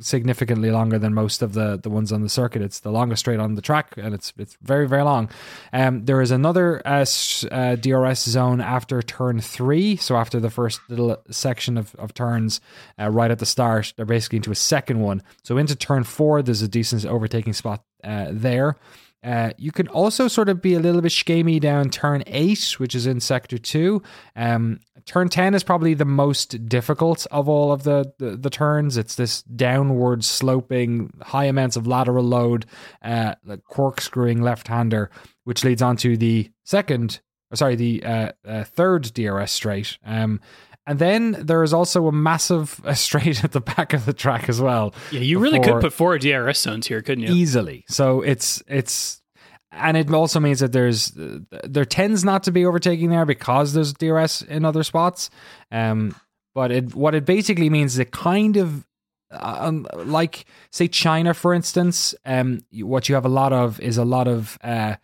significantly 0.00 0.70
longer 0.70 0.98
than 0.98 1.14
most 1.14 1.42
of 1.42 1.54
the 1.54 1.78
the 1.82 1.90
ones 1.90 2.12
on 2.12 2.22
the 2.22 2.28
circuit. 2.28 2.62
It's 2.62 2.80
the 2.80 2.90
longest 2.90 3.20
straight 3.20 3.40
on 3.40 3.54
the 3.54 3.62
track, 3.62 3.94
and 3.96 4.14
it's 4.14 4.32
it's 4.38 4.56
very 4.62 4.86
very 4.86 5.02
long. 5.02 5.30
Um, 5.72 6.04
there 6.04 6.20
is 6.20 6.30
another 6.30 6.82
uh, 6.86 7.04
uh, 7.50 7.76
DRS 7.76 8.20
zone 8.24 8.60
after 8.60 9.02
turn 9.02 9.40
three, 9.40 9.96
so 9.96 10.16
after 10.16 10.40
the 10.40 10.50
first 10.50 10.80
little 10.88 11.16
section 11.30 11.76
of 11.76 11.94
of 11.96 12.14
turns, 12.14 12.60
uh, 12.98 13.10
right 13.10 13.30
at 13.30 13.38
the 13.38 13.46
start, 13.46 13.92
they're 13.96 14.06
basically 14.06 14.36
into 14.36 14.50
a 14.50 14.56
second 14.56 15.00
one. 15.00 15.22
So 15.42 15.58
into 15.58 15.76
turn 15.76 16.04
four, 16.04 16.42
there's 16.42 16.62
a 16.62 16.68
decent 16.68 17.04
overtaking 17.04 17.52
spot 17.52 17.84
uh, 18.04 18.26
there. 18.30 18.76
Uh, 19.22 19.50
you 19.58 19.72
can 19.72 19.88
also 19.88 20.28
sort 20.28 20.48
of 20.48 20.62
be 20.62 20.74
a 20.74 20.78
little 20.78 21.00
bit 21.00 21.10
schemy 21.10 21.60
down 21.60 21.90
turn 21.90 22.22
eight, 22.26 22.78
which 22.78 22.94
is 22.94 23.06
in 23.06 23.20
sector 23.20 23.58
two. 23.58 24.00
Um, 24.36 24.78
turn 25.08 25.28
10 25.28 25.54
is 25.54 25.64
probably 25.64 25.94
the 25.94 26.04
most 26.04 26.68
difficult 26.68 27.26
of 27.30 27.48
all 27.48 27.72
of 27.72 27.82
the, 27.82 28.12
the, 28.18 28.36
the 28.36 28.50
turns. 28.50 28.96
It's 28.96 29.14
this 29.14 29.42
downward 29.42 30.22
sloping, 30.22 31.10
high 31.22 31.46
amounts 31.46 31.76
of 31.76 31.86
lateral 31.86 32.24
load, 32.24 32.66
uh, 33.02 33.34
like 33.44 33.64
corkscrewing 33.64 34.42
left 34.42 34.68
hander, 34.68 35.10
which 35.44 35.64
leads 35.64 35.80
on 35.80 35.96
to 35.98 36.16
the 36.16 36.50
second, 36.64 37.20
or 37.50 37.56
sorry, 37.56 37.74
the 37.74 38.04
uh, 38.04 38.32
uh, 38.46 38.64
third 38.64 39.12
DRS 39.14 39.50
straight. 39.50 39.98
Um, 40.04 40.40
and 40.86 40.98
then 40.98 41.32
there 41.32 41.62
is 41.62 41.72
also 41.72 42.06
a 42.06 42.12
massive 42.12 42.80
uh, 42.84 42.92
straight 42.94 43.42
at 43.42 43.52
the 43.52 43.60
back 43.60 43.94
of 43.94 44.04
the 44.04 44.12
track 44.12 44.48
as 44.50 44.60
well. 44.60 44.94
Yeah, 45.10 45.20
you 45.20 45.38
really 45.38 45.60
could 45.60 45.80
put 45.80 45.94
four 45.94 46.18
DRS 46.18 46.58
zones 46.58 46.86
here, 46.86 47.00
couldn't 47.00 47.24
you? 47.24 47.32
Easily. 47.32 47.84
So 47.88 48.20
it's 48.20 48.62
it's 48.66 49.22
and 49.70 49.96
it 49.96 50.12
also 50.12 50.40
means 50.40 50.60
that 50.60 50.72
there's 50.72 51.12
there 51.14 51.84
tends 51.84 52.24
not 52.24 52.42
to 52.44 52.52
be 52.52 52.64
overtaking 52.64 53.10
there 53.10 53.26
because 53.26 53.72
there's 53.72 53.92
DRS 53.92 54.42
in 54.42 54.64
other 54.64 54.82
spots. 54.82 55.30
Um, 55.70 56.14
but 56.54 56.70
it 56.70 56.94
what 56.94 57.14
it 57.14 57.24
basically 57.24 57.70
means 57.70 57.94
is 57.94 57.98
it 57.98 58.10
kind 58.10 58.56
of 58.56 58.86
uh, 59.30 59.58
um, 59.60 59.86
like 59.94 60.46
say 60.70 60.88
China 60.88 61.34
for 61.34 61.52
instance. 61.52 62.14
Um, 62.24 62.64
what 62.72 63.08
you 63.08 63.14
have 63.14 63.26
a 63.26 63.30
lot 63.30 63.52
of 63.52 63.78
is 63.80 63.98
a 63.98 64.04
lot 64.04 64.26
of 64.26 64.58
uh, 64.64 64.96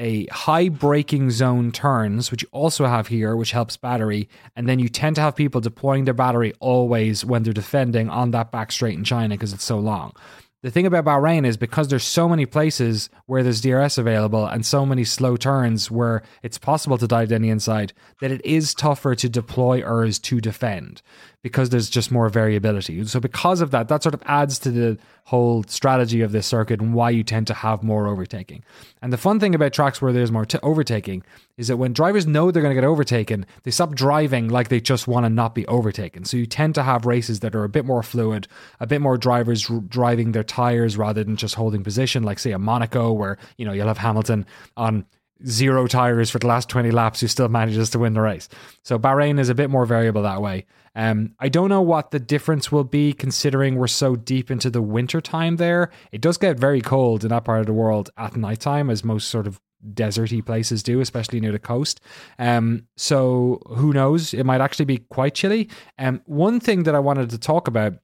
a 0.00 0.26
high 0.26 0.70
braking 0.70 1.30
zone 1.30 1.70
turns, 1.70 2.30
which 2.30 2.42
you 2.42 2.48
also 2.52 2.86
have 2.86 3.06
here, 3.06 3.36
which 3.36 3.52
helps 3.52 3.76
battery. 3.76 4.28
And 4.56 4.68
then 4.68 4.78
you 4.78 4.88
tend 4.88 5.16
to 5.16 5.22
have 5.22 5.36
people 5.36 5.60
deploying 5.60 6.06
their 6.06 6.14
battery 6.14 6.54
always 6.58 7.24
when 7.24 7.42
they're 7.42 7.52
defending 7.52 8.08
on 8.08 8.30
that 8.30 8.50
back 8.50 8.72
straight 8.72 8.96
in 8.96 9.04
China 9.04 9.34
because 9.34 9.52
it's 9.52 9.64
so 9.64 9.78
long. 9.78 10.14
The 10.62 10.70
thing 10.70 10.84
about 10.84 11.06
Bahrain 11.06 11.46
is 11.46 11.56
because 11.56 11.88
there's 11.88 12.04
so 12.04 12.28
many 12.28 12.44
places 12.44 13.08
where 13.24 13.42
there's 13.42 13.62
DRS 13.62 13.96
available 13.96 14.44
and 14.44 14.66
so 14.66 14.84
many 14.84 15.04
slow 15.04 15.38
turns 15.38 15.90
where 15.90 16.22
it's 16.42 16.58
possible 16.58 16.98
to 16.98 17.06
dive 17.06 17.30
down 17.30 17.40
the 17.40 17.48
inside, 17.48 17.94
that 18.20 18.30
it 18.30 18.44
is 18.44 18.74
tougher 18.74 19.14
to 19.14 19.28
deploy 19.30 19.80
ERS 19.80 20.18
to 20.18 20.38
defend 20.38 21.00
because 21.42 21.70
there's 21.70 21.88
just 21.88 22.10
more 22.10 22.28
variability. 22.28 23.04
So 23.06 23.18
because 23.18 23.60
of 23.60 23.70
that, 23.70 23.88
that 23.88 24.02
sort 24.02 24.14
of 24.14 24.22
adds 24.26 24.58
to 24.60 24.70
the 24.70 24.98
whole 25.24 25.62
strategy 25.64 26.20
of 26.20 26.32
this 26.32 26.46
circuit 26.46 26.80
and 26.80 26.92
why 26.92 27.10
you 27.10 27.22
tend 27.22 27.46
to 27.46 27.54
have 27.54 27.82
more 27.82 28.06
overtaking. 28.08 28.62
And 29.00 29.12
the 29.12 29.16
fun 29.16 29.40
thing 29.40 29.54
about 29.54 29.72
tracks 29.72 30.02
where 30.02 30.12
there's 30.12 30.32
more 30.32 30.44
t- 30.44 30.58
overtaking 30.62 31.22
is 31.56 31.68
that 31.68 31.78
when 31.78 31.92
drivers 31.92 32.26
know 32.26 32.50
they're 32.50 32.62
going 32.62 32.74
to 32.74 32.80
get 32.80 32.86
overtaken, 32.86 33.46
they 33.62 33.70
stop 33.70 33.94
driving 33.94 34.48
like 34.48 34.68
they 34.68 34.80
just 34.80 35.08
want 35.08 35.24
to 35.24 35.30
not 35.30 35.54
be 35.54 35.66
overtaken. 35.66 36.24
So 36.24 36.36
you 36.36 36.46
tend 36.46 36.74
to 36.74 36.82
have 36.82 37.06
races 37.06 37.40
that 37.40 37.54
are 37.54 37.64
a 37.64 37.68
bit 37.68 37.86
more 37.86 38.02
fluid, 38.02 38.46
a 38.78 38.86
bit 38.86 39.00
more 39.00 39.16
drivers 39.16 39.70
r- 39.70 39.80
driving 39.80 40.32
their 40.32 40.44
tires 40.44 40.98
rather 40.98 41.24
than 41.24 41.36
just 41.36 41.54
holding 41.54 41.82
position, 41.82 42.22
like 42.22 42.38
say 42.38 42.52
a 42.52 42.58
Monaco 42.58 43.12
where, 43.12 43.38
you 43.56 43.64
know, 43.64 43.72
you'll 43.72 43.88
have 43.88 43.98
Hamilton 43.98 44.44
on 44.76 45.06
zero 45.46 45.86
tires 45.86 46.30
for 46.30 46.38
the 46.38 46.46
last 46.46 46.68
20 46.68 46.90
laps 46.90 47.20
who 47.20 47.26
still 47.26 47.48
manages 47.48 47.90
to 47.90 47.98
win 47.98 48.12
the 48.12 48.20
race. 48.20 48.48
So 48.82 48.98
Bahrain 48.98 49.38
is 49.38 49.48
a 49.48 49.54
bit 49.54 49.70
more 49.70 49.86
variable 49.86 50.22
that 50.22 50.42
way. 50.42 50.66
Um, 50.94 51.34
I 51.38 51.48
don't 51.48 51.68
know 51.68 51.82
what 51.82 52.10
the 52.10 52.18
difference 52.18 52.72
will 52.72 52.84
be 52.84 53.12
considering 53.12 53.76
we're 53.76 53.86
so 53.86 54.16
deep 54.16 54.50
into 54.50 54.70
the 54.70 54.82
winter 54.82 55.20
time 55.20 55.56
there. 55.56 55.90
It 56.12 56.20
does 56.20 56.36
get 56.36 56.58
very 56.58 56.80
cold 56.80 57.22
in 57.22 57.30
that 57.30 57.44
part 57.44 57.60
of 57.60 57.66
the 57.66 57.72
world 57.72 58.10
at 58.16 58.36
nighttime, 58.36 58.90
as 58.90 59.04
most 59.04 59.28
sort 59.28 59.46
of 59.46 59.60
deserty 59.94 60.44
places 60.44 60.82
do, 60.82 61.00
especially 61.00 61.40
near 61.40 61.52
the 61.52 61.58
coast. 61.58 62.00
Um, 62.38 62.86
so 62.96 63.62
who 63.68 63.92
knows? 63.92 64.34
It 64.34 64.44
might 64.44 64.60
actually 64.60 64.84
be 64.84 64.98
quite 64.98 65.34
chilly. 65.34 65.68
Um, 65.98 66.22
one 66.26 66.60
thing 66.60 66.82
that 66.82 66.94
I 66.94 66.98
wanted 66.98 67.30
to 67.30 67.38
talk 67.38 67.68
about 67.68 67.94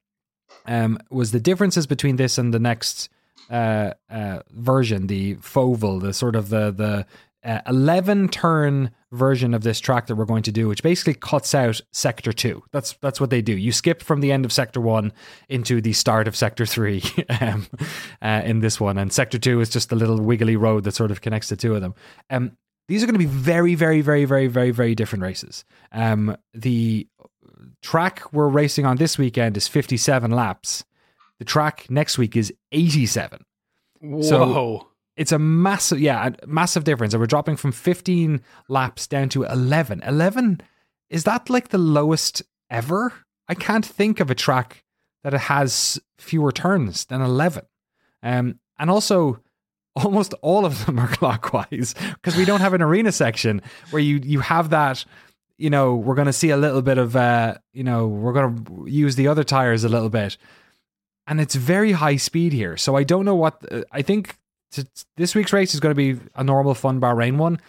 um, 0.65 0.97
was 1.09 1.31
the 1.31 1.39
differences 1.39 1.87
between 1.87 2.15
this 2.15 2.37
and 2.37 2.53
the 2.53 2.59
next 2.59 3.09
uh, 3.49 3.93
uh, 4.09 4.39
version, 4.51 5.07
the 5.07 5.35
Foval, 5.35 6.01
the 6.01 6.13
sort 6.13 6.35
of 6.35 6.49
the 6.49 6.71
the 6.71 7.05
uh, 7.47 7.61
11 7.65 8.27
turn 8.29 8.91
version 9.13 9.53
of 9.53 9.63
this 9.63 9.79
track 9.79 10.07
that 10.07 10.15
we're 10.15 10.25
going 10.25 10.43
to 10.43 10.51
do, 10.51 10.67
which 10.67 10.83
basically 10.83 11.13
cuts 11.13 11.55
out 11.55 11.79
sector 11.93 12.33
two. 12.33 12.61
That's 12.71 12.93
that's 13.01 13.21
what 13.21 13.29
they 13.29 13.41
do. 13.41 13.55
You 13.55 13.71
skip 13.71 14.03
from 14.03 14.19
the 14.19 14.31
end 14.31 14.43
of 14.43 14.51
sector 14.51 14.81
one 14.81 15.13
into 15.47 15.79
the 15.79 15.93
start 15.93 16.27
of 16.27 16.35
sector 16.35 16.65
three 16.65 17.01
um, 17.41 17.65
uh, 18.21 18.41
in 18.43 18.59
this 18.59 18.79
one, 18.79 18.97
and 18.97 19.11
sector 19.11 19.39
two 19.39 19.61
is 19.61 19.69
just 19.69 19.91
a 19.91 19.95
little 19.95 20.19
wiggly 20.19 20.57
road 20.57 20.83
that 20.83 20.93
sort 20.93 21.09
of 21.09 21.21
connects 21.21 21.47
the 21.49 21.55
two 21.55 21.73
of 21.73 21.81
them. 21.81 21.95
Um, 22.29 22.57
these 22.89 23.01
are 23.01 23.05
going 23.05 23.15
to 23.15 23.19
be 23.19 23.25
very, 23.25 23.75
very, 23.75 24.01
very, 24.01 24.25
very, 24.25 24.47
very, 24.47 24.71
very 24.71 24.95
different 24.95 25.23
races. 25.23 25.65
Um, 25.91 26.37
the 26.53 27.07
track 27.81 28.33
we're 28.33 28.49
racing 28.49 28.85
on 28.85 28.97
this 28.97 29.17
weekend 29.17 29.57
is 29.57 29.67
57 29.67 30.31
laps. 30.31 30.83
The 31.39 31.45
track 31.45 31.87
next 31.89 32.17
week 32.17 32.35
is 32.35 32.53
87. 32.71 33.45
Whoa. 34.01 34.21
So 34.21 34.86
it's 35.17 35.31
a 35.31 35.39
massive, 35.39 35.99
yeah, 35.99 36.29
massive 36.45 36.83
difference. 36.83 37.13
And 37.13 37.19
we're 37.19 37.27
dropping 37.27 37.57
from 37.57 37.71
15 37.71 38.39
laps 38.69 39.07
down 39.07 39.29
to 39.29 39.43
11. 39.43 40.03
11, 40.05 40.61
is 41.09 41.23
that 41.23 41.49
like 41.49 41.69
the 41.69 41.79
lowest 41.79 42.43
ever? 42.69 43.11
I 43.49 43.55
can't 43.55 43.85
think 43.85 44.19
of 44.19 44.29
a 44.29 44.35
track 44.35 44.83
that 45.23 45.33
it 45.33 45.41
has 45.41 45.99
fewer 46.19 46.51
turns 46.51 47.05
than 47.05 47.21
11. 47.21 47.65
Um, 48.21 48.59
and 48.77 48.89
also, 48.91 49.41
almost 49.95 50.35
all 50.43 50.65
of 50.65 50.85
them 50.85 50.99
are 50.99 51.07
clockwise 51.11 51.95
because 52.13 52.37
we 52.37 52.45
don't 52.45 52.61
have 52.61 52.73
an 52.73 52.83
arena 52.83 53.11
section 53.11 53.61
where 53.89 54.01
you 54.01 54.19
you 54.23 54.39
have 54.41 54.69
that 54.69 55.03
you 55.57 55.71
know 55.71 55.95
we're 55.95 56.13
going 56.13 56.27
to 56.27 56.33
see 56.33 56.51
a 56.51 56.57
little 56.57 56.83
bit 56.83 56.99
of 56.99 57.15
uh 57.15 57.55
you 57.73 57.83
know 57.83 58.05
we're 58.07 58.33
going 58.33 58.63
to 58.63 58.85
use 58.87 59.15
the 59.15 59.27
other 59.27 59.43
tires 59.43 59.83
a 59.83 59.89
little 59.89 60.09
bit 60.09 60.37
and 61.25 61.41
it's 61.41 61.55
very 61.55 61.93
high 61.93 62.15
speed 62.15 62.53
here 62.53 62.77
so 62.77 62.95
i 62.95 63.03
don't 63.03 63.25
know 63.25 63.33
what 63.33 63.65
uh, 63.71 63.81
i 63.91 64.03
think 64.03 64.37
this 65.15 65.35
week's 65.35 65.53
race 65.53 65.73
is 65.73 65.79
going 65.79 65.95
to 65.95 66.15
be 66.15 66.19
a 66.35 66.43
normal 66.43 66.73
fun 66.73 66.99
bahrain 66.99 67.37
one 67.37 67.59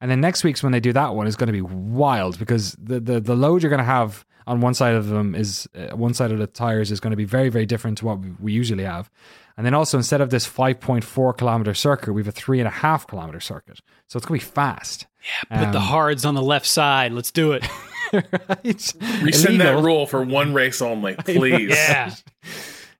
and 0.00 0.10
then 0.10 0.20
next 0.20 0.44
week's 0.44 0.62
when 0.62 0.72
they 0.72 0.80
do 0.80 0.92
that 0.92 1.14
one 1.14 1.26
is 1.26 1.36
going 1.36 1.46
to 1.46 1.52
be 1.52 1.62
wild 1.62 2.38
because 2.38 2.72
the 2.72 3.00
the, 3.00 3.20
the 3.20 3.34
load 3.34 3.62
you're 3.62 3.70
going 3.70 3.78
to 3.78 3.84
have 3.84 4.24
on 4.46 4.60
one 4.60 4.74
side 4.74 4.94
of 4.94 5.06
them 5.08 5.34
is 5.34 5.68
uh, 5.74 5.96
one 5.96 6.14
side 6.14 6.32
of 6.32 6.38
the 6.38 6.46
tires 6.46 6.90
is 6.90 7.00
going 7.00 7.12
to 7.12 7.16
be 7.16 7.24
very 7.24 7.48
very 7.48 7.66
different 7.66 7.98
to 7.98 8.06
what 8.06 8.18
we, 8.20 8.30
we 8.40 8.52
usually 8.52 8.84
have 8.84 9.10
and 9.56 9.66
then 9.66 9.74
also 9.74 9.98
instead 9.98 10.20
of 10.20 10.30
this 10.30 10.48
5.4 10.48 11.36
kilometer 11.36 11.74
circuit, 11.74 12.12
we 12.12 12.22
have 12.22 12.28
a 12.28 12.32
three 12.32 12.58
and 12.58 12.66
a 12.66 12.70
half 12.70 13.06
kilometer 13.06 13.40
circuit. 13.40 13.80
So 14.08 14.16
it's 14.16 14.26
going 14.26 14.40
to 14.40 14.46
be 14.46 14.50
fast. 14.50 15.06
Yeah, 15.22 15.58
put 15.58 15.66
um, 15.66 15.72
the 15.72 15.80
hards 15.80 16.24
on 16.24 16.34
the 16.34 16.42
left 16.42 16.66
side. 16.66 17.12
Let's 17.12 17.30
do 17.30 17.52
it. 17.52 17.66
right? 18.12 18.92
Rescind 19.22 19.60
that 19.60 19.82
rule 19.82 20.06
for 20.06 20.22
one 20.22 20.54
race 20.54 20.82
only, 20.82 21.14
please. 21.24 21.70
yeah. 21.70 22.14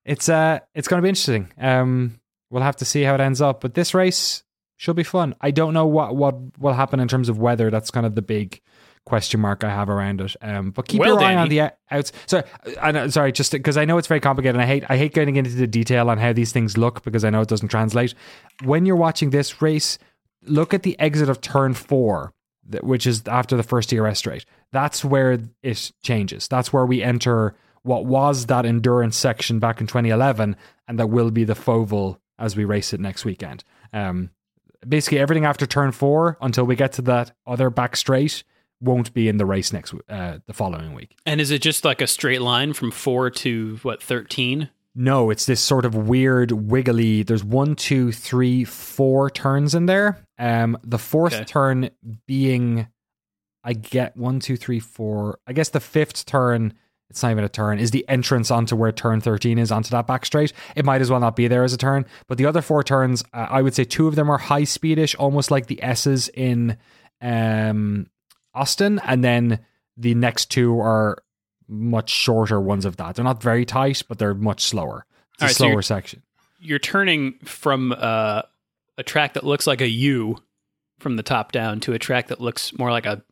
It's 0.05 0.29
uh 0.29 0.61
it's 0.75 0.89
going 0.89 0.99
to 0.99 1.03
be 1.03 1.09
interesting. 1.09 1.51
Um 1.59 2.21
we'll 2.53 2.63
have 2.63 2.77
to 2.77 2.85
see 2.85 3.03
how 3.03 3.15
it 3.15 3.21
ends 3.21 3.41
up, 3.41 3.61
but 3.61 3.75
this 3.75 3.95
race 3.95 4.45
should 4.77 4.95
be 4.95 5.03
fun. 5.03 5.35
I 5.41 5.51
don't 5.51 5.75
know 5.75 5.87
what 5.87 6.15
what 6.15 6.37
will 6.59 6.75
happen 6.75 7.01
in 7.01 7.09
terms 7.09 7.29
of 7.29 7.39
weather. 7.39 7.71
That's 7.71 7.91
kind 7.91 8.07
of 8.07 8.15
the 8.15 8.23
big 8.23 8.61
question 9.05 9.41
mark 9.41 9.65
I 9.65 9.71
have 9.71 9.89
around 9.89 10.21
it. 10.21 10.37
Um, 10.41 10.71
but 10.71 10.87
keep 10.87 11.01
well, 11.01 11.15
your 11.15 11.21
eye 11.21 11.35
on 11.35 11.49
the 11.49 11.73
outs. 11.91 12.13
Sorry, 12.27 12.45
I 12.81 13.09
sorry, 13.09 13.33
just 13.33 13.53
because 13.53 13.77
I 13.77 13.85
know 13.85 13.99
it's 13.99 14.07
very 14.07 14.21
complicated. 14.21 14.57
and 14.57 14.63
I 14.63 14.67
hate 14.67 14.85
I 14.89 14.97
hate 14.97 15.15
getting 15.15 15.37
into 15.37 15.51
the 15.51 15.67
detail 15.67 16.11
on 16.11 16.19
how 16.19 16.33
these 16.33 16.53
things 16.53 16.77
look 16.77 17.03
because 17.03 17.25
I 17.25 17.31
know 17.31 17.41
it 17.41 17.49
doesn't 17.49 17.69
translate. 17.69 18.15
When 18.63 18.87
you're 18.87 18.97
watching 18.97 19.31
this 19.31 19.63
race, 19.63 19.99
look 20.45 20.75
at 20.75 20.83
the 20.83 20.99
exit 21.01 21.29
of 21.29 21.41
turn 21.41 21.75
four, 21.75 22.35
which 22.83 23.07
is 23.07 23.23
after 23.27 23.57
the 23.57 23.63
first 23.63 23.91
DRS 23.91 24.19
straight. 24.19 24.45
That's 24.73 25.05
where 25.05 25.39
it 25.63 25.93
changes. 26.03 26.49
That's 26.49 26.73
where 26.73 26.87
we 26.87 27.03
enter 27.03 27.55
what 27.83 28.07
was 28.07 28.47
that 28.47 28.65
endurance 28.65 29.17
section 29.17 29.59
back 29.59 29.81
in 29.81 29.87
2011, 29.89 30.57
and 30.87 30.99
that 30.99 31.09
will 31.09 31.33
be 31.33 31.45
the 31.45 31.55
Foval 31.55 32.19
as 32.43 32.57
we 32.57 32.65
race 32.65 32.93
it 32.93 33.01
next 33.01 33.25
weekend. 33.25 33.65
Um, 33.93 34.31
basically 34.87 35.19
everything 35.19 35.45
after 35.45 35.67
turn 35.67 35.93
four 35.93 36.37
until 36.41 36.65
we 36.65 36.77
get 36.77 36.93
to 36.93 37.03
that 37.03 37.33
other 37.47 37.71
back 37.71 37.97
straight 37.97 38.45
won't 38.81 39.15
be 39.15 39.29
in 39.29 39.37
the 39.37 39.47
race 39.47 39.73
next 39.73 39.95
uh, 40.09 40.39
the 40.47 40.53
following 40.53 40.93
week. 40.93 41.17
And 41.25 41.41
is 41.41 41.51
it 41.51 41.63
just 41.63 41.85
like 41.85 42.03
a 42.03 42.07
straight 42.07 42.43
line 42.43 42.73
from 42.73 42.91
four 42.91 43.31
to 43.31 43.79
what 43.83 44.03
thirteen? 44.03 44.71
No, 44.95 45.31
it's 45.31 45.47
this 45.47 45.61
sort 45.61 45.87
of 45.87 45.95
weird 45.95 46.53
wiggly. 46.53 47.23
There's 47.23 47.45
one, 47.45 47.77
two, 47.77 48.13
three, 48.13 48.65
four 48.65 49.31
turns 49.31 49.75
in 49.75 49.87
there. 49.87 50.19
Um, 50.39 50.77
the 50.85 50.99
fourth 50.99 51.33
okay. 51.33 51.45
turn 51.45 51.91
being, 52.27 52.89
I 53.65 53.73
get 53.73 54.17
one, 54.19 54.39
two, 54.39 54.59
three, 54.59 54.81
four. 54.81 55.39
I 55.47 55.55
guess 55.55 55.71
the 55.71 55.81
fifth 55.81 56.27
turn. 56.27 56.75
It's 57.13 57.23
not 57.23 57.33
even 57.33 57.45
a 57.45 57.49
turn. 57.51 57.79
Is 57.79 57.91
the 57.91 58.09
entrance 58.09 58.51
onto 58.51 58.75
where 58.75 58.91
turn 58.91 59.21
thirteen 59.21 59.59
is 59.59 59.71
onto 59.71 59.91
that 59.91 60.07
back 60.07 60.25
straight? 60.25 60.55
It 60.75 60.87
might 60.87 61.03
as 61.03 61.11
well 61.11 61.21
not 61.21 61.37
be 61.37 61.47
there 61.47 61.63
as 61.63 61.75
a 61.75 61.77
turn. 61.77 62.07
But 62.27 62.39
the 62.39 62.47
other 62.47 62.63
four 62.63 62.83
turns, 62.83 63.23
uh, 63.35 63.49
I 63.51 63.61
would 63.61 63.75
say 63.75 63.85
two 63.85 64.09
of 64.09 64.15
them 64.15 64.31
are 64.31 64.39
high 64.39 64.63
speedish, 64.63 65.15
almost 65.19 65.51
like 65.51 65.67
the 65.67 65.83
S's 65.83 66.29
in 66.29 66.79
um 67.21 68.07
Austin, 68.55 68.99
and 69.05 69.23
then 69.23 69.61
the 69.99 70.15
next 70.15 70.51
two 70.51 70.81
are 70.81 71.23
much 71.69 72.09
shorter 72.09 72.61
ones 72.61 72.87
of 72.87 72.97
that. 72.97 73.15
They're 73.15 73.25
not 73.25 73.43
very 73.43 73.67
tight, 73.67 74.03
but 74.09 74.19
they're 74.19 74.35
much 74.35 74.63
slower. 74.63 75.05
It's 75.35 75.43
a 75.43 75.47
right, 75.47 75.55
slower 75.55 75.83
so 75.83 75.95
section. 75.95 76.23
You're 76.61 76.79
turning 76.79 77.35
from 77.45 77.93
uh, 77.97 78.43
a 78.97 79.03
track 79.03 79.35
that 79.35 79.45
looks 79.45 79.67
like 79.67 79.81
a 79.83 79.89
U 79.89 80.39
from 80.99 81.17
the 81.17 81.23
top 81.23 81.53
down 81.53 81.81
to 81.81 81.93
a 81.93 81.99
track 81.99 82.29
that 82.29 82.41
looks 82.41 82.77
more 82.79 82.91
like 82.91 83.07
a 83.07 83.23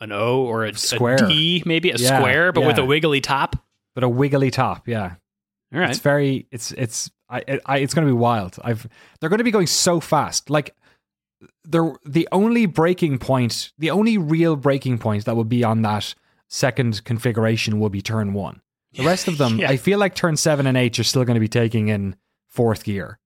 an 0.00 0.12
O 0.12 0.44
or 0.44 0.64
a 0.64 0.76
square, 0.76 1.24
a 1.24 1.28
D, 1.28 1.62
maybe 1.66 1.90
a 1.90 1.96
yeah, 1.96 2.18
square, 2.18 2.52
but 2.52 2.62
yeah. 2.62 2.66
with 2.66 2.78
a 2.78 2.84
wiggly 2.84 3.20
top. 3.20 3.56
But 3.94 4.02
a 4.02 4.08
wiggly 4.08 4.50
top, 4.50 4.88
yeah. 4.88 5.14
All 5.72 5.80
right. 5.80 5.90
It's 5.90 5.98
very 6.00 6.46
it's 6.50 6.72
it's 6.72 7.10
I, 7.28 7.60
I 7.66 7.78
it's 7.78 7.94
going 7.94 8.06
to 8.06 8.12
be 8.12 8.16
wild. 8.16 8.56
I've 8.62 8.86
they're 9.20 9.28
going 9.28 9.38
to 9.38 9.44
be 9.44 9.50
going 9.50 9.66
so 9.66 10.00
fast. 10.00 10.50
Like 10.50 10.74
they're 11.64 11.92
the 12.04 12.28
only 12.30 12.66
breaking 12.66 13.18
point, 13.18 13.72
the 13.78 13.90
only 13.90 14.18
real 14.18 14.56
breaking 14.56 14.98
point 14.98 15.24
that 15.24 15.36
will 15.36 15.44
be 15.44 15.64
on 15.64 15.82
that 15.82 16.14
second 16.48 17.02
configuration 17.04 17.80
will 17.80 17.88
be 17.88 18.02
turn 18.02 18.32
1. 18.32 18.60
The 18.92 19.04
rest 19.04 19.26
of 19.28 19.38
them, 19.38 19.58
Yeah. 19.58 19.70
I 19.70 19.76
feel 19.76 19.98
like 19.98 20.14
turn 20.14 20.36
7 20.36 20.66
and 20.66 20.76
8 20.76 20.98
are 20.98 21.04
still 21.04 21.24
going 21.24 21.34
to 21.34 21.40
be 21.40 21.48
taking 21.48 21.88
in 21.88 22.16
fourth 22.46 22.84
gear. 22.84 23.18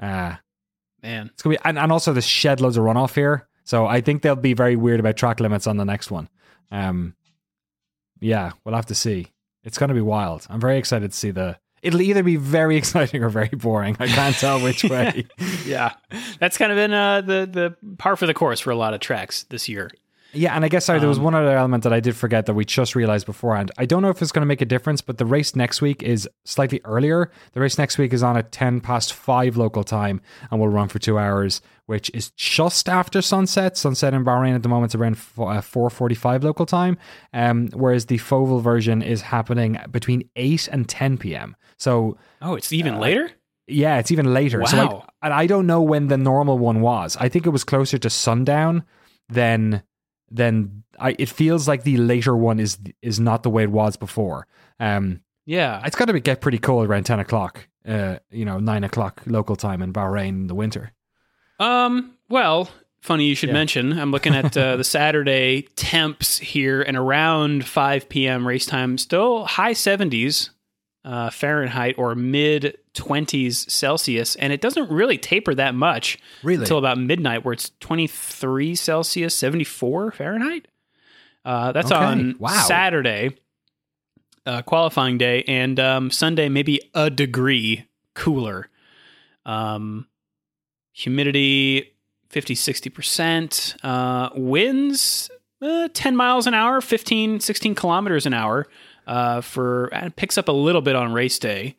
Uh 0.00 0.36
Man. 1.02 1.30
it's 1.32 1.42
going 1.42 1.56
to 1.56 1.62
be 1.62 1.68
and, 1.68 1.78
and 1.78 1.92
also 1.92 2.12
the 2.12 2.22
shed 2.22 2.60
loads 2.60 2.76
of 2.76 2.84
runoff 2.84 3.14
here. 3.14 3.48
So 3.66 3.84
I 3.86 4.00
think 4.00 4.22
they'll 4.22 4.36
be 4.36 4.54
very 4.54 4.76
weird 4.76 5.00
about 5.00 5.16
track 5.16 5.40
limits 5.40 5.66
on 5.66 5.76
the 5.76 5.84
next 5.84 6.10
one. 6.10 6.30
Um 6.70 7.14
yeah, 8.20 8.52
we'll 8.64 8.74
have 8.74 8.86
to 8.86 8.94
see. 8.94 9.28
It's 9.62 9.76
going 9.76 9.88
to 9.88 9.94
be 9.94 10.00
wild. 10.00 10.46
I'm 10.48 10.60
very 10.60 10.78
excited 10.78 11.10
to 11.10 11.16
see 11.16 11.32
the 11.32 11.58
It'll 11.82 12.00
either 12.00 12.22
be 12.22 12.36
very 12.36 12.76
exciting 12.82 13.22
or 13.22 13.28
very 13.28 13.48
boring. 13.48 13.96
I 14.00 14.06
can't 14.06 14.34
tell 14.34 14.60
which 14.60 14.84
way. 14.90 15.26
Yeah. 15.64 15.92
That's 16.40 16.56
kind 16.56 16.72
of 16.72 16.76
been 16.76 16.92
uh, 16.92 17.20
the, 17.20 17.48
the 17.50 17.94
par 17.98 18.16
for 18.16 18.26
the 18.26 18.34
course 18.34 18.60
for 18.60 18.70
a 18.70 18.76
lot 18.76 18.94
of 18.94 19.00
tracks 19.00 19.44
this 19.50 19.68
year. 19.68 19.90
Yeah, 20.36 20.54
and 20.54 20.64
I 20.64 20.68
guess 20.68 20.84
sorry, 20.84 21.00
there 21.00 21.08
was 21.08 21.18
one 21.18 21.34
other 21.34 21.56
element 21.56 21.82
that 21.84 21.92
I 21.92 22.00
did 22.00 22.14
forget 22.14 22.46
that 22.46 22.54
we 22.54 22.64
just 22.64 22.94
realized 22.94 23.26
beforehand. 23.26 23.70
I 23.78 23.86
don't 23.86 24.02
know 24.02 24.10
if 24.10 24.20
it's 24.22 24.32
going 24.32 24.42
to 24.42 24.46
make 24.46 24.60
a 24.60 24.66
difference, 24.66 25.00
but 25.00 25.18
the 25.18 25.26
race 25.26 25.56
next 25.56 25.80
week 25.80 26.02
is 26.02 26.28
slightly 26.44 26.80
earlier. 26.84 27.30
The 27.52 27.60
race 27.60 27.78
next 27.78 27.98
week 27.98 28.12
is 28.12 28.22
on 28.22 28.36
at 28.36 28.52
10 28.52 28.80
past 28.80 29.12
5 29.12 29.56
local 29.56 29.82
time 29.82 30.20
and 30.50 30.60
will 30.60 30.68
run 30.68 30.88
for 30.88 30.98
two 30.98 31.18
hours, 31.18 31.60
which 31.86 32.10
is 32.14 32.30
just 32.32 32.88
after 32.88 33.22
sunset. 33.22 33.76
Sunset 33.76 34.14
in 34.14 34.24
Bahrain 34.24 34.54
at 34.54 34.62
the 34.62 34.68
moment 34.68 34.92
is 34.92 35.00
around 35.00 35.14
uh, 35.38 35.60
4.45 35.62 36.44
local 36.44 36.66
time, 36.66 36.98
um, 37.32 37.68
whereas 37.72 38.06
the 38.06 38.18
Foval 38.18 38.60
version 38.62 39.02
is 39.02 39.22
happening 39.22 39.78
between 39.90 40.28
8 40.36 40.68
and 40.70 40.88
10 40.88 41.18
p.m. 41.18 41.56
So 41.78 42.16
Oh, 42.42 42.54
it's 42.54 42.72
even 42.72 42.98
later? 43.00 43.30
yeah, 43.66 43.98
it's 43.98 44.10
even 44.10 44.32
later. 44.34 44.64
So 44.66 44.76
like, 44.76 44.90
Wow. 44.90 45.06
and 45.22 45.32
I 45.34 45.46
don't 45.46 45.66
know 45.66 45.82
when 45.82 46.08
the 46.08 46.16
normal 46.18 46.58
one 46.58 46.80
was. 46.80 47.16
I 47.18 47.28
think 47.28 47.46
it 47.46 47.50
was 47.50 47.64
closer 47.64 47.98
to 47.98 48.10
sundown 48.10 48.84
than 49.28 49.82
than 50.30 50.82
I. 50.98 51.14
It 51.18 51.28
feels 51.28 51.66
like 51.68 51.82
the 51.84 51.96
later 51.96 52.36
one 52.36 52.58
is 52.60 52.78
is 53.02 53.18
not 53.20 53.42
the 53.42 53.50
way 53.50 53.62
it 53.64 53.70
was 53.70 53.96
before. 53.96 54.46
Um, 54.80 55.20
Yeah. 55.44 55.82
it's 55.84 55.96
got 55.96 56.06
to 56.06 56.20
get 56.20 56.40
pretty 56.40 56.58
cold 56.58 56.86
around 56.88 57.04
ten 57.04 57.20
o'clock. 57.20 57.68
Uh, 57.86 58.18
you 58.30 58.44
know, 58.44 58.58
nine 58.58 58.82
o'clock 58.84 59.22
local 59.26 59.54
time 59.56 59.80
in 59.82 59.92
Bahrain 59.92 60.28
in 60.30 60.46
the 60.48 60.54
winter. 60.54 60.92
Um. 61.60 62.12
Well, 62.28 62.68
funny 63.00 63.26
you 63.26 63.34
should 63.36 63.50
Yeah. 63.50 63.54
mention. 63.54 63.92
I'm 63.98 64.10
looking 64.10 64.34
at 64.34 64.56
uh, 64.56 64.76
the 64.76 64.82
Saturday 64.84 65.62
temps 65.76 66.38
here, 66.38 66.82
and 66.82 66.96
around 66.96 67.64
5 67.64 68.08
p.m. 68.08 68.46
race 68.46 68.66
time, 68.66 68.98
still 68.98 69.44
high 69.44 69.72
70s 69.74 70.50
uh, 71.06 71.30
Fahrenheit 71.30 71.94
or 71.96 72.14
mid 72.16 72.76
20s 72.94 73.70
Celsius, 73.70 74.34
and 74.36 74.52
it 74.52 74.60
doesn't 74.60 74.90
really 74.90 75.16
taper 75.16 75.54
that 75.54 75.74
much 75.74 76.18
Really? 76.42 76.62
until 76.62 76.78
about 76.78 76.98
midnight, 76.98 77.44
where 77.44 77.52
it's 77.52 77.70
23 77.80 78.74
Celsius, 78.74 79.34
74 79.36 80.10
Fahrenheit. 80.10 80.66
Uh, 81.44 81.70
that's 81.70 81.92
Okay. 81.92 82.04
on 82.04 82.34
Wow. 82.40 82.50
Saturday, 82.66 83.30
uh, 84.46 84.62
qualifying 84.62 85.16
day, 85.16 85.44
and 85.46 85.78
um, 85.78 86.10
Sunday 86.10 86.48
maybe 86.48 86.80
a 86.92 87.08
degree 87.08 87.86
cooler. 88.14 88.68
Um, 89.44 90.08
humidity 90.92 91.92
50 92.30 92.54
60% 92.54 93.76
uh, 93.84 94.30
winds 94.34 95.30
uh, 95.62 95.88
10 95.94 96.16
miles 96.16 96.46
an 96.46 96.54
hour 96.54 96.80
15 96.80 97.40
16 97.40 97.74
kilometers 97.76 98.26
an 98.26 98.34
hour 98.34 98.66
uh, 99.06 99.40
for 99.40 99.90
picks 100.16 100.36
up 100.38 100.48
a 100.48 100.52
little 100.52 100.82
bit 100.82 100.96
on 100.96 101.12
race 101.12 101.38
day 101.38 101.76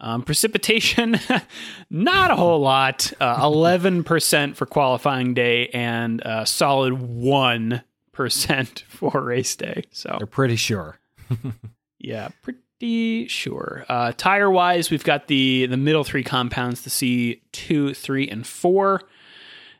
um, 0.00 0.22
precipitation 0.22 1.18
not 1.90 2.30
a 2.30 2.36
whole 2.36 2.60
lot 2.60 3.12
uh, 3.20 3.42
11% 3.42 4.56
for 4.56 4.66
qualifying 4.66 5.32
day 5.34 5.68
and 5.68 6.22
uh, 6.22 6.44
solid 6.44 6.92
1% 6.94 8.82
for 8.88 9.20
race 9.22 9.56
day 9.56 9.84
so 9.90 10.14
They're 10.18 10.26
pretty 10.26 10.56
sure. 10.56 10.98
yeah, 11.98 12.28
pretty 12.42 13.26
sure. 13.28 13.84
Uh, 13.88 14.12
tire 14.16 14.50
wise, 14.50 14.90
we've 14.90 15.04
got 15.04 15.26
the 15.28 15.66
the 15.66 15.76
middle 15.76 16.04
three 16.04 16.22
compounds, 16.22 16.82
the 16.82 16.90
C 16.90 17.42
two, 17.52 17.94
three, 17.94 18.28
and 18.28 18.46
four. 18.46 19.02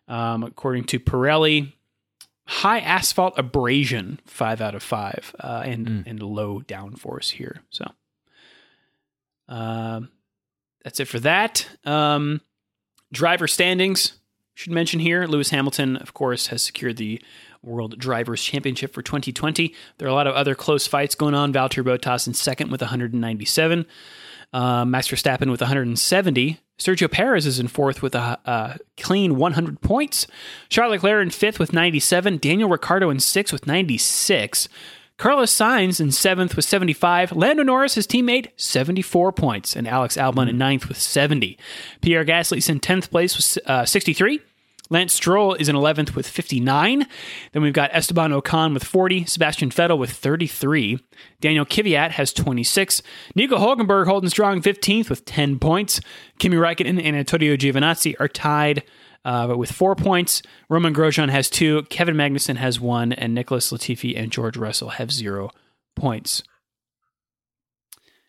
Um, 0.08 0.44
according 0.44 0.84
to 0.84 1.00
Pirelli, 1.00 1.72
high 2.46 2.80
asphalt 2.80 3.38
abrasion, 3.38 4.20
five 4.24 4.60
out 4.60 4.74
of 4.74 4.82
five, 4.82 5.34
uh, 5.40 5.62
and 5.64 6.06
and 6.06 6.22
low 6.22 6.60
downforce 6.60 7.30
here. 7.30 7.62
So, 7.70 7.90
um, 9.48 10.10
that's 10.84 11.00
it 11.00 11.06
for 11.08 11.20
that. 11.20 11.68
Um, 11.84 12.40
driver 13.12 13.48
standings 13.48 14.14
should 14.54 14.72
mention 14.72 15.00
here. 15.00 15.26
Lewis 15.26 15.50
Hamilton, 15.50 15.96
of 15.96 16.14
course, 16.14 16.48
has 16.48 16.62
secured 16.62 16.96
the 16.96 17.20
World 17.62 17.98
Drivers' 17.98 18.42
Championship 18.42 18.94
for 18.94 19.02
2020. 19.02 19.74
There 19.98 20.06
are 20.06 20.10
a 20.10 20.14
lot 20.14 20.26
of 20.26 20.34
other 20.34 20.54
close 20.54 20.86
fights 20.86 21.14
going 21.14 21.34
on. 21.34 21.52
Valtteri 21.52 21.84
Bottas 21.84 22.26
in 22.26 22.34
second 22.34 22.70
with 22.70 22.80
197. 22.80 23.86
Uh, 24.52 24.84
Max 24.84 25.08
Verstappen 25.08 25.50
with 25.50 25.60
170. 25.60 26.60
Sergio 26.78 27.10
Perez 27.10 27.46
is 27.46 27.58
in 27.58 27.68
fourth 27.68 28.02
with 28.02 28.14
a, 28.14 28.38
a 28.44 28.78
clean 28.98 29.36
100 29.36 29.80
points. 29.80 30.26
Charlotte 30.68 31.02
Leclerc 31.02 31.22
in 31.22 31.30
fifth 31.30 31.58
with 31.58 31.72
97. 31.72 32.38
Daniel 32.38 32.68
Ricciardo 32.68 33.10
in 33.10 33.20
sixth 33.20 33.52
with 33.52 33.66
96. 33.66 34.68
Carlos 35.16 35.50
Sainz 35.50 35.98
in 35.98 36.12
seventh 36.12 36.54
with 36.56 36.66
75. 36.66 37.32
Lando 37.32 37.62
Norris, 37.62 37.94
his 37.94 38.06
teammate, 38.06 38.48
74 38.56 39.32
points. 39.32 39.74
And 39.74 39.88
Alex 39.88 40.16
Albon 40.16 40.48
in 40.48 40.58
ninth 40.58 40.88
with 40.88 41.00
70. 41.00 41.56
Pierre 42.02 42.24
Gasly's 42.24 42.68
in 42.68 42.80
10th 42.80 43.10
place 43.10 43.36
with 43.36 43.66
uh, 43.66 43.86
63. 43.86 44.40
Lance 44.90 45.12
Stroll 45.12 45.54
is 45.54 45.68
in 45.68 45.76
11th 45.76 46.14
with 46.14 46.28
59. 46.28 47.06
Then 47.52 47.62
we've 47.62 47.72
got 47.72 47.90
Esteban 47.92 48.30
Ocon 48.30 48.74
with 48.74 48.84
40, 48.84 49.24
Sebastian 49.24 49.70
Vettel 49.70 49.98
with 49.98 50.10
33. 50.10 50.98
Daniel 51.40 51.64
Kvyat 51.64 52.12
has 52.12 52.32
26. 52.32 53.02
Nico 53.34 53.58
Hulkenberg 53.58 54.06
holding 54.06 54.30
strong 54.30 54.62
15th 54.62 55.10
with 55.10 55.24
10 55.24 55.58
points. 55.58 56.00
Kimi 56.38 56.56
Räikkönen 56.56 57.02
and 57.02 57.16
Antonio 57.16 57.56
Giovinazzi 57.56 58.14
are 58.20 58.28
tied 58.28 58.84
uh, 59.24 59.54
with 59.56 59.72
four 59.72 59.96
points. 59.96 60.40
Romain 60.68 60.94
Grosjean 60.94 61.30
has 61.30 61.50
two. 61.50 61.82
Kevin 61.84 62.14
Magnussen 62.14 62.56
has 62.56 62.80
one. 62.80 63.12
And 63.12 63.34
Nicholas 63.34 63.72
Latifi 63.72 64.16
and 64.16 64.30
George 64.30 64.56
Russell 64.56 64.90
have 64.90 65.10
zero 65.10 65.50
points. 65.96 66.42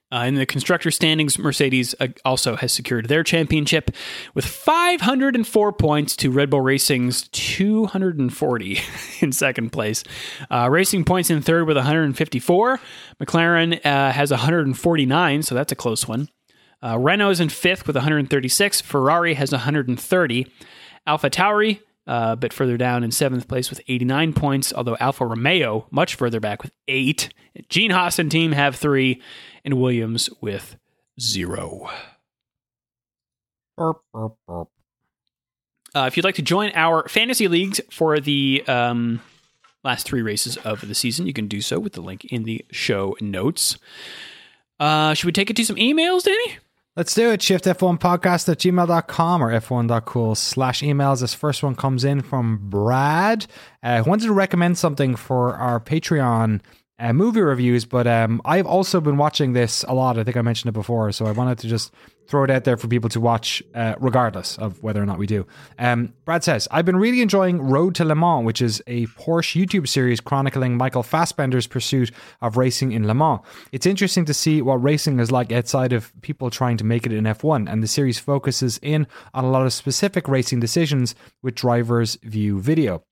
Uh, 0.09 0.23
in 0.25 0.35
the 0.35 0.45
constructor 0.45 0.89
standings, 0.89 1.37
Mercedes 1.37 1.93
uh, 1.99 2.07
also 2.23 2.55
has 2.55 2.71
secured 2.71 3.09
their 3.09 3.23
championship 3.23 3.91
with 4.33 4.45
504 4.45 5.73
points 5.73 6.15
to 6.17 6.31
Red 6.31 6.49
Bull 6.49 6.61
Racing's 6.61 7.27
240 7.29 8.79
in 9.19 9.31
second 9.33 9.71
place. 9.71 10.05
Uh, 10.49 10.69
Racing 10.71 11.03
points 11.03 11.29
in 11.29 11.41
third 11.41 11.67
with 11.67 11.75
154. 11.75 12.79
McLaren 13.21 13.85
uh, 13.85 14.11
has 14.13 14.31
149, 14.31 15.43
so 15.43 15.55
that's 15.55 15.73
a 15.73 15.75
close 15.75 16.07
one. 16.07 16.29
Uh, 16.81 16.97
Renault 16.97 17.31
is 17.31 17.39
in 17.41 17.49
fifth 17.49 17.85
with 17.85 17.97
136. 17.97 18.79
Ferrari 18.81 19.33
has 19.33 19.51
130. 19.51 20.47
Alpha 21.05 21.29
Tauri 21.29 21.81
uh, 22.07 22.29
a 22.31 22.35
bit 22.37 22.53
further 22.53 22.77
down 22.77 23.03
in 23.03 23.11
seventh 23.11 23.47
place 23.47 23.69
with 23.69 23.81
89 23.87 24.33
points, 24.33 24.71
although 24.73 24.95
Alfa 24.99 25.25
Romeo 25.25 25.87
much 25.91 26.15
further 26.15 26.39
back 26.39 26.63
with 26.63 26.71
eight. 26.87 27.33
Gene 27.69 27.91
Haas 27.91 28.17
and 28.17 28.31
team 28.31 28.53
have 28.53 28.75
three, 28.75 29.21
and 29.67 29.81
Williams 29.81 30.29
with 30.39 30.77
zero. 31.19 31.89
Burp, 33.75 34.01
burp, 34.13 34.35
burp. 34.47 34.69
Uh, 35.93 36.05
if 36.07 36.15
you'd 36.15 36.23
like 36.23 36.35
to 36.35 36.41
join 36.41 36.71
our 36.73 37.07
fantasy 37.09 37.49
leagues 37.49 37.81
for 37.91 38.19
the 38.21 38.63
um, 38.67 39.21
last 39.83 40.05
three 40.05 40.21
races 40.21 40.55
of 40.57 40.87
the 40.87 40.95
season, 40.95 41.27
you 41.27 41.33
can 41.33 41.49
do 41.49 41.59
so 41.59 41.79
with 41.79 41.93
the 41.93 42.01
link 42.01 42.23
in 42.25 42.43
the 42.43 42.63
show 42.71 43.17
notes. 43.19 43.77
Uh, 44.79 45.13
should 45.13 45.25
we 45.25 45.33
take 45.33 45.49
it 45.49 45.55
to 45.57 45.65
some 45.65 45.75
emails, 45.75 46.23
Danny? 46.23 46.59
Let's 46.95 47.13
do 47.13 47.29
it. 47.29 47.41
ShiftF1podcast 47.41 48.49
at 48.49 48.59
gmail.com 48.59 49.43
or 49.43 49.51
f1.cool 49.51 50.35
slash 50.35 50.81
emails. 50.81 51.19
This 51.19 51.33
first 51.33 51.61
one 51.61 51.75
comes 51.75 52.05
in 52.05 52.21
from 52.21 52.69
Brad. 52.69 53.47
Uh, 53.83 54.01
who 54.01 54.09
wanted 54.09 54.27
to 54.27 54.33
recommend 54.33 54.77
something 54.77 55.15
for 55.15 55.55
our 55.55 55.79
Patreon 55.79 56.61
uh, 56.99 57.13
movie 57.13 57.41
reviews, 57.41 57.85
but 57.85 58.07
um, 58.07 58.41
I've 58.43 58.65
also 58.65 58.99
been 58.99 59.17
watching 59.17 59.53
this 59.53 59.83
a 59.87 59.93
lot. 59.93 60.17
I 60.17 60.23
think 60.23 60.35
I 60.35 60.41
mentioned 60.41 60.69
it 60.69 60.73
before, 60.73 61.11
so 61.11 61.25
I 61.25 61.31
wanted 61.31 61.59
to 61.59 61.67
just 61.67 61.93
throw 62.27 62.43
it 62.43 62.49
out 62.49 62.63
there 62.63 62.75
for 62.75 62.87
people 62.87 63.09
to 63.09 63.21
watch, 63.21 63.63
uh, 63.73 63.95
regardless 63.99 64.57
of 64.57 64.81
whether 64.83 65.01
or 65.01 65.05
not 65.05 65.17
we 65.17 65.27
do. 65.27 65.45
Um, 65.79 66.13
Brad 66.25 66.43
says, 66.43 66.67
I've 66.71 66.85
been 66.85 66.97
really 66.97 67.21
enjoying 67.21 67.61
Road 67.61 67.95
to 67.95 68.05
Le 68.05 68.15
Mans, 68.15 68.45
which 68.45 68.61
is 68.61 68.81
a 68.87 69.05
Porsche 69.07 69.63
YouTube 69.63 69.87
series 69.87 70.19
chronicling 70.19 70.75
Michael 70.75 71.03
Fassbender's 71.03 71.67
pursuit 71.67 72.11
of 72.41 72.57
racing 72.57 72.91
in 72.91 73.07
Le 73.07 73.13
Mans. 73.13 73.39
It's 73.71 73.85
interesting 73.85 74.25
to 74.25 74.33
see 74.33 74.61
what 74.61 74.83
racing 74.83 75.19
is 75.19 75.31
like 75.31 75.51
outside 75.51 75.93
of 75.93 76.11
people 76.21 76.49
trying 76.49 76.77
to 76.77 76.83
make 76.83 77.05
it 77.05 77.13
in 77.13 77.23
F1, 77.23 77.71
and 77.71 77.81
the 77.81 77.87
series 77.87 78.19
focuses 78.19 78.79
in 78.81 79.07
on 79.33 79.45
a 79.45 79.49
lot 79.51 79.65
of 79.65 79.71
specific 79.71 80.27
racing 80.27 80.59
decisions 80.59 81.15
with 81.41 81.55
drivers' 81.55 82.17
view 82.23 82.59
video. 82.59 83.03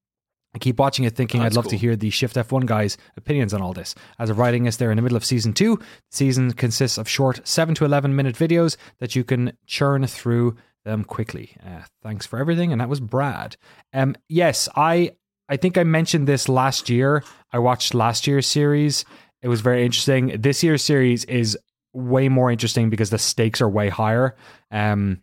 I 0.56 0.58
keep 0.58 0.80
watching 0.80 1.04
it 1.04 1.16
thinking 1.16 1.42
Oh, 1.42 1.44
I'd 1.44 1.54
love 1.54 1.68
to 1.68 1.78
hear 1.78 1.98
the 1.98 2.10
Shift 2.10 2.38
F1 2.38 2.66
guys' 2.66 2.98
opinions 3.18 3.54
on 3.54 3.62
all 3.62 3.74
this. 3.74 3.94
As 4.18 4.30
of 4.30 4.40
writing 4.40 4.64
this, 4.64 4.78
they're 4.78 4.90
in 4.90 4.96
the 4.96 5.02
middle 5.02 5.18
of 5.18 5.26
season 5.26 5.52
two. 5.52 5.76
The 5.76 5.84
season 6.18 6.54
consists 6.54 6.98
of 6.98 7.10
short 7.10 7.46
7 7.46 7.76
to 7.76 7.86
11 7.86 8.16
minute 8.16 8.36
videos 8.36 8.78
that 9.00 9.18
you 9.18 9.26
can 9.26 9.58
churn 9.68 10.08
through 10.08 10.56
them 10.86 11.04
quickly. 11.04 11.58
Uh, 11.66 11.82
thanks 12.02 12.26
for 12.26 12.40
everything. 12.40 12.72
And 12.72 12.80
that 12.80 12.88
was 12.88 13.02
Brad. 13.02 13.58
Um, 13.92 14.16
yes, 14.30 14.70
I, 14.78 15.12
I 15.50 15.58
think 15.58 15.78
I 15.78 15.84
mentioned 15.84 16.26
this 16.26 16.48
last 16.48 16.90
year. 16.90 17.22
I 17.52 17.60
watched 17.60 17.94
last 17.94 18.26
year's 18.26 18.48
series. 18.48 19.04
It 19.42 19.50
was 19.50 19.60
very 19.60 19.84
interesting. 19.86 20.40
This 20.40 20.64
year's 20.64 20.84
series 20.84 21.26
is 21.26 21.58
way 21.92 22.30
more 22.30 22.50
interesting 22.50 22.90
because 22.90 23.10
the 23.10 23.18
stakes 23.18 23.62
are 23.62 23.70
way 23.70 23.90
higher. 23.90 24.36
Um, 24.72 25.22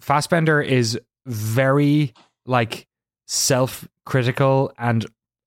Fassbender 0.00 0.60
is 0.60 1.00
very 1.24 2.12
like 2.44 2.86
self 3.26 3.88
critical 4.06 4.72
and 4.78 5.04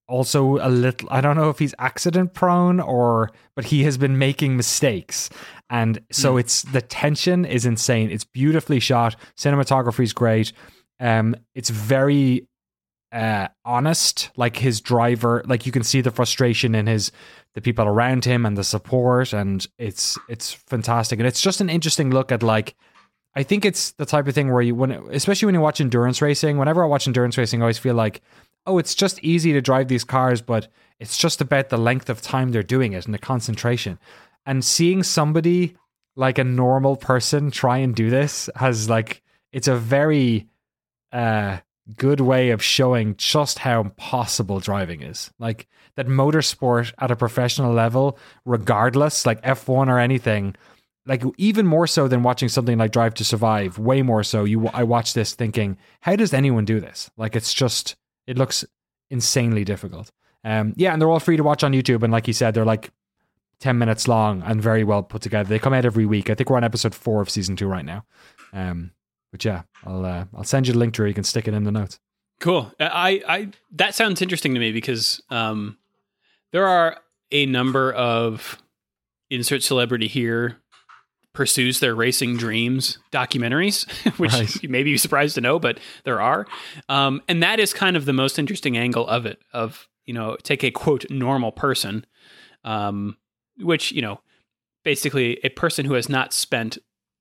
also 0.10 0.58
a 0.58 0.68
little 0.70 1.08
I 1.12 1.22
don't 1.22 1.38
know 1.38 1.50
if 1.50 1.60
he's 1.60 1.74
accident 1.80 2.34
prone 2.34 2.80
or 2.80 3.32
but 3.56 3.66
he 3.66 3.84
has 3.84 3.98
been 3.98 4.18
making 4.18 4.58
mistakes. 4.58 5.30
And 5.70 6.00
so 6.12 6.38
it's 6.38 6.64
the 6.64 6.82
tension 6.82 7.46
is 7.46 7.66
insane. 7.66 8.10
It's 8.10 8.24
beautifully 8.24 8.80
shot. 8.80 9.16
Cinematography 9.38 10.04
is 10.04 10.14
great. 10.14 10.52
Um 11.00 11.36
it's 11.56 11.70
very 11.70 12.48
uh 13.12 13.48
honest. 13.64 14.32
Like 14.36 14.58
his 14.58 14.82
driver 14.82 15.44
like 15.46 15.66
you 15.66 15.72
can 15.72 15.84
see 15.84 16.02
the 16.02 16.12
frustration 16.12 16.76
in 16.76 16.88
his 16.88 17.12
the 17.54 17.62
people 17.62 17.86
around 17.86 18.26
him 18.26 18.46
and 18.46 18.58
the 18.58 18.64
support 18.64 19.32
and 19.32 19.66
it's 19.78 20.18
it's 20.28 20.54
fantastic. 20.54 21.20
And 21.20 21.28
it's 21.28 21.42
just 21.42 21.62
an 21.62 21.70
interesting 21.70 22.10
look 22.10 22.32
at 22.32 22.44
like 22.44 22.76
I 23.36 23.44
think 23.44 23.64
it's 23.64 23.92
the 23.92 24.08
type 24.08 24.28
of 24.28 24.34
thing 24.34 24.52
where 24.52 24.64
you 24.64 24.74
when 24.74 24.92
especially 25.12 25.46
when 25.46 25.56
you 25.56 25.62
watch 25.62 25.80
endurance 25.80 26.20
racing 26.20 26.58
whenever 26.58 26.84
I 26.84 26.88
watch 26.88 27.06
endurance 27.06 27.38
racing 27.38 27.62
I 27.62 27.66
always 27.66 27.78
feel 27.78 27.96
like 27.96 28.22
oh 28.66 28.78
it's 28.78 28.96
just 28.96 29.20
easy 29.24 29.54
to 29.54 29.62
drive 29.62 29.88
these 29.88 30.04
cars 30.04 30.42
but 30.42 30.68
it's 31.00 31.18
just 31.18 31.42
about 31.42 31.70
the 31.70 31.78
length 31.78 32.10
of 32.10 32.22
time 32.22 32.52
they're 32.52 32.64
doing 32.64 32.94
it 32.94 33.06
and 33.06 33.14
the 33.14 33.20
concentration 33.20 33.98
and 34.46 34.64
seeing 34.64 35.04
somebody 35.04 35.76
like 36.16 36.38
a 36.38 36.44
normal 36.44 36.96
person 36.96 37.52
try 37.52 37.78
and 37.78 37.96
do 37.96 38.10
this 38.10 38.50
has 38.56 38.90
like 38.90 39.22
it's 39.52 39.68
a 39.68 39.76
very 39.76 40.48
uh 41.12 41.58
good 41.96 42.22
way 42.22 42.52
of 42.52 42.64
showing 42.64 43.16
just 43.18 43.60
how 43.60 43.82
impossible 43.82 44.60
driving 44.60 45.02
is. 45.02 45.32
Like 45.40 45.68
that 45.96 46.08
motorsport 46.08 46.94
at 47.00 47.12
a 47.12 47.16
professional 47.16 47.74
level, 47.74 48.18
regardless, 48.46 49.26
like 49.26 49.42
F1 49.42 49.88
or 49.88 50.00
anything, 50.00 50.56
like 51.06 51.24
even 51.38 51.66
more 51.66 51.88
so 51.88 52.08
than 52.08 52.24
watching 52.24 52.50
something 52.50 52.78
like 52.78 52.92
Drive 52.92 53.16
to 53.16 53.26
Survive, 53.26 53.80
way 53.80 54.02
more 54.02 54.24
so. 54.24 54.44
You, 54.44 54.68
I 54.68 54.84
watch 54.84 55.14
this 55.14 55.34
thinking, 55.34 55.78
how 56.02 56.16
does 56.16 56.34
anyone 56.34 56.66
do 56.66 56.80
this? 56.80 57.10
Like 57.18 57.36
it's 57.36 57.54
just, 57.54 57.96
it 58.30 58.38
looks 58.38 58.64
insanely 59.10 59.66
difficult. 59.66 60.12
Um, 60.44 60.74
yeah, 60.78 60.94
and 60.94 61.02
they're 61.02 61.10
all 61.10 61.20
free 61.20 61.36
to 61.36 61.44
watch 61.44 61.64
on 61.64 61.74
YouTube, 61.74 62.04
and 62.04 62.14
like 62.14 62.28
you 62.28 62.34
said, 62.34 62.54
they're 62.54 62.64
like 62.64 62.92
ten 63.60 63.78
minutes 63.78 64.08
long 64.08 64.44
and 64.44 64.62
very 64.62 64.84
well 64.84 65.04
put 65.04 65.22
together. 65.22 65.50
They 65.50 65.60
come 65.60 65.74
out 65.74 65.84
every 65.84 66.06
week. 66.06 66.30
I 66.30 66.36
think 66.36 66.50
we're 66.50 66.58
on 66.58 66.64
episode 66.64 66.94
four 66.96 67.22
of 67.22 67.30
season 67.30 67.56
two 67.56 67.68
right 67.68 67.84
now. 67.84 68.06
Um, 68.54 68.92
but 69.32 69.44
yeah, 69.44 69.64
I'll 69.84 70.06
uh, 70.06 70.26
I'll 70.36 70.44
send 70.44 70.68
you 70.68 70.74
the 70.74 70.80
link 70.80 70.94
to 70.94 71.04
it. 71.04 71.08
You 71.10 71.14
can 71.14 71.24
stick 71.24 71.48
it 71.48 71.54
in 71.54 71.64
the 71.64 71.72
notes. 71.72 72.00
Cool. 72.40 72.72
I, 72.80 73.22
I 73.28 73.50
that 73.72 73.96
sounds 73.96 74.22
interesting 74.22 74.54
to 74.54 74.60
me 74.60 74.72
because 74.72 75.22
um, 75.30 75.78
there 76.52 76.68
are 76.68 76.98
a 77.32 77.46
number 77.48 77.92
of 77.92 78.62
insert 79.30 79.64
celebrity 79.64 80.08
here 80.08 80.58
pursues 81.34 81.80
their 81.80 81.96
racing 81.96 82.38
dreams 82.38 82.98
documentaries, 83.12 83.90
which 84.20 84.34
Right. 84.34 84.64
you 84.64 84.70
may 84.70 84.84
be 84.84 84.98
surprised 84.98 85.36
to 85.36 85.42
know, 85.42 85.60
but 85.60 85.80
there 86.04 86.20
are, 86.22 86.46
um, 86.90 87.22
and 87.28 87.42
that 87.44 87.60
is 87.60 87.74
kind 87.74 87.96
of 87.96 88.06
the 88.06 88.14
most 88.14 88.40
interesting 88.40 88.78
angle 88.78 89.08
of 89.08 89.26
it. 89.26 89.40
Of 89.54 89.88
you 90.06 90.14
know, 90.14 90.38
take 90.44 90.64
a 90.64 90.72
quote 90.72 91.10
normal 91.10 91.52
person, 91.52 92.06
um, 92.64 93.18
which 93.60 93.92
you 93.92 94.02
know, 94.02 94.22
basically 94.84 95.40
a 95.44 95.50
person 95.50 95.86
who 95.86 95.94
has 95.94 96.10
not 96.10 96.34
spent 96.34 96.78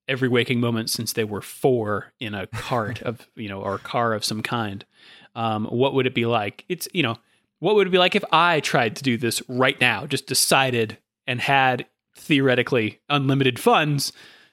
every 0.06 0.28
waking 0.28 0.58
moment 0.58 0.88
since 0.88 1.12
they 1.12 1.24
were 1.24 1.42
four 1.42 2.12
in 2.18 2.32
a 2.34 2.46
cart 2.46 3.02
of 3.08 3.28
you 3.36 3.48
know 3.48 3.60
or 3.60 3.74
a 3.74 3.78
car 3.78 4.14
of 4.14 4.24
some 4.24 4.42
kind 4.42 4.86
um, 5.34 5.66
what 5.66 5.92
would 5.92 6.06
it 6.06 6.14
be 6.14 6.24
like 6.24 6.64
it's 6.70 6.88
you 6.94 7.02
know 7.02 7.16
what 7.58 7.74
would 7.74 7.86
it 7.86 7.90
be 7.90 7.98
like 7.98 8.16
if 8.16 8.24
i 8.32 8.58
tried 8.60 8.96
to 8.96 9.02
do 9.02 9.18
this 9.18 9.42
right 9.48 9.78
now 9.82 10.06
just 10.06 10.26
decided 10.26 10.96
and 11.26 11.42
had 11.42 11.84
theoretically 12.18 13.00
unlimited 13.08 13.58
funds 13.58 14.12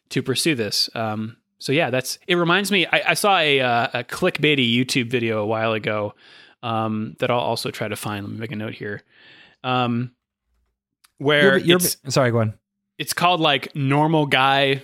to 0.10 0.22
pursue 0.24 0.56
this. 0.56 0.90
Um, 0.96 1.38
so 1.58 1.72
yeah 1.72 1.90
that's 1.90 2.20
it 2.28 2.36
reminds 2.36 2.70
me 2.70 2.86
i, 2.88 3.02
I 3.08 3.14
saw 3.14 3.38
a, 3.40 3.62
uh, 3.62 3.88
a 3.94 4.04
clickbaity 4.04 4.70
youtube 4.76 5.10
video 5.10 5.42
a 5.42 5.46
while 5.46 5.72
ago 5.72 6.14
um, 6.62 7.16
that 7.20 7.32
i'll 7.32 7.40
also 7.40 7.72
try 7.72 7.88
to 7.88 7.96
find. 7.96 8.26
Let 8.26 8.34
me 8.34 8.40
make 8.40 8.52
a 8.52 8.56
note 8.58 8.74
here. 8.74 9.02
Um, 9.64 10.12
where 11.18 11.58
You're- 11.58 11.64
you're- 11.64 11.76
it's, 11.84 11.98
sorry, 12.14 12.32
go 12.32 12.40
on. 12.42 12.54
it's 12.98 13.14
called 13.14 13.40
like 13.40 13.74
normal 13.76 14.26
guy 14.26 14.84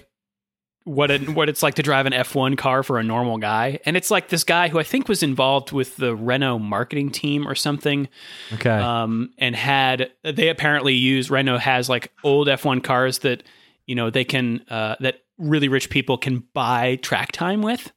what 0.83 1.11
it, 1.11 1.29
what 1.29 1.47
it's 1.49 1.61
like 1.61 1.75
to 1.75 1.83
drive 1.83 2.05
an 2.05 2.13
F1 2.13 2.57
car 2.57 2.81
for 2.83 2.97
a 2.97 3.03
normal 3.03 3.37
guy 3.37 3.79
and 3.85 3.95
it's 3.97 4.09
like 4.09 4.29
this 4.29 4.43
guy 4.43 4.67
who 4.69 4.79
I 4.79 4.83
think 4.83 5.07
was 5.07 5.21
involved 5.21 5.71
with 5.71 5.97
the 5.97 6.15
Renault 6.15 6.59
marketing 6.59 7.11
team 7.11 7.47
or 7.47 7.53
something 7.55 8.07
Okay. 8.53 8.69
um, 8.69 9.31
and 9.37 9.55
had 9.55 10.11
they 10.23 10.49
apparently 10.49 10.93
use 10.95 11.29
Renault 11.29 11.59
has 11.59 11.89
like 11.89 12.11
old 12.23 12.47
F1 12.47 12.83
cars 12.83 13.19
that 13.19 13.43
you 13.85 13.95
know 13.95 14.09
they 14.09 14.23
can 14.23 14.63
uh, 14.69 14.95
that 15.01 15.17
really 15.37 15.67
rich 15.67 15.89
people 15.89 16.17
can 16.17 16.43
buy 16.53 16.95
track 17.01 17.31
time 17.31 17.61
with 17.61 17.91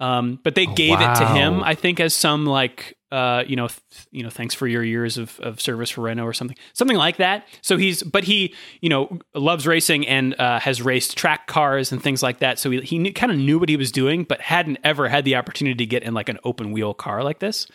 um, 0.00 0.38
but 0.44 0.54
they 0.54 0.66
gave 0.66 1.00
it 1.00 1.14
to 1.16 1.26
him 1.26 1.60
Oh. 1.60 1.64
I 1.64 1.74
think 1.74 1.98
as 2.00 2.12
some 2.14 2.44
like 2.44 2.96
uh, 3.10 3.42
you 3.46 3.56
know 3.56 3.68
th- 3.68 4.06
you 4.10 4.22
know 4.22 4.28
thanks 4.30 4.54
for 4.54 4.66
your 4.66 4.84
years 4.84 5.16
of, 5.16 5.40
of 5.40 5.60
service 5.60 5.90
for 5.90 6.02
Renault 6.02 6.24
or 6.24 6.32
something 6.32 6.56
something 6.74 6.96
like 6.96 7.16
that. 7.16 7.46
So 7.62 7.76
he's 7.76 8.02
but 8.02 8.24
he 8.24 8.54
you 8.80 8.88
know 8.88 9.18
loves 9.34 9.66
racing 9.66 10.06
and 10.06 10.38
uh, 10.38 10.60
has 10.60 10.82
raced 10.82 11.16
track 11.16 11.46
cars 11.46 11.90
and 11.90 12.02
things 12.02 12.22
like 12.22 12.40
that. 12.40 12.58
So 12.58 12.70
he, 12.70 12.80
he 12.80 13.12
kind 13.12 13.32
of 13.32 13.38
knew 13.38 13.58
what 13.58 13.68
he 13.68 13.76
was 13.76 13.90
doing 13.90 14.24
but 14.24 14.40
hadn't 14.40 14.78
ever 14.84 15.08
had 15.08 15.24
the 15.24 15.36
opportunity 15.36 15.76
to 15.76 15.86
get 15.86 16.02
in 16.02 16.12
like 16.12 16.28
an 16.28 16.38
open 16.44 16.72
wheel 16.72 16.92
car 16.92 17.22
like 17.24 17.38
this. 17.38 17.66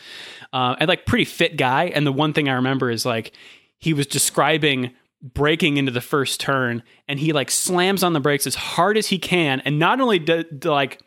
Uh, 0.51 0.75
and 0.79 0.88
like 0.88 1.05
pretty 1.05 1.25
fit 1.25 1.57
guy. 1.57 1.86
And 1.86 2.05
the 2.05 2.11
one 2.11 2.34
thing 2.34 2.47
I 2.47 2.53
remember 2.53 2.91
is 2.91 3.05
like 3.05 3.34
he 3.79 3.93
was 3.93 4.05
describing 4.05 4.91
breaking 5.21 5.77
into 5.77 5.91
the 5.91 6.01
first 6.01 6.39
turn 6.39 6.84
and 7.07 7.19
he 7.19 7.34
like 7.34 7.49
slams 7.49 8.03
on 8.03 8.13
the 8.13 8.19
brakes 8.19 8.45
as 8.45 8.55
hard 8.55 8.97
as 8.97 9.07
he 9.07 9.17
can. 9.17 9.61
And 9.61 9.79
not 9.79 9.99
only 9.99 10.19
do, 10.19 10.43
do, 10.43 10.69
like 10.69 11.01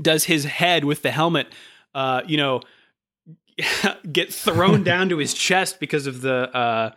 does 0.00 0.24
his 0.24 0.44
head 0.44 0.84
with 0.84 1.00
the 1.00 1.10
helmet 1.10 1.46
uh 1.94 2.20
you 2.26 2.36
know 2.36 2.60
get 4.12 4.32
thrown 4.32 4.82
down 4.84 5.08
to 5.08 5.18
his 5.18 5.34
chest 5.34 5.80
because 5.80 6.06
of 6.06 6.20
the 6.20 6.54
uh 6.56 6.90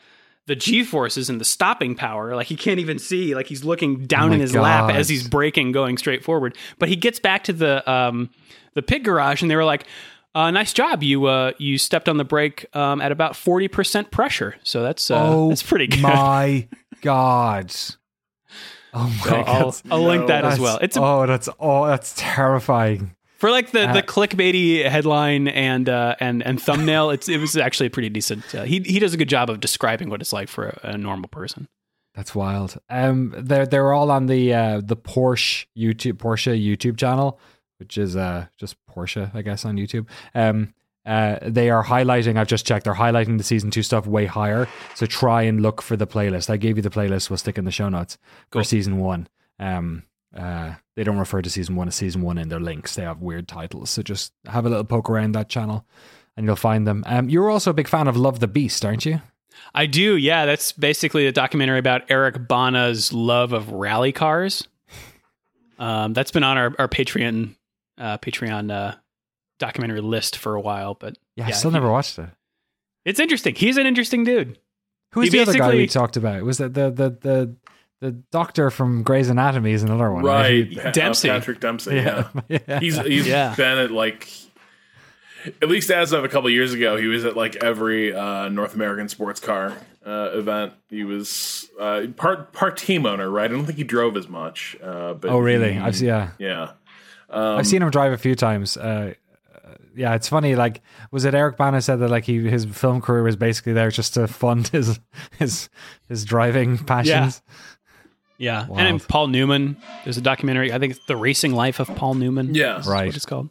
the 0.47 0.55
G 0.55 0.83
forces 0.83 1.29
and 1.29 1.39
the 1.39 1.45
stopping 1.45 1.93
power. 1.95 2.35
Like 2.35 2.47
he 2.47 2.55
can't 2.55 2.79
even 2.79 2.97
see. 2.97 3.35
Like 3.35 3.45
he's 3.45 3.63
looking 3.63 4.07
down 4.07 4.31
Oh 4.31 4.33
in 4.33 4.39
his 4.39 4.55
lap 4.55 4.89
as 4.89 5.07
he's 5.07 5.27
braking, 5.27 5.71
going 5.71 5.97
straight 5.97 6.23
forward. 6.23 6.57
But 6.79 6.89
he 6.89 6.95
gets 6.95 7.19
back 7.19 7.43
to 7.45 7.53
the 7.53 7.89
um 7.89 8.31
the 8.73 8.81
pit 8.81 9.03
garage, 9.03 9.41
and 9.43 9.49
they 9.51 9.55
were 9.55 9.63
like, 9.63 9.85
uh, 10.33 10.49
"Nice 10.49 10.73
job! 10.73 11.03
You 11.03 11.25
uh 11.25 11.51
you 11.59 11.77
stepped 11.77 12.09
on 12.09 12.17
the 12.17 12.23
brake 12.25 12.65
um 12.75 12.99
at 12.99 13.11
about 13.11 13.35
forty 13.35 13.67
percent 13.67 14.09
pressure. 14.09 14.55
So 14.63 14.81
that's 14.81 15.11
uh, 15.11 15.23
oh, 15.23 15.49
that's 15.49 15.63
pretty 15.63 15.87
good." 15.87 16.01
my 16.01 16.67
god. 17.01 17.71
Oh 18.91 19.03
my 19.03 19.23
So 19.23 19.35
I'll, 19.35 19.71
god. 19.71 19.81
I'll 19.91 20.03
link 20.03 20.27
that 20.27 20.45
as 20.45 20.59
well. 20.59 20.79
It's 20.81 20.97
a, 20.97 21.01
oh, 21.01 21.27
that's 21.27 21.47
oh, 21.59 21.85
that's 21.85 22.15
terrifying. 22.17 23.15
For 23.39 23.49
like 23.51 23.71
the, 23.71 23.89
uh, 23.89 23.93
the 23.93 24.03
clickbaity 24.03 24.87
headline 24.87 25.47
and 25.47 25.89
uh, 25.89 26.15
and 26.19 26.45
and 26.45 26.61
thumbnail. 26.61 27.09
It's 27.09 27.27
it 27.27 27.37
was 27.39 27.57
actually 27.57 27.87
a 27.87 27.89
pretty 27.89 28.09
decent. 28.09 28.53
Uh, 28.53 28.63
he 28.63 28.79
he 28.81 28.99
does 28.99 29.13
a 29.13 29.17
good 29.17 29.29
job 29.29 29.49
of 29.49 29.59
describing 29.59 30.09
what 30.09 30.21
it's 30.21 30.31
like 30.33 30.49
for 30.49 30.67
a, 30.67 30.79
a 30.93 30.97
normal 30.97 31.29
person. 31.29 31.67
That's 32.15 32.35
wild. 32.35 32.77
Um, 32.89 33.33
they're 33.37 33.65
they're 33.65 33.93
all 33.93 34.11
on 34.11 34.25
the 34.27 34.53
uh 34.53 34.81
the 34.83 34.97
Porsche 34.97 35.65
YouTube 35.77 36.13
Porsche 36.13 36.59
YouTube 36.61 36.97
channel, 36.97 37.39
which 37.77 37.97
is 37.97 38.15
uh 38.15 38.47
just 38.57 38.75
Porsche, 38.89 39.33
I 39.33 39.41
guess, 39.41 39.65
on 39.65 39.77
YouTube. 39.77 40.07
Um, 40.35 40.73
uh, 41.05 41.39
they 41.41 41.69
are 41.69 41.83
highlighting. 41.83 42.37
I've 42.37 42.47
just 42.47 42.67
checked. 42.67 42.83
They're 42.83 42.93
highlighting 42.93 43.37
the 43.37 43.43
season 43.43 43.71
two 43.71 43.81
stuff 43.83 44.05
way 44.05 44.25
higher. 44.25 44.67
So 44.95 45.05
try 45.05 45.43
and 45.43 45.61
look 45.61 45.81
for 45.81 45.95
the 45.95 46.05
playlist. 46.05 46.49
I 46.49 46.57
gave 46.57 46.75
you 46.75 46.83
the 46.83 46.89
playlist. 46.89 47.29
We'll 47.29 47.37
stick 47.37 47.57
in 47.57 47.65
the 47.65 47.71
show 47.71 47.89
notes 47.89 48.17
Cool. 48.51 48.61
for 48.61 48.63
season 48.65 48.97
one. 48.99 49.27
Um, 49.59 50.03
uh, 50.35 50.75
they 50.95 51.03
don't 51.03 51.17
refer 51.17 51.41
to 51.41 51.49
season 51.49 51.75
one 51.75 51.87
as 51.87 51.95
season 51.95 52.21
one 52.21 52.37
in 52.37 52.49
their 52.49 52.59
links. 52.59 52.95
They 52.95 53.03
have 53.03 53.21
weird 53.21 53.47
titles. 53.47 53.89
So 53.89 54.01
just 54.03 54.33
have 54.45 54.65
a 54.65 54.69
little 54.69 54.83
poke 54.83 55.09
around 55.09 55.33
that 55.33 55.49
channel, 55.49 55.85
and 56.37 56.45
you'll 56.45 56.55
find 56.55 56.85
them. 56.87 57.03
Um, 57.07 57.29
you're 57.29 57.49
also 57.49 57.71
a 57.71 57.73
big 57.73 57.87
fan 57.87 58.07
of 58.07 58.15
Love 58.17 58.39
the 58.39 58.47
Beast, 58.47 58.85
aren't 58.85 59.05
you? 59.05 59.21
I 59.73 59.85
do, 59.87 60.15
yeah. 60.15 60.45
That's 60.45 60.71
basically 60.71 61.27
a 61.27 61.31
documentary 61.31 61.79
about 61.79 62.03
Eric 62.09 62.47
Bana's 62.47 63.11
love 63.11 63.51
of 63.53 63.71
rally 63.71 64.11
cars. 64.11 64.67
Um, 65.77 66.13
that's 66.13 66.31
been 66.31 66.43
on 66.43 66.57
our, 66.57 66.73
our 66.77 66.87
Patreon 66.87 67.55
uh, 67.97 68.17
Patreon 68.19 68.71
uh, 68.71 68.95
documentary 69.59 70.01
list 70.01 70.37
for 70.37 70.55
a 70.55 70.61
while, 70.61 70.93
but 70.93 71.17
Yeah, 71.35 71.47
I 71.47 71.51
still 71.51 71.71
he- 71.71 71.75
never 71.75 71.91
watched 71.91 72.17
it. 72.19 72.29
it's 73.05 73.19
interesting. 73.19 73.55
He's 73.55 73.77
an 73.77 73.85
interesting 73.87 74.23
dude. 74.23 74.57
Who's 75.13 75.25
He 75.25 75.29
the 75.37 75.41
other 75.41 75.57
guy 75.57 75.71
we 75.75 75.87
talked 75.87 76.17
about? 76.17 76.43
Was 76.43 76.57
that 76.59 76.73
the 76.73 76.91
the 76.91 77.09
the 77.09 77.55
the 78.01 78.11
doctor 78.31 78.69
from 78.71 79.03
Grey's 79.03 79.29
Anatomy 79.29 79.71
is 79.73 79.83
another 79.83 80.11
one, 80.11 80.23
Right, 80.23 80.67
He- 80.67 80.75
Pa- 80.75 80.89
uh, 80.89 80.91
Dempsey. 80.91 81.27
Patrick 81.29 81.59
Dempsey. 81.59 81.95
Yeah, 81.95 82.27
yeah. 82.47 82.79
he's 82.79 82.97
he's 82.97 83.27
Yeah. 83.27 83.53
been 83.55 83.77
at 83.77 83.91
like 83.91 84.27
at 85.61 85.69
least 85.69 85.89
as 85.89 86.11
of 86.11 86.23
a 86.23 86.29
couple 86.29 86.49
years 86.49 86.73
ago, 86.73 86.97
he 86.97 87.07
was 87.07 87.23
at 87.25 87.35
like 87.37 87.55
every 87.57 88.13
uh, 88.13 88.49
North 88.49 88.75
American 88.75 89.07
sports 89.07 89.39
car 89.39 89.73
uh, 90.05 90.31
event. 90.33 90.73
He 90.89 91.03
was 91.03 91.69
uh, 91.79 92.07
part 92.17 92.51
part 92.51 92.77
team 92.77 93.05
owner, 93.05 93.29
right? 93.29 93.45
I 93.49 93.53
don't 93.53 93.65
think 93.65 93.77
he 93.77 93.83
drove 93.85 94.17
as 94.17 94.27
much. 94.27 94.75
Uh, 94.83 95.13
but 95.13 95.31
Oh, 95.31 95.39
really? 95.39 95.73
he- 95.73 95.79
I've 95.79 95.95
seen, 95.95 96.07
yeah, 96.09 96.29
yeah. 96.39 96.71
I've 97.29 97.67
seen 97.67 97.81
him 97.81 97.89
drive 97.91 98.11
a 98.11 98.17
few 98.17 98.33
times. 98.35 98.75
Uh, 98.75 99.13
uh, 99.53 99.69
yeah, 99.95 100.15
it's 100.15 100.27
funny. 100.27 100.55
Like, 100.55 100.81
was 101.11 101.25
it 101.25 101.33
Eric 101.35 101.57
Bana 101.57 101.81
said 101.81 101.97
that 101.97 102.09
like 102.09 102.25
he 102.25 102.39
his 102.49 102.65
film 102.65 103.01
career 103.01 103.23
was 103.23 103.35
basically 103.35 103.73
there 103.73 103.91
just 103.91 104.15
to 104.15 104.27
fund 104.27 104.67
his 104.73 104.99
his 105.37 105.69
his 106.09 106.25
driving 106.25 106.77
passions? 106.79 107.41
Yeah, 107.47 107.53
Wild. 108.39 108.69
and 108.69 108.79
then 108.87 108.99
Paul 109.07 109.27
Newman. 109.27 109.77
There's 110.03 110.17
a 110.17 110.21
documentary. 110.21 110.71
I 110.71 110.79
think 110.79 110.91
it's 110.95 111.05
the 111.05 111.17
Racing 111.17 111.53
Life 111.53 111.79
of 111.79 111.87
Paul 111.95 112.13
Newman. 112.15 112.55
Yeah. 112.55 112.79
is 112.79 112.87
Right. 112.87 113.07
What 113.07 113.15
it's 113.15 113.25
called. 113.25 113.49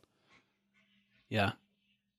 Yeah, 1.30 1.52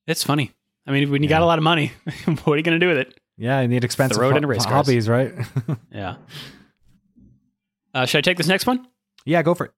it's 0.06 0.24
funny. 0.24 0.52
I 0.86 0.92
mean, 0.92 1.10
when 1.12 1.24
you 1.24 1.30
got 1.30 1.42
a 1.42 1.46
lot 1.46 1.58
of 1.58 1.64
money, 1.64 1.92
what 2.26 2.54
are 2.54 2.58
you 2.58 2.64
going 2.64 2.80
to 2.80 2.86
do 2.86 2.88
with 2.88 2.98
it? 2.98 3.20
Yeah, 3.38 3.62
you 3.62 3.68
need 3.68 3.84
expensive 3.84 4.18
Throw 4.18 4.28
it 4.28 4.32
ho- 4.32 4.36
into 4.38 4.48
race 4.48 4.64
cars. 4.66 4.86
hobbies, 4.88 5.10
right? 5.10 5.34
Yeah. 5.92 6.16
Uh, 7.94 8.06
should 8.06 8.20
I 8.20 8.22
take 8.22 8.38
this 8.38 8.48
next 8.48 8.66
one? 8.68 8.88
yeah, 9.26 9.42
go 9.42 9.54
for 9.56 9.66
it. 9.66 9.72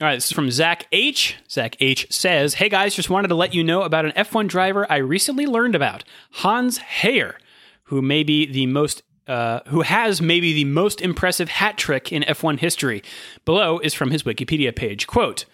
All 0.00 0.06
right, 0.06 0.14
this 0.16 0.26
is 0.26 0.32
from 0.32 0.50
Zach 0.50 0.86
H. 0.92 1.36
Zach 1.50 1.76
H 1.80 2.06
says, 2.10 2.54
Hey 2.54 2.68
guys, 2.68 2.94
just 2.94 3.10
wanted 3.10 3.28
to 3.28 3.34
let 3.34 3.52
you 3.54 3.64
know 3.64 3.82
about 3.82 4.04
an 4.04 4.12
F1 4.12 4.46
driver 4.48 4.86
I 4.90 4.96
recently 4.98 5.46
learned 5.46 5.74
about, 5.74 6.04
Hans 6.32 6.78
Heyer, 6.78 7.34
who 7.84 8.00
may 8.02 8.22
be 8.22 8.46
the 8.46 8.66
most. 8.66 9.02
Uh, 9.28 9.60
who 9.66 9.82
has 9.82 10.22
maybe 10.22 10.54
the 10.54 10.64
most 10.64 11.02
impressive 11.02 11.50
hat 11.50 11.76
trick 11.76 12.10
in 12.10 12.22
F1 12.22 12.60
history. 12.60 13.02
Below 13.44 13.78
is 13.80 13.92
from 13.92 14.10
his 14.10 14.22
Wikipedia 14.22 14.74
page. 14.74 15.06
Quote 15.06 15.44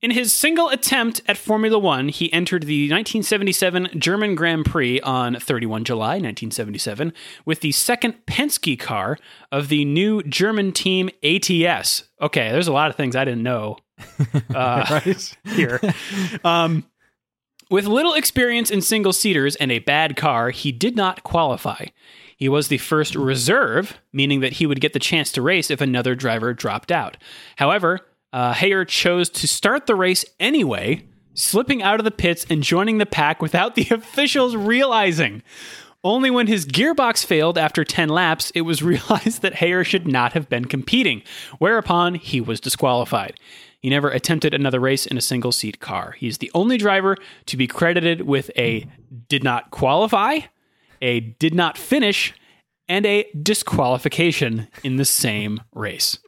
In 0.00 0.10
his 0.10 0.34
single 0.34 0.68
attempt 0.70 1.22
at 1.28 1.36
Formula 1.36 1.78
One, 1.78 2.08
he 2.08 2.32
entered 2.32 2.64
the 2.64 2.90
1977 2.90 3.90
German 3.96 4.34
Grand 4.34 4.64
Prix 4.64 4.98
on 5.02 5.38
31 5.38 5.84
July 5.84 6.14
1977 6.14 7.12
with 7.44 7.60
the 7.60 7.70
second 7.70 8.14
Penske 8.26 8.76
car 8.76 9.16
of 9.52 9.68
the 9.68 9.84
new 9.84 10.24
German 10.24 10.72
team 10.72 11.08
ATS. 11.22 12.08
Okay, 12.20 12.50
there's 12.50 12.66
a 12.66 12.72
lot 12.72 12.90
of 12.90 12.96
things 12.96 13.14
I 13.14 13.24
didn't 13.24 13.44
know 13.44 13.78
uh, 14.52 15.00
here. 15.44 15.80
Um, 16.42 16.86
with 17.70 17.86
little 17.86 18.14
experience 18.14 18.70
in 18.70 18.82
single 18.82 19.12
seaters 19.12 19.54
and 19.56 19.70
a 19.70 19.78
bad 19.78 20.16
car, 20.16 20.50
he 20.50 20.72
did 20.72 20.96
not 20.96 21.22
qualify. 21.22 21.86
He 22.42 22.48
was 22.48 22.66
the 22.66 22.78
first 22.78 23.14
reserve, 23.14 24.00
meaning 24.12 24.40
that 24.40 24.54
he 24.54 24.66
would 24.66 24.80
get 24.80 24.94
the 24.94 24.98
chance 24.98 25.30
to 25.30 25.40
race 25.40 25.70
if 25.70 25.80
another 25.80 26.16
driver 26.16 26.52
dropped 26.52 26.90
out. 26.90 27.16
However, 27.54 28.00
uh, 28.32 28.52
Heyer 28.52 28.84
chose 28.84 29.30
to 29.30 29.46
start 29.46 29.86
the 29.86 29.94
race 29.94 30.24
anyway, 30.40 31.06
slipping 31.34 31.84
out 31.84 32.00
of 32.00 32.04
the 32.04 32.10
pits 32.10 32.44
and 32.50 32.64
joining 32.64 32.98
the 32.98 33.06
pack 33.06 33.40
without 33.40 33.74
the 33.76 33.86
officials 33.92 34.56
realizing. 34.56 35.44
Only 36.02 36.32
when 36.32 36.48
his 36.48 36.66
gearbox 36.66 37.24
failed 37.24 37.56
after 37.56 37.84
10 37.84 38.08
laps, 38.08 38.50
it 38.56 38.62
was 38.62 38.82
realized 38.82 39.42
that 39.42 39.54
Heyer 39.54 39.86
should 39.86 40.08
not 40.08 40.32
have 40.32 40.48
been 40.48 40.64
competing, 40.64 41.22
whereupon 41.60 42.16
he 42.16 42.40
was 42.40 42.58
disqualified. 42.58 43.38
He 43.78 43.88
never 43.88 44.10
attempted 44.10 44.52
another 44.52 44.80
race 44.80 45.06
in 45.06 45.16
a 45.16 45.20
single 45.20 45.52
seat 45.52 45.78
car. 45.78 46.16
He's 46.18 46.38
the 46.38 46.50
only 46.54 46.76
driver 46.76 47.16
to 47.46 47.56
be 47.56 47.68
credited 47.68 48.22
with 48.22 48.50
a 48.56 48.88
did 49.28 49.44
not 49.44 49.70
qualify, 49.70 50.40
a 51.02 51.20
did 51.20 51.54
not 51.54 51.76
finish, 51.76 52.32
and 52.88 53.04
a 53.04 53.26
disqualification 53.42 54.68
in 54.82 54.96
the 54.96 55.04
same 55.04 55.60
race. 55.74 56.18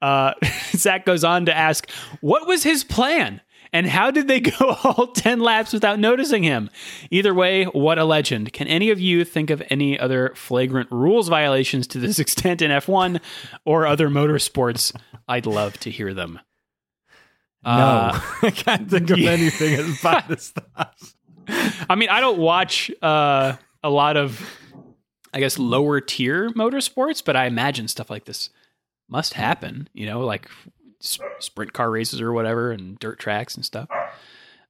Uh, 0.00 0.32
Zach 0.76 1.04
goes 1.04 1.24
on 1.24 1.46
to 1.46 1.56
ask, 1.56 1.90
what 2.20 2.46
was 2.46 2.62
his 2.62 2.84
plan? 2.84 3.40
And 3.72 3.86
how 3.86 4.10
did 4.10 4.26
they 4.26 4.40
go 4.40 4.76
all 4.84 5.08
10 5.08 5.38
laps 5.40 5.72
without 5.72 5.98
noticing 6.00 6.42
him? 6.42 6.70
Either 7.10 7.32
way, 7.32 7.64
what 7.66 7.98
a 7.98 8.04
legend. 8.04 8.52
Can 8.52 8.66
any 8.66 8.90
of 8.90 8.98
you 9.00 9.24
think 9.24 9.48
of 9.50 9.62
any 9.70 9.98
other 9.98 10.32
flagrant 10.34 10.90
rules 10.90 11.28
violations 11.28 11.86
to 11.88 11.98
this 11.98 12.18
extent 12.24 12.62
in 12.62 12.70
F1 12.70 13.20
or 13.64 13.86
other 13.86 14.08
motorsports? 14.08 14.92
I'd 15.28 15.46
love 15.46 15.78
to 15.80 15.90
hear 15.90 16.12
them. 16.14 16.40
No, 17.62 17.70
Uh, 17.70 18.20
I 18.42 18.50
can't 18.50 18.90
think 18.90 19.10
of 19.10 19.18
yeah. 19.18 19.30
anything 19.32 19.74
as 19.74 20.00
bad 20.02 20.30
as 20.30 20.52
that. 20.52 20.94
I 21.88 21.94
mean, 21.96 22.08
I 22.08 22.20
don't 22.20 22.38
watch 22.38 22.90
uh, 23.02 23.56
a 23.82 23.90
lot 23.90 24.16
of, 24.16 24.40
I 25.32 25.40
guess, 25.40 25.58
lower 25.58 26.00
tier 26.00 26.50
motorsports, 26.50 27.24
but 27.24 27.36
I 27.36 27.46
imagine 27.46 27.88
stuff 27.88 28.10
like 28.10 28.24
this 28.24 28.50
must 29.08 29.34
happen, 29.34 29.88
you 29.92 30.06
know, 30.06 30.20
like 30.20 30.48
sprint 31.00 31.72
car 31.72 31.90
races 31.90 32.20
or 32.20 32.32
whatever 32.32 32.72
and 32.72 32.98
dirt 32.98 33.18
tracks 33.18 33.56
and 33.56 33.64
stuff. 33.64 33.88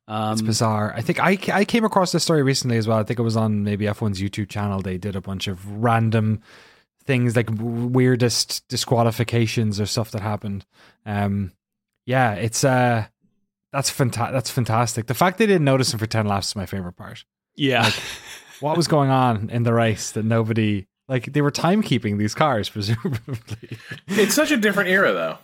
Um, 0.09 0.33
It's 0.33 0.43
bizarre. 0.43 0.93
I 0.97 1.03
think 1.03 1.21
I, 1.21 1.39
I 1.53 1.65
came 1.65 1.85
across 1.85 2.13
this 2.13 2.25
story 2.25 2.43
recently 2.43 2.77
as 2.77 2.89
well. 2.89 2.99
I 2.99 3.05
think 3.05 3.19
it 3.19 3.23
was 3.23 3.37
on 3.37 3.63
maybe 3.63 3.85
F1's 3.87 4.21
YouTube 4.21 4.49
channel. 4.49 4.81
They 4.81 4.99
did 4.99 5.15
a 5.17 5.21
bunch 5.21 5.47
of 5.47 5.83
random 5.83 6.43
things 7.05 7.35
like 7.35 7.49
weirdest 7.59 8.67
disqualifications 8.69 9.81
or 9.81 9.87
stuff 9.87 10.11
that 10.13 10.21
happened. 10.21 10.65
Um, 11.07 11.53
yeah, 12.07 12.35
it's 12.35 12.65
uh, 12.65 13.07
that's 13.73 13.91
fanta- 13.91 14.33
That's 14.33 14.51
fantastic. 14.51 15.07
The 15.07 15.15
fact 15.15 15.39
they 15.39 15.47
didn't 15.47 15.65
notice 15.65 15.93
him 15.93 15.99
for 15.99 16.07
ten 16.07 16.27
laps 16.27 16.49
is 16.49 16.57
my 16.57 16.67
favorite 16.67 16.97
part. 16.97 17.25
yeah. 17.57 17.91
What 18.61 18.77
was 18.77 18.89
going 18.89 19.09
on 19.09 19.49
in 19.49 19.63
the 19.63 19.73
race 19.73 20.11
that 20.11 20.23
nobody 20.23 20.87
like? 21.09 21.33
They 21.33 21.41
were 21.41 21.51
timekeeping 21.51 22.19
these 22.19 22.35
cars, 22.35 22.69
presumably. 22.69 23.79
It's 24.07 24.35
such 24.35 24.51
a 24.51 24.59
different 24.59 24.91
era, 24.91 25.15
though. 25.15 25.39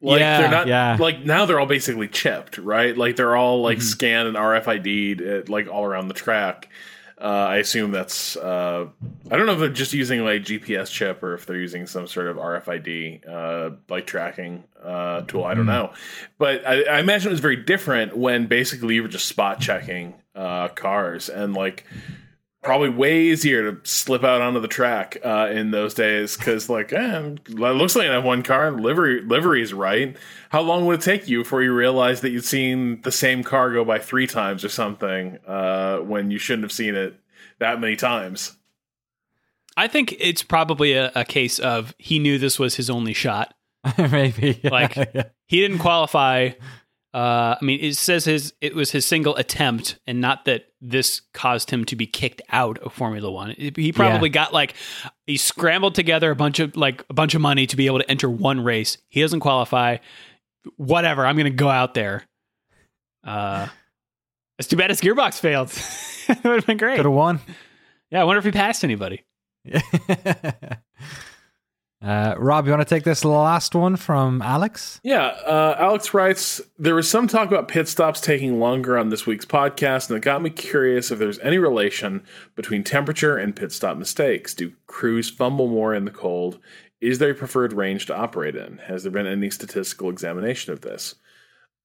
Like 0.00 0.20
Yeah, 0.20 0.40
they're 0.40 0.50
not 0.50 0.66
yeah. 0.66 0.96
like 0.98 1.22
now 1.24 1.44
they're 1.44 1.60
all 1.60 1.66
basically 1.66 2.08
chipped, 2.08 2.56
right? 2.56 2.96
Like 2.96 3.16
they're 3.16 3.36
all 3.36 3.60
like 3.62 3.78
mm-hmm. 3.78 3.86
scanned 3.86 4.28
and 4.28 4.36
RFID'd 4.38 5.20
at, 5.20 5.48
eh, 5.48 5.52
like 5.52 5.68
all 5.68 5.84
around 5.84 6.08
the 6.08 6.14
track. 6.14 6.70
Uh, 7.22 7.46
I 7.50 7.56
assume 7.58 7.92
that's 7.92 8.36
uh, 8.36 8.88
I 9.30 9.36
don't 9.36 9.46
know 9.46 9.52
if 9.52 9.60
they're 9.60 9.68
just 9.68 9.92
using 9.92 10.24
like 10.24 10.42
GPS 10.42 10.90
chip 10.90 11.22
or 11.22 11.34
if 11.34 11.46
they're 11.46 11.56
using 11.56 11.86
some 11.86 12.08
sort 12.08 12.26
of 12.26 12.36
RFID 12.36 13.28
uh, 13.28 13.76
like 13.88 14.08
tracking 14.08 14.64
uh, 14.82 15.20
tool. 15.22 15.44
I 15.44 15.54
don't 15.54 15.66
know, 15.66 15.92
but 16.38 16.66
I, 16.66 16.82
I 16.82 16.98
imagine 16.98 17.28
it 17.28 17.30
was 17.30 17.38
very 17.40 17.54
different 17.54 18.16
when 18.16 18.46
basically 18.46 18.96
you 18.96 19.02
were 19.02 19.08
just 19.08 19.26
spot 19.26 19.60
checking 19.60 20.14
uh, 20.34 20.66
cars 20.68 21.28
and 21.28 21.54
like 21.54 21.86
probably 22.62 22.88
way 22.90 23.22
easier 23.22 23.72
to 23.72 23.80
slip 23.88 24.22
out 24.22 24.40
onto 24.40 24.60
the 24.60 24.68
track 24.68 25.18
uh, 25.24 25.48
in 25.52 25.72
those 25.72 25.94
days 25.94 26.36
because 26.36 26.68
like 26.68 26.92
eh, 26.92 27.18
it 27.20 27.48
looks 27.50 27.96
like 27.96 28.08
I 28.08 28.14
have 28.14 28.24
one 28.24 28.42
car 28.42 28.70
livery 28.70 29.20
livery's 29.22 29.72
right 29.74 30.16
how 30.50 30.60
long 30.60 30.86
would 30.86 31.00
it 31.00 31.02
take 31.02 31.28
you 31.28 31.42
before 31.42 31.62
you 31.62 31.74
realized 31.74 32.22
that 32.22 32.30
you'd 32.30 32.44
seen 32.44 33.00
the 33.02 33.10
same 33.12 33.42
car 33.42 33.72
go 33.72 33.84
by 33.84 33.98
three 33.98 34.26
times 34.28 34.64
or 34.64 34.68
something 34.68 35.38
uh, 35.46 35.98
when 35.98 36.30
you 36.30 36.38
shouldn't 36.38 36.62
have 36.64 36.72
seen 36.72 36.94
it 36.94 37.18
that 37.58 37.80
many 37.80 37.96
times 37.96 38.56
I 39.76 39.88
think 39.88 40.14
it's 40.20 40.42
probably 40.42 40.92
a, 40.92 41.10
a 41.14 41.24
case 41.24 41.58
of 41.58 41.94
he 41.98 42.18
knew 42.18 42.38
this 42.38 42.58
was 42.58 42.74
his 42.76 42.90
only 42.90 43.14
shot. 43.14 43.54
maybe 43.98 44.60
Like- 44.62 44.96
yeah. 45.14 45.24
He 45.46 45.60
didn't 45.60 45.78
qualify. 45.78 46.50
Uh, 47.14 47.56
I 47.60 47.64
mean, 47.64 47.78
it 47.80 47.96
says 47.96 48.24
his 48.24 48.54
it 48.62 48.74
was 48.74 48.90
his 48.90 49.04
single 49.04 49.36
attempt, 49.36 49.98
and 50.06 50.20
not 50.20 50.46
that 50.46 50.66
this 50.80 51.20
caused 51.34 51.70
him 51.70 51.84
to 51.86 51.96
be 51.96 52.06
kicked 52.06 52.40
out 52.48 52.78
of 52.78 52.94
Formula 52.94 53.30
One. 53.30 53.50
He 53.50 53.92
probably 53.92 54.30
got 54.30 54.54
like 54.54 54.74
he 55.26 55.36
scrambled 55.36 55.94
together 55.94 56.30
a 56.30 56.36
bunch 56.36 56.58
of 56.58 56.74
like 56.74 57.04
a 57.10 57.14
bunch 57.14 57.34
of 57.34 57.42
money 57.42 57.66
to 57.66 57.76
be 57.76 57.86
able 57.86 57.98
to 57.98 58.10
enter 58.10 58.30
one 58.30 58.64
race. 58.64 58.96
He 59.10 59.20
doesn't 59.20 59.40
qualify. 59.40 59.98
Whatever. 60.76 61.26
I'm 61.26 61.36
going 61.36 61.44
to 61.44 61.50
go 61.50 61.68
out 61.68 61.92
there. 61.92 62.24
Uh, 63.24 63.66
it's 64.58 64.68
too 64.68 64.76
bad 64.76 64.90
his 64.90 65.00
gearbox 65.00 65.38
failed. 65.38 65.70
it 66.28 66.44
would 66.44 66.56
have 66.56 66.66
been 66.66 66.76
great. 66.78 66.96
could 66.96 67.04
have 67.04 67.12
won. 67.12 67.40
Yeah, 68.10 68.22
I 68.22 68.24
wonder 68.24 68.38
if 68.38 68.44
he 68.44 68.52
passed 68.52 68.84
anybody. 68.84 69.24
uh, 72.02 72.34
Rob, 72.36 72.66
you 72.66 72.72
want 72.72 72.86
to 72.86 72.94
take 72.94 73.04
this 73.04 73.24
last 73.24 73.74
one 73.74 73.96
from 73.96 74.42
Alex? 74.42 75.00
Yeah, 75.04 75.26
uh, 75.26 75.76
Alex 75.78 76.12
writes 76.12 76.60
There 76.78 76.94
was 76.94 77.08
some 77.08 77.28
talk 77.28 77.48
about 77.48 77.68
pit 77.68 77.88
stops 77.88 78.20
taking 78.20 78.58
longer 78.58 78.98
on 78.98 79.08
this 79.08 79.26
week's 79.26 79.46
podcast, 79.46 80.08
and 80.08 80.16
it 80.16 80.22
got 80.22 80.42
me 80.42 80.50
curious 80.50 81.10
if 81.10 81.18
there's 81.18 81.38
any 81.38 81.58
relation 81.58 82.24
between 82.56 82.82
temperature 82.82 83.36
and 83.36 83.54
pit 83.54 83.72
stop 83.72 83.96
mistakes. 83.96 84.52
Do 84.52 84.72
crews 84.86 85.30
fumble 85.30 85.68
more 85.68 85.94
in 85.94 86.04
the 86.04 86.10
cold? 86.10 86.58
Is 87.00 87.18
there 87.18 87.30
a 87.30 87.34
preferred 87.34 87.72
range 87.72 88.06
to 88.06 88.16
operate 88.16 88.56
in? 88.56 88.78
Has 88.78 89.02
there 89.02 89.12
been 89.12 89.26
any 89.26 89.50
statistical 89.50 90.10
examination 90.10 90.72
of 90.72 90.80
this? 90.80 91.14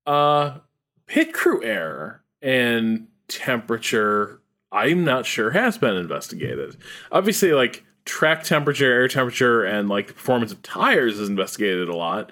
Uh, 0.05 0.59
pit 1.05 1.33
crew 1.33 1.63
error 1.63 2.23
and 2.41 3.07
temperature, 3.27 4.41
I'm 4.71 5.03
not 5.03 5.25
sure 5.25 5.51
has 5.51 5.77
been 5.77 5.95
investigated. 5.95 6.77
Obviously, 7.11 7.51
like 7.51 7.83
track 8.07 8.43
temperature, 8.43 8.91
air 8.91 9.07
temperature, 9.07 9.63
and 9.63 9.89
like 9.89 10.07
the 10.07 10.13
performance 10.13 10.51
of 10.51 10.63
tires 10.63 11.19
is 11.19 11.29
investigated 11.29 11.89
a 11.89 11.95
lot. 11.95 12.31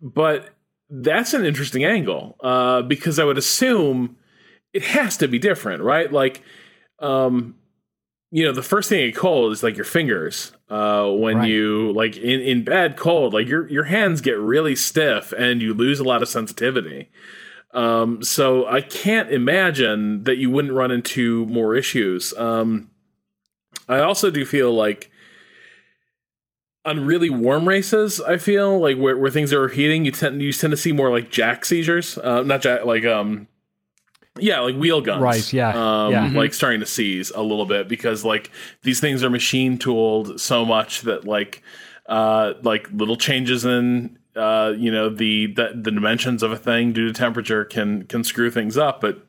But 0.00 0.50
that's 0.88 1.34
an 1.34 1.44
interesting 1.44 1.84
angle 1.84 2.36
uh, 2.40 2.82
because 2.82 3.18
I 3.18 3.24
would 3.24 3.36
assume 3.36 4.16
it 4.72 4.82
has 4.82 5.16
to 5.18 5.28
be 5.28 5.38
different, 5.38 5.82
right? 5.82 6.10
Like, 6.10 6.42
um, 7.00 7.56
you 8.30 8.44
know, 8.44 8.52
the 8.52 8.62
first 8.62 8.88
thing 8.88 9.04
in 9.06 9.12
cold 9.12 9.52
is 9.52 9.62
like 9.62 9.76
your 9.76 9.84
fingers. 9.84 10.52
Uh, 10.70 11.10
when 11.10 11.38
Right. 11.38 11.48
you 11.48 11.92
like 11.92 12.16
in, 12.16 12.40
in 12.40 12.62
bad 12.64 12.96
cold, 12.96 13.32
like 13.32 13.48
your 13.48 13.66
your 13.68 13.84
hands 13.84 14.20
get 14.20 14.38
really 14.38 14.76
stiff 14.76 15.32
and 15.32 15.62
you 15.62 15.72
lose 15.74 15.98
a 15.98 16.04
lot 16.04 16.22
of 16.22 16.28
sensitivity. 16.28 17.08
Um, 17.72 18.22
so 18.22 18.66
I 18.66 18.80
can't 18.82 19.30
imagine 19.30 20.24
that 20.24 20.36
you 20.38 20.50
wouldn't 20.50 20.74
run 20.74 20.90
into 20.90 21.46
more 21.46 21.74
issues. 21.74 22.34
Um, 22.36 22.90
I 23.88 24.00
also 24.00 24.30
do 24.30 24.44
feel 24.44 24.72
like 24.72 25.10
on 26.84 27.04
really 27.04 27.30
warm 27.30 27.68
races, 27.68 28.20
I 28.20 28.38
feel 28.38 28.78
like 28.78 28.96
where, 28.96 29.16
where 29.16 29.30
things 29.30 29.52
are 29.52 29.68
heating, 29.68 30.04
you 30.04 30.12
tend 30.12 30.40
you 30.42 30.52
tend 30.52 30.70
to 30.70 30.76
see 30.76 30.92
more 30.92 31.10
like 31.10 31.30
jack 31.30 31.64
seizures, 31.64 32.18
uh, 32.18 32.42
not 32.42 32.62
jack 32.62 32.84
like 32.84 33.04
um, 33.04 33.48
yeah, 34.38 34.60
like 34.60 34.76
wheel 34.76 35.00
guns, 35.00 35.22
Right, 35.22 35.52
yeah, 35.52 35.70
um, 35.70 36.12
yeah. 36.12 36.30
like 36.34 36.54
starting 36.54 36.80
to 36.80 36.86
seize 36.86 37.30
a 37.30 37.42
little 37.42 37.66
bit 37.66 37.88
because 37.88 38.24
like 38.24 38.50
these 38.82 39.00
things 39.00 39.22
are 39.22 39.30
machine 39.30 39.78
tooled 39.78 40.40
so 40.40 40.64
much 40.64 41.02
that 41.02 41.24
like 41.24 41.62
uh, 42.08 42.54
like 42.62 42.88
little 42.92 43.16
changes 43.16 43.64
in 43.64 44.18
uh, 44.36 44.72
you 44.76 44.90
know 44.90 45.10
the, 45.10 45.46
the 45.46 45.72
the 45.74 45.90
dimensions 45.90 46.42
of 46.42 46.52
a 46.52 46.56
thing 46.56 46.92
due 46.92 47.08
to 47.08 47.12
temperature 47.12 47.64
can 47.64 48.04
can 48.04 48.24
screw 48.24 48.50
things 48.50 48.78
up. 48.78 49.00
But 49.00 49.26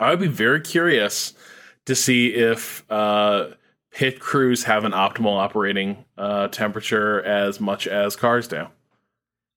I 0.00 0.10
would 0.10 0.20
be 0.20 0.28
very 0.28 0.60
curious 0.60 1.34
to 1.84 1.94
see 1.94 2.34
if 2.34 2.84
uh, 2.90 3.50
pit 3.96 4.20
crews 4.20 4.64
have 4.64 4.84
an 4.84 4.92
optimal 4.92 5.38
operating 5.38 6.04
uh, 6.18 6.48
temperature 6.48 7.22
as 7.22 7.58
much 7.60 7.86
as 7.88 8.14
cars 8.14 8.46
do. 8.46 8.56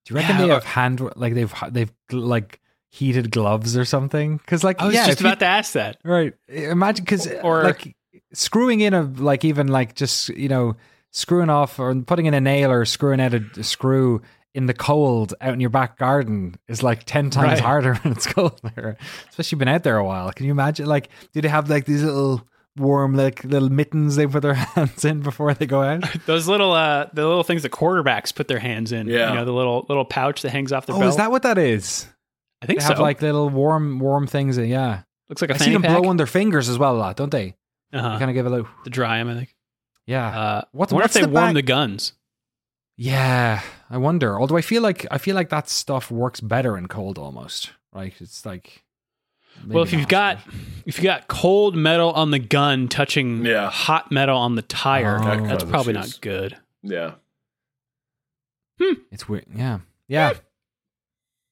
Do 0.05 0.13
you 0.13 0.15
reckon 0.15 0.37
Yeah, 0.37 0.45
they 0.45 0.51
uh, 0.51 0.53
have 0.55 0.63
hand 0.63 1.01
like 1.17 1.33
they've 1.33 1.53
they've 1.71 1.91
like 2.11 2.61
heated 2.89 3.31
gloves 3.31 3.75
or 3.75 3.83
something? 3.83 4.37
Because 4.37 4.63
like 4.63 4.79
I 4.81 4.85
was 4.85 4.95
yeah, 4.95 5.05
just 5.07 5.19
if 5.19 5.23
you- 5.23 5.27
about 5.27 5.39
to 5.41 5.45
ask 5.45 5.73
that. 5.73 5.97
Right. 6.05 6.33
Imagine 6.47 7.03
because 7.03 7.27
Or- 7.43 7.63
like 7.65 7.95
screwing 8.33 8.79
in 8.79 8.93
a 8.93 9.01
like 9.03 9.43
even 9.43 9.67
like 9.67 9.93
just 9.95 10.29
you 10.29 10.47
know 10.47 10.75
screwing 11.11 11.49
off 11.49 11.77
or 11.79 11.93
putting 11.95 12.25
in 12.25 12.33
a 12.33 12.39
nail 12.41 12.71
or 12.71 12.85
screwing 12.85 13.19
out 13.19 13.33
a, 13.33 13.43
a 13.57 13.63
screw 13.63 14.21
in 14.53 14.67
the 14.67 14.73
cold 14.73 15.33
out 15.41 15.53
in 15.53 15.59
your 15.59 15.69
back 15.69 15.97
garden 15.97 16.55
is 16.69 16.81
like 16.81 17.03
ten 17.03 17.29
times 17.29 17.53
Right. 17.53 17.59
harder 17.59 17.95
when 18.03 18.13
it's 18.13 18.25
cold 18.25 18.57
there. 18.75 18.95
Especially 19.29 19.57
been 19.57 19.67
out 19.67 19.83
there 19.83 19.97
a 19.97 20.05
while. 20.05 20.31
Can 20.31 20.45
you 20.45 20.51
imagine? 20.53 20.85
Like, 20.85 21.09
do 21.33 21.41
they 21.41 21.49
have 21.49 21.69
like 21.69 21.83
these 21.85 22.03
little 22.03 22.41
warm 22.79 23.13
like 23.15 23.43
little 23.43 23.69
mittens 23.69 24.15
they 24.15 24.25
put 24.25 24.41
their 24.41 24.53
hands 24.75 25.03
in 25.05 25.19
before 25.21 25.53
they 25.53 25.65
go 25.65 25.81
out? 25.83 26.03
Those 26.25 26.47
little 26.47 26.71
uh 26.71 27.07
the 27.13 27.27
little 27.27 27.43
things 27.43 27.61
the 27.63 27.69
quarterbacks 27.69 28.33
put 28.33 28.47
their 28.47 28.59
hands 28.59 28.91
in. 28.91 29.07
Yeah. 29.07 29.29
You 29.29 29.35
know, 29.35 29.45
the 29.45 29.51
little 29.53 29.85
little 29.89 30.05
pouch 30.05 30.41
that 30.43 30.49
hangs 30.51 30.71
off 30.71 30.85
their 30.85 30.95
Oh, 30.95 30.99
belt. 30.99 31.09
is 31.09 31.17
that 31.17 31.29
what 31.31 31.43
that 31.43 31.57
is? 31.57 32.07
I 32.61 32.65
think 32.65 32.79
They 32.79 32.83
so. 32.85 32.89
have 32.93 32.99
like 32.99 33.21
little 33.21 33.49
warm 33.49 33.99
warm 33.99 34.25
things. 34.27 34.57
In, 34.57 34.65
yeah, 34.69 35.03
Looks 35.29 35.41
like 35.41 35.51
a 35.51 35.55
I 35.55 35.57
see 35.57 35.71
them 35.73 35.81
pack. 35.81 35.97
blow 35.99 36.09
on 36.09 36.17
their 36.17 36.25
fingers 36.27 36.67
as 36.69 36.77
well 36.79 36.95
a 36.95 36.97
lot, 36.97 37.15
don't 37.15 37.31
they? 37.31 37.55
uh-huh. 37.93 38.17
Kind 38.19 38.31
of 38.31 38.33
give 38.35 38.45
a 38.45 38.49
little. 38.49 38.67
to 38.83 38.89
dry 38.89 39.17
them, 39.19 39.29
I 39.29 39.35
think. 39.35 39.55
Yeah. 40.07 40.27
Uh, 40.27 40.61
What's- 40.71 40.91
I 40.91 40.95
wonder 40.95 41.03
what's 41.03 41.15
if 41.15 41.21
they 41.21 41.27
the 41.27 41.33
warm 41.33 41.45
back- 41.47 41.53
the 41.55 41.61
guns. 41.61 42.13
Yeah, 42.97 43.61
I 43.89 43.97
wonder. 43.97 44.39
Although 44.39 44.57
I 44.57 44.61
feel 44.61 44.81
like 44.81 45.05
I 45.09 45.17
feel 45.17 45.35
like 45.35 45.49
that 45.49 45.69
stuff 45.69 46.11
works 46.11 46.41
better 46.41 46.77
in 46.77 46.87
cold 46.87 47.17
almost. 47.17 47.71
Right? 47.93 48.13
It's 48.19 48.45
like 48.45 48.83
well, 49.67 49.83
if 49.83 49.93
you've 49.93 50.07
got 50.07 50.39
if 50.85 50.97
you 50.97 51.03
got 51.03 51.27
cold 51.27 51.75
metal 51.75 52.11
on 52.11 52.31
the 52.31 52.39
gun 52.39 52.87
touching 52.87 53.45
Yeah. 53.45 53.69
hot 53.69 54.11
metal 54.11 54.37
on 54.37 54.55
the 54.55 54.61
tire, 54.63 55.19
Oh. 55.19 55.23
That 55.23 55.43
that's 55.47 55.63
probably 55.63 55.93
issues. 55.95 56.15
not 56.15 56.21
good. 56.21 56.57
Yeah. 56.81 57.11
but 58.77 58.97
it's 59.11 59.27
weird. 59.27 59.45
Yeah, 59.53 59.79
yeah. 60.07 60.33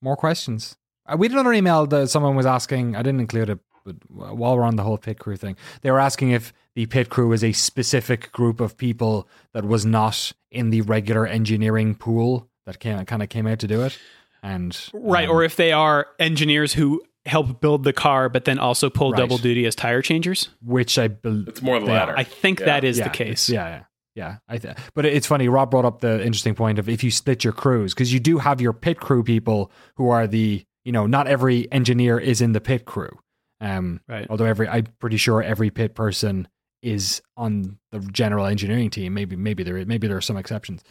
More 0.02 0.16
questions. 0.16 0.78
Uh, 1.06 1.18
we 1.18 1.26
had 1.26 1.32
another 1.34 1.54
email 1.54 1.86
that 1.88 2.10
someone 2.10 2.36
was 2.36 2.46
asking. 2.46 2.96
I 2.96 3.02
didn't 3.02 3.20
include 3.20 3.50
it, 3.50 3.60
but 3.86 3.96
while 4.10 4.56
we're 4.58 4.64
on 4.64 4.76
the 4.76 4.84
whole 4.84 4.98
pit 4.98 5.20
crew 5.20 5.36
thing, 5.38 5.56
they 5.82 5.92
were 5.92 6.00
asking 6.00 6.32
if 6.32 6.54
the 6.76 6.86
pit 6.86 7.10
crew 7.10 7.32
is 7.34 7.44
a 7.44 7.52
specific 7.54 8.32
group 8.32 8.60
of 8.60 8.78
people 8.78 9.28
that 9.54 9.66
was 9.66 9.86
not 9.86 10.32
in 10.52 10.70
the 10.70 10.82
regular 10.82 11.26
engineering 11.26 11.96
pool 11.96 12.48
that 12.66 12.80
came 12.80 13.04
kind 13.06 13.24
of 13.24 13.30
came 13.30 13.48
out 13.48 13.60
to 13.60 13.68
do 13.68 13.82
it. 13.84 13.98
And 14.44 14.78
Right, 14.94 15.28
um, 15.28 15.36
or 15.36 15.44
if 15.44 15.56
they 15.56 15.72
are 15.72 16.08
engineers 16.20 16.74
who 16.74 17.02
help 17.28 17.62
build 17.62 17.84
the 17.84 17.94
car 17.94 18.30
but 18.30 18.46
then 18.46 18.58
also 18.60 18.90
pull 18.90 19.12
Right. 19.12 19.18
double 19.20 19.38
duty 19.38 19.66
as 19.66 19.76
tire 19.76 20.02
changers. 20.02 20.50
which 20.62 20.98
I 20.98 21.08
believe 21.10 21.48
It's 21.48 21.62
more 21.62 21.80
the 21.80 21.86
They 21.86 21.92
latter. 21.92 22.14
I 22.18 22.24
think 22.24 22.60
Yeah. 22.60 22.66
that 22.68 22.84
is 22.84 22.98
yeah, 22.98 23.04
the 23.06 23.10
case. 23.10 23.50
it's- 23.50 23.50
Yeah, 23.50 23.68
yeah, 23.70 23.84
yeah. 24.16 24.38
I 24.48 24.58
th- 24.58 24.76
but 24.96 25.06
it's 25.06 25.28
funny. 25.28 25.48
Rob 25.50 25.70
brought 25.72 25.86
up 25.86 26.00
the 26.02 26.16
interesting 26.26 26.56
point 26.56 26.80
of 26.80 26.88
if 26.90 27.04
you 27.04 27.12
split 27.12 27.44
your 27.44 27.54
crews 27.54 27.94
because 27.94 28.12
you 28.14 28.20
do 28.20 28.38
have 28.40 28.60
your 28.62 28.74
pit 28.74 29.00
crew 29.00 29.24
people 29.24 29.72
who 29.98 30.10
are 30.10 30.26
the 30.28 30.64
you 30.86 30.92
know 30.92 31.06
not 31.06 31.28
every 31.28 31.72
engineer 31.72 32.18
is 32.18 32.42
in 32.42 32.54
the 32.54 32.62
pit 32.62 32.86
crew. 32.86 33.18
Um, 33.60 34.02
Right. 34.08 34.26
Although 34.30 34.46
every 34.46 34.68
I'm 34.70 34.86
pretty 35.00 35.18
sure 35.18 35.42
every 35.44 35.70
pit 35.70 35.96
person 35.96 36.48
is 36.84 37.22
on 37.36 37.78
the 37.92 38.00
general 38.00 38.46
engineering 38.46 38.90
team. 38.90 39.14
Maybe 39.14 39.36
maybe 39.36 39.64
there 39.64 39.84
maybe 39.86 40.08
there 40.08 40.18
are 40.18 40.22
some 40.22 40.38
exceptions, 40.38 40.84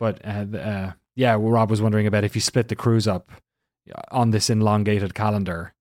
but 0.00 0.20
uh, 0.26 0.44
uh, 0.56 0.92
yeah. 1.16 1.36
Well, 1.36 1.52
Rob 1.52 1.70
was 1.70 1.80
wondering 1.80 2.06
about 2.08 2.24
if 2.24 2.34
you 2.34 2.40
split 2.40 2.68
the 2.68 2.74
crews 2.76 3.06
up 3.06 3.30
uh, 3.94 4.00
on 4.10 4.30
this 4.32 4.50
elongated 4.50 5.14
calendar. 5.14 5.72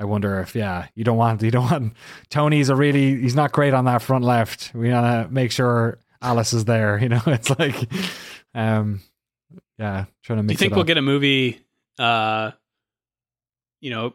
I 0.00 0.04
wonder 0.04 0.40
if 0.40 0.54
yeah, 0.54 0.86
you 0.94 1.04
don't 1.04 1.18
want 1.18 1.42
you 1.44 1.50
don't 1.50 1.70
want 1.70 1.92
Tony's 2.30 2.70
a 2.70 2.74
really 2.74 3.20
he's 3.20 3.34
not 3.36 3.52
great 3.52 3.74
on 3.74 3.84
that 3.84 4.02
front 4.02 4.24
left. 4.24 4.72
We 4.74 4.88
gotta 4.88 5.28
make 5.30 5.52
sure 5.52 5.98
Alice 6.22 6.52
is 6.54 6.64
there. 6.64 6.98
You 6.98 7.10
know, 7.10 7.22
it's 7.26 7.50
like, 7.58 7.76
um, 8.54 9.02
yeah, 9.78 10.06
trying 10.24 10.40
to 10.40 10.46
Do 10.46 10.52
you 10.52 10.58
think 10.58 10.72
we'll 10.72 10.80
up. 10.80 10.86
get 10.86 10.98
a 10.98 11.02
movie 11.02 11.60
uh 11.98 12.52
you 13.80 13.90
know 13.90 14.14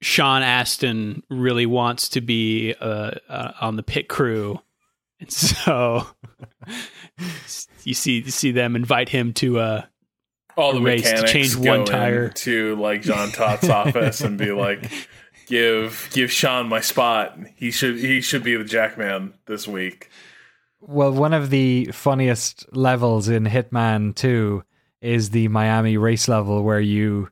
Sean 0.00 0.42
Astin 0.42 1.22
really 1.28 1.66
wants 1.66 2.08
to 2.10 2.22
be 2.22 2.74
uh, 2.80 3.10
uh 3.28 3.52
on 3.60 3.76
the 3.76 3.82
pit 3.82 4.08
crew 4.08 4.58
and 5.20 5.30
so 5.30 6.06
you 7.84 7.92
see 7.94 8.20
you 8.20 8.30
see 8.30 8.52
them 8.52 8.74
invite 8.74 9.10
him 9.10 9.34
to 9.34 9.58
uh 9.58 9.82
all 10.60 10.72
the 10.72 10.80
race 10.80 11.02
to 11.02 11.10
mechanics 11.10 11.32
change 11.32 11.56
one 11.56 11.84
tire. 11.84 12.28
to 12.28 12.76
like 12.76 13.02
Jean 13.02 13.30
Todt's 13.30 13.68
office 13.68 14.20
and 14.20 14.38
be 14.38 14.52
like, 14.52 14.90
"Give 15.46 16.08
give 16.12 16.30
Sean 16.30 16.68
my 16.68 16.80
spot. 16.80 17.38
He 17.56 17.70
should 17.70 17.98
he 17.98 18.20
should 18.20 18.42
be 18.42 18.56
the 18.56 18.64
Jackman 18.64 19.34
this 19.46 19.66
week." 19.66 20.10
Well, 20.80 21.12
one 21.12 21.34
of 21.34 21.50
the 21.50 21.86
funniest 21.92 22.66
levels 22.74 23.28
in 23.28 23.44
Hitman 23.44 24.14
2 24.14 24.64
is 25.02 25.30
the 25.30 25.48
Miami 25.48 25.96
race 25.96 26.28
level 26.28 26.62
where 26.62 26.80
you 26.80 27.28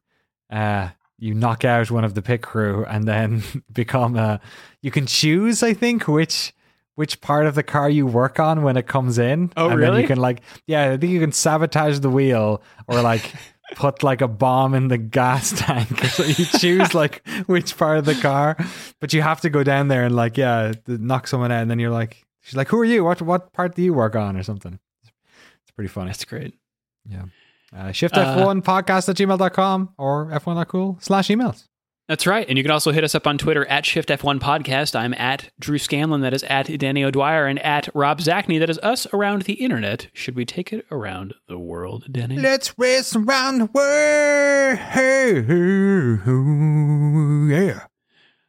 uh 0.50 0.88
you 1.18 1.34
knock 1.34 1.64
out 1.64 1.90
one 1.90 2.04
of 2.04 2.14
the 2.14 2.22
pit 2.22 2.42
crew 2.42 2.84
and 2.84 3.06
then 3.06 3.42
become 3.72 4.16
a 4.16 4.40
you 4.82 4.90
can 4.90 5.06
choose 5.06 5.62
I 5.62 5.74
think 5.74 6.08
which 6.08 6.54
which 6.98 7.20
part 7.20 7.46
of 7.46 7.54
the 7.54 7.62
car 7.62 7.88
you 7.88 8.04
work 8.04 8.40
on 8.40 8.64
when 8.64 8.76
it 8.76 8.88
comes 8.88 9.18
in. 9.18 9.52
Oh, 9.56 9.68
and 9.68 9.80
Then 9.80 10.00
you 10.00 10.06
can 10.08 10.18
like 10.18 10.40
yeah, 10.66 10.90
I 10.90 10.96
think 10.96 11.12
you 11.12 11.20
can 11.20 11.30
sabotage 11.30 12.00
the 12.00 12.10
wheel 12.10 12.60
or 12.88 13.00
like 13.02 13.32
put 13.76 14.02
like 14.02 14.20
a 14.20 14.26
bomb 14.26 14.74
in 14.74 14.88
the 14.88 14.98
gas 14.98 15.52
tank. 15.52 16.04
So 16.06 16.24
you 16.24 16.44
choose 16.44 16.94
like 16.94 17.24
which 17.46 17.76
part 17.78 17.98
of 17.98 18.04
the 18.04 18.16
car, 18.16 18.56
but 19.00 19.12
you 19.12 19.22
have 19.22 19.40
to 19.42 19.48
go 19.48 19.62
down 19.62 19.86
there 19.86 20.02
and 20.04 20.16
like 20.16 20.36
yeah, 20.36 20.72
knock 20.88 21.28
someone 21.28 21.52
out, 21.52 21.62
and 21.62 21.70
then 21.70 21.78
you're 21.78 21.92
like, 21.92 22.26
she's 22.42 22.56
like, 22.56 22.66
who 22.66 22.80
are 22.80 22.84
you? 22.84 23.04
What 23.04 23.22
what 23.22 23.52
part 23.52 23.76
do 23.76 23.82
you 23.82 23.94
work 23.94 24.16
on 24.16 24.36
or 24.36 24.42
something? 24.42 24.80
It's 25.04 25.70
pretty 25.76 25.88
funny. 25.88 26.08
that's 26.08 26.24
great. 26.24 26.54
Yeah. 27.08 27.26
Uh, 27.72 27.92
shift 27.92 28.16
F1 28.16 28.62
podcast 28.62 29.08
at 29.08 29.16
gmail.com 29.16 29.94
or 29.98 30.30
F1.cool 30.30 30.98
slash 31.00 31.28
emails. 31.28 31.67
That's 32.08 32.26
right. 32.26 32.48
And 32.48 32.56
you 32.56 32.64
can 32.64 32.70
also 32.70 32.90
hit 32.90 33.04
us 33.04 33.14
up 33.14 33.26
on 33.26 33.36
Twitter 33.36 33.66
at 33.66 33.84
ShiftF1 33.84 34.40
Podcast. 34.40 34.98
I'm 34.98 35.12
at 35.12 35.50
Drew 35.60 35.76
Scanlon. 35.76 36.22
That 36.22 36.32
is 36.32 36.42
at 36.44 36.78
Danny 36.78 37.04
O'Dwyer. 37.04 37.46
And 37.46 37.58
at 37.58 37.90
Rob 37.94 38.20
Zacny. 38.20 38.58
That 38.58 38.70
is 38.70 38.78
us 38.78 39.06
around 39.12 39.42
the 39.42 39.52
internet. 39.52 40.08
Should 40.14 40.34
we 40.34 40.46
take 40.46 40.72
it 40.72 40.86
around 40.90 41.34
the 41.48 41.58
world, 41.58 42.06
Danny? 42.10 42.38
Let's 42.38 42.78
race 42.78 43.14
around 43.14 43.58
the 43.58 43.66
world. 43.66 44.78
Yeah. 47.50 47.86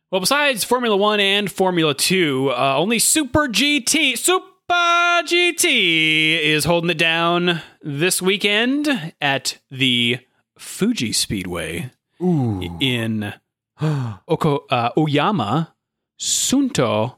Well, 0.10 0.22
besides 0.22 0.64
Formula 0.64 0.95
One 0.95 1.20
and 1.20 1.51
Formula 1.51 1.93
Two, 1.93 2.51
uh, 2.51 2.76
only 2.78 2.97
Super 2.97 3.47
GT, 3.47 4.18
Super 4.18 4.45
GT 4.72 6.41
is 6.41 6.64
holding 6.64 6.89
it 6.89 6.97
down 6.97 7.62
this 7.82 8.22
weekend 8.22 9.14
at 9.22 9.60
the 9.70 10.20
Fuji 10.57 11.12
Speedway 11.12 11.91
Ooh. 12.22 12.78
in 12.80 13.34
Oko, 14.28 14.66
uh, 14.70 14.90
Oyama, 14.98 15.74
Sunto, 16.20 17.18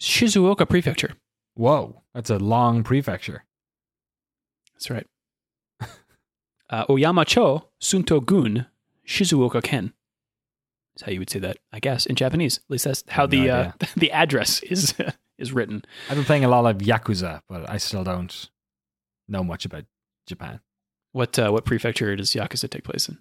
Shizuoka 0.00 0.68
Prefecture. 0.68 1.14
Whoa. 1.54 2.02
That's 2.16 2.30
a 2.30 2.38
long 2.38 2.82
prefecture. 2.82 3.44
That's 4.72 4.88
right. 4.88 5.06
uh, 6.70 6.84
Oyama 6.88 7.26
Cho, 7.26 7.68
Sunto 7.78 8.24
Gun, 8.24 8.66
Shizuoka 9.06 9.62
Ken. 9.62 9.92
That's 10.94 11.04
how 11.04 11.12
you 11.12 11.18
would 11.18 11.28
say 11.28 11.40
that, 11.40 11.58
I 11.74 11.78
guess, 11.78 12.06
in 12.06 12.16
Japanese. 12.16 12.56
At 12.56 12.70
least 12.70 12.84
that's 12.86 13.04
how 13.08 13.26
the 13.26 13.48
no 13.48 13.52
uh, 13.52 13.72
the 13.98 14.10
address 14.12 14.62
is 14.62 14.94
is 15.38 15.52
written. 15.52 15.84
I've 16.08 16.16
been 16.16 16.24
playing 16.24 16.46
a 16.46 16.48
lot 16.48 16.64
of 16.64 16.78
Yakuza, 16.78 17.42
but 17.50 17.68
I 17.68 17.76
still 17.76 18.02
don't 18.02 18.48
know 19.28 19.44
much 19.44 19.66
about 19.66 19.84
Japan. 20.26 20.60
What 21.12 21.38
uh, 21.38 21.50
what 21.50 21.66
prefecture 21.66 22.16
does 22.16 22.30
Yakuza 22.30 22.70
take 22.70 22.84
place 22.84 23.10
in? 23.10 23.18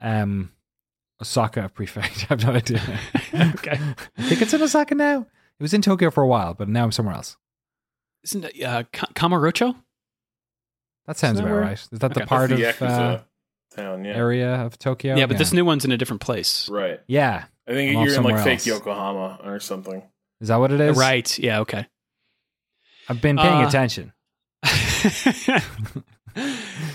Um, 0.00 0.52
Osaka 1.20 1.68
prefect. 1.68 2.26
I 2.30 2.34
have 2.34 2.44
no 2.46 2.52
idea. 2.52 2.80
Okay. 3.34 3.78
I 4.18 4.22
think 4.22 4.42
it's 4.42 4.52
in 4.54 4.62
Osaka 4.62 4.94
now. 4.94 5.20
It 5.20 5.62
was 5.62 5.72
in 5.74 5.82
Tokyo 5.82 6.10
for 6.10 6.22
a 6.22 6.26
while, 6.26 6.54
but 6.54 6.68
now 6.68 6.84
I'm 6.84 6.92
somewhere 6.92 7.14
else. 7.14 7.36
Isn't 8.24 8.44
it 8.44 8.62
uh, 8.62 8.84
Ka- 8.92 9.08
Kamurocho? 9.14 9.74
That 11.06 11.16
sounds 11.16 11.36
that 11.38 11.44
about 11.44 11.52
where- 11.52 11.60
right. 11.62 11.72
Is 11.78 11.88
that 11.98 12.12
the 12.14 12.26
part 12.26 12.50
That's 12.50 12.52
of 12.52 12.58
the 12.58 12.86
Yakuza 12.86 13.14
uh, 13.14 13.20
town. 13.74 14.04
Yeah, 14.04 14.14
area 14.14 14.54
of 14.56 14.78
Tokyo. 14.78 15.16
Yeah, 15.16 15.26
but 15.26 15.38
this 15.38 15.52
new 15.52 15.64
one's 15.64 15.84
in 15.84 15.92
a 15.92 15.96
different 15.96 16.20
place. 16.22 16.68
right. 16.68 17.00
Yeah. 17.06 17.44
I 17.68 17.72
think 17.72 17.90
I'm 17.90 17.96
off 17.98 18.06
you're 18.06 18.16
in 18.16 18.22
like 18.22 18.34
somewhere 18.36 18.44
fake 18.44 18.58
else. 18.58 18.66
Yokohama 18.66 19.40
or 19.44 19.58
something. 19.60 20.02
Is 20.40 20.48
that 20.48 20.56
what 20.56 20.70
it 20.72 20.80
is? 20.80 20.96
Right. 20.96 21.38
Yeah. 21.38 21.60
Okay. 21.60 21.86
I've 23.08 23.20
been 23.20 23.36
paying 23.36 23.64
Uh, 23.64 23.68
attention. 23.68 24.12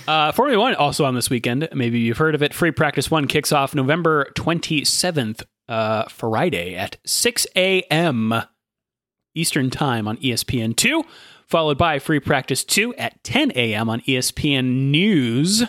uh, 0.07 0.31
Formula 0.31 0.59
One 0.59 0.75
also 0.75 1.05
on 1.05 1.15
this 1.15 1.29
weekend. 1.29 1.67
Maybe 1.73 1.99
you've 1.99 2.17
heard 2.17 2.35
of 2.35 2.43
it. 2.43 2.53
Free 2.53 2.71
Practice 2.71 3.09
One 3.09 3.27
kicks 3.27 3.51
off 3.51 3.75
November 3.75 4.31
27th, 4.35 5.43
uh, 5.67 6.05
Friday 6.09 6.75
at 6.75 6.97
6 7.05 7.47
a.m. 7.55 8.33
Eastern 9.33 9.69
Time 9.69 10.07
on 10.07 10.17
ESPN 10.17 10.75
2, 10.75 11.03
followed 11.47 11.77
by 11.77 11.99
Free 11.99 12.19
Practice 12.19 12.63
2 12.63 12.95
at 12.95 13.23
10 13.23 13.51
a.m. 13.55 13.89
on 13.89 14.01
ESPN 14.01 14.91
News. 14.91 15.63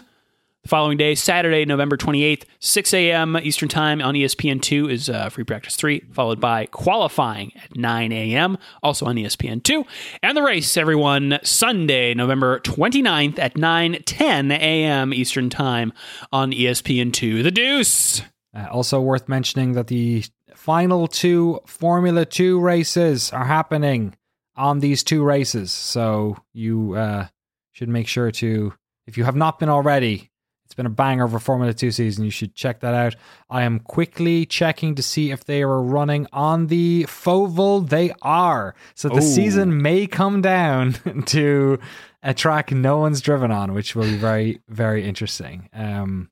The 0.63 0.69
following 0.69 0.97
day, 0.97 1.17
Saturday, 1.17 1.65
November 1.65 1.97
28th, 1.97 2.45
6 2.61 2.95
a.m. 2.95 3.37
Eastern 3.37 3.69
Time 3.69 4.01
on 4.01 4.15
E 4.15 4.23
ESPN 4.23 4.63
2 4.63 4.89
is 4.89 5.09
uh, 5.11 5.29
Free 5.29 5.43
Practice 5.43 5.75
3, 5.75 6.05
followed 6.13 6.39
by 6.39 6.67
qualifying 6.67 7.51
at 7.57 7.75
9 7.75 8.13
a.m., 8.13 8.57
also 8.81 9.07
on 9.07 9.19
E 9.19 9.25
ESPN 9.25 9.61
2. 9.61 9.85
And 10.23 10.37
the 10.37 10.43
race, 10.43 10.77
everyone, 10.77 11.41
Sunday, 11.43 12.15
November 12.15 12.61
29th 12.61 13.41
at 13.41 13.57
9 13.57 14.05
10 14.05 14.53
a.m. 14.53 15.13
Eastern 15.13 15.51
Time 15.51 15.93
on 16.31 16.53
E 16.53 16.67
ESPN 16.67 17.13
2. 17.13 17.43
The 17.43 17.51
Deuce. 17.51 18.23
Uh, 18.55 18.69
also 18.71 19.01
worth 19.01 19.29
mentioning 19.29 19.73
that 19.73 19.89
the 19.89 20.25
final 20.55 21.09
two 21.09 21.59
Formula 21.67 22.25
2 22.25 22.61
races 22.61 23.33
are 23.33 23.47
happening 23.47 24.15
on 24.55 24.79
these 24.79 25.03
two 25.03 25.25
races. 25.25 25.73
So 25.73 26.37
you 26.53 26.95
uh, 26.95 27.27
should 27.73 27.89
make 27.89 28.07
sure 28.07 28.31
to, 28.31 28.75
if 29.09 29.19
you 29.19 29.25
have 29.25 29.35
not 29.35 29.59
been 29.59 29.69
already, 29.69 30.29
it's 30.73 30.77
been 30.79 30.87
a 30.87 30.89
banger 30.89 31.25
of 31.25 31.35
a 31.35 31.39
Formula 31.39 31.75
2 31.75 31.91
season. 31.91 32.25
You 32.25 32.31
should 32.31 32.55
check 32.55 32.81
that 32.81 32.95
out. 32.95 33.15
I 33.51 33.65
am 33.65 33.79
quickly 33.79 34.47
checking 34.47 34.95
to 34.95 35.03
see 35.03 35.31
if 35.31 35.45
they 35.45 35.61
are 35.61 35.83
running 35.83 36.27
on 36.33 36.69
the 36.69 37.05
Foval. 37.05 37.87
They 37.87 38.11
are. 38.23 38.75
So 38.95 39.11
the 39.11 39.17
Oh. 39.17 39.21
season 39.21 39.83
may 39.83 40.07
come 40.07 40.41
down 40.41 40.95
to 41.27 41.79
a 42.23 42.33
track 42.33 42.73
no 42.73 42.97
one's 42.97 43.21
driven 43.21 43.51
on, 43.51 43.75
which 43.75 43.95
will 43.95 44.05
be 44.05 44.17
very, 44.17 44.63
very 44.67 45.05
interesting. 45.05 45.69
Um, 45.75 46.31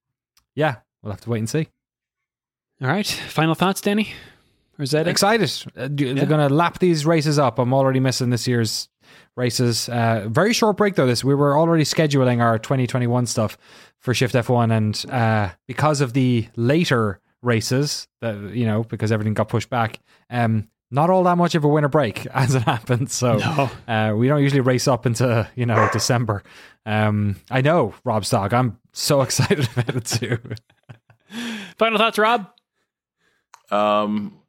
yeah, 0.55 0.77
we'll 1.03 1.13
have 1.13 1.21
to 1.21 1.29
wait 1.31 1.41
and 1.41 1.51
see. 1.51 1.69
All 2.81 2.89
right. 2.89 3.07
Final 3.07 3.55
thoughts, 3.55 3.83
Danny? 3.83 4.15
Or 4.79 4.85
is 4.85 4.93
that 4.93 5.07
it? 5.07 5.11
excited. 5.11 5.53
Uh, 5.77 5.91
yeah. 5.95 6.15
They're 6.15 6.25
going 6.25 6.49
to 6.49 6.55
lap 6.55 6.79
these 6.79 7.05
races 7.05 7.39
up. 7.39 7.59
I'm 7.59 7.75
already 7.75 8.01
missing 8.01 8.31
this 8.31 8.49
year's 8.49 8.89
races. 9.37 9.89
Uh, 9.89 10.27
very 10.29 10.53
short 10.53 10.77
break 10.77 10.95
though. 10.95 11.07
This 11.07 11.23
we 11.25 11.35
were 11.35 11.59
already 11.59 11.85
scheduling 11.85 12.41
our 12.43 12.59
2021 12.59 13.27
stuff 13.27 13.57
for 13.99 14.15
Shift 14.15 14.35
F1, 14.35 14.73
and 14.77 15.13
uh, 15.13 15.51
because 15.67 16.01
of 16.01 16.13
the 16.15 16.49
later 16.57 17.21
races, 17.43 18.09
that 18.21 18.37
you 18.55 18.67
know, 18.67 18.85
because 18.85 19.13
everything 19.13 19.35
got 19.35 19.49
pushed 19.49 19.71
back, 19.71 20.01
um, 20.31 20.69
not 20.91 21.09
all 21.11 21.23
that 21.25 21.37
much 21.37 21.55
of 21.55 21.65
a 21.65 21.69
winter 21.69 21.89
break 21.89 22.27
as 22.35 22.55
it 22.55 22.63
happened. 22.63 23.11
So 23.11 23.37
No. 23.37 23.71
uh, 23.87 24.15
we 24.17 24.27
don't 24.29 24.43
usually 24.43 24.61
race 24.61 24.89
up 24.89 25.07
into 25.07 25.49
you 25.55 25.67
know 25.67 25.89
December. 25.93 26.43
Um, 26.87 27.37
I 27.51 27.61
know 27.61 27.95
Rob 28.05 28.25
Stock. 28.25 28.53
I'm 28.53 28.79
so 28.93 29.21
excited 29.23 29.69
about 29.73 29.95
it 29.97 30.05
too. 30.07 30.39
Final 31.79 31.99
thoughts, 31.99 32.19
Rob? 32.19 32.51
Um, 33.71 34.40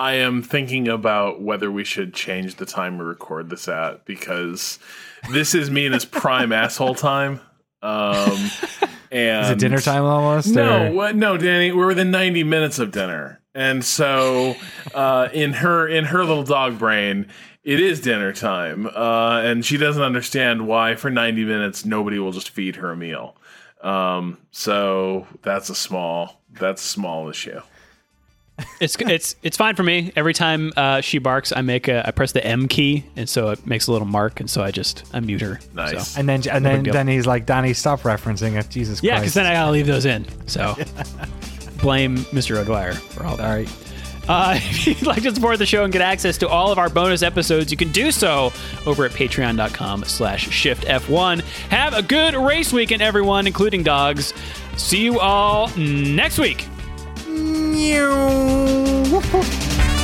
I 0.00 0.14
am 0.14 0.42
thinking 0.42 0.88
about 0.88 1.42
whether 1.42 1.70
we 1.70 1.84
should 1.84 2.14
change 2.14 2.54
the 2.54 2.64
time 2.64 2.96
we 2.96 3.04
record 3.04 3.50
this 3.50 3.68
at 3.68 4.06
because 4.06 4.78
this 5.30 5.54
is 5.54 5.68
Mina's 5.68 6.06
prime 6.06 6.52
asshole 6.62 6.94
time. 6.94 7.38
Um, 7.82 8.50
and 9.10 9.44
Is 9.44 9.50
it 9.50 9.58
dinner 9.58 9.78
time 9.78 10.04
almost? 10.04 10.48
No, 10.48 10.86
or- 10.86 10.92
what? 10.92 11.16
No, 11.16 11.36
Danny, 11.36 11.70
we're 11.72 11.88
within 11.88 12.10
ninety 12.10 12.44
minutes 12.44 12.78
of 12.78 12.92
dinner, 12.92 13.42
and 13.54 13.84
so 13.84 14.56
uh, 14.94 15.28
in 15.34 15.52
her 15.52 15.86
in 15.86 16.06
her 16.06 16.24
little 16.24 16.44
dog 16.44 16.78
brain, 16.78 17.26
it 17.62 17.78
is 17.78 18.00
dinner 18.00 18.32
time, 18.32 18.86
uh, 18.86 19.42
and 19.44 19.66
she 19.66 19.76
doesn't 19.76 20.02
understand 20.02 20.66
why 20.66 20.94
for 20.94 21.10
ninety 21.10 21.44
minutes 21.44 21.84
nobody 21.84 22.18
will 22.18 22.32
just 22.32 22.48
feed 22.48 22.76
her 22.76 22.90
a 22.90 22.96
meal. 22.96 23.36
Um, 23.82 24.38
so 24.50 25.26
that's 25.42 25.68
a 25.68 25.74
small 25.74 26.40
that's 26.52 26.82
a 26.82 26.88
small 26.88 27.28
issue. 27.28 27.60
It's 28.80 28.96
it's 29.00 29.36
it's 29.42 29.56
fine 29.56 29.76
for 29.76 29.82
me. 29.82 30.12
Every 30.16 30.32
time 30.32 30.72
uh, 30.76 31.00
she 31.00 31.18
barks, 31.18 31.52
I 31.54 31.60
make 31.60 31.88
a 31.88 32.06
I 32.06 32.10
press 32.10 32.32
the 32.32 32.44
M 32.44 32.66
key, 32.68 33.04
and 33.16 33.28
so 33.28 33.50
it 33.50 33.66
makes 33.66 33.86
a 33.86 33.92
little 33.92 34.08
mark, 34.08 34.40
and 34.40 34.48
so 34.48 34.62
I 34.62 34.70
just 34.70 35.04
I 35.12 35.20
mute 35.20 35.40
her. 35.42 35.60
Nice. 35.74 36.08
So. 36.08 36.20
And 36.20 36.28
then 36.28 36.42
and 36.48 36.64
then, 36.64 36.82
then 36.84 37.08
he's 37.08 37.26
like, 37.26 37.46
Danny, 37.46 37.74
stop 37.74 38.00
referencing 38.00 38.58
it. 38.58 38.70
Jesus 38.70 39.02
Yeah, 39.02 39.18
because 39.18 39.34
then 39.34 39.46
I 39.46 39.52
gotta 39.52 39.70
leave 39.70 39.86
those 39.86 40.06
in. 40.06 40.26
So 40.46 40.74
blame 41.82 42.16
Mr. 42.16 42.56
O'Dwyer 42.56 42.94
for 42.94 43.24
all 43.24 43.36
that. 43.36 43.66
Sorry. 43.66 43.90
Uh, 44.28 44.54
if 44.56 44.86
you'd 44.86 45.02
like 45.02 45.22
to 45.22 45.34
support 45.34 45.58
the 45.58 45.66
show 45.66 45.84
and 45.84 45.92
get 45.92 46.02
access 46.02 46.38
to 46.38 46.48
all 46.48 46.70
of 46.70 46.78
our 46.78 46.88
bonus 46.88 47.22
episodes, 47.22 47.70
you 47.70 47.76
can 47.76 47.90
do 47.90 48.10
so 48.12 48.52
over 48.86 49.04
at 49.04 49.10
patreon.com 49.10 50.04
slash 50.04 50.48
shiftf1. 50.48 51.40
Have 51.70 51.94
a 51.94 52.02
good 52.02 52.34
race 52.34 52.72
weekend, 52.72 53.02
everyone, 53.02 53.46
including 53.46 53.82
dogs. 53.82 54.32
See 54.76 55.02
you 55.02 55.18
all 55.18 55.68
next 55.76 56.38
week. 56.38 56.66
Woof, 59.10 59.32
woof. 59.32 59.99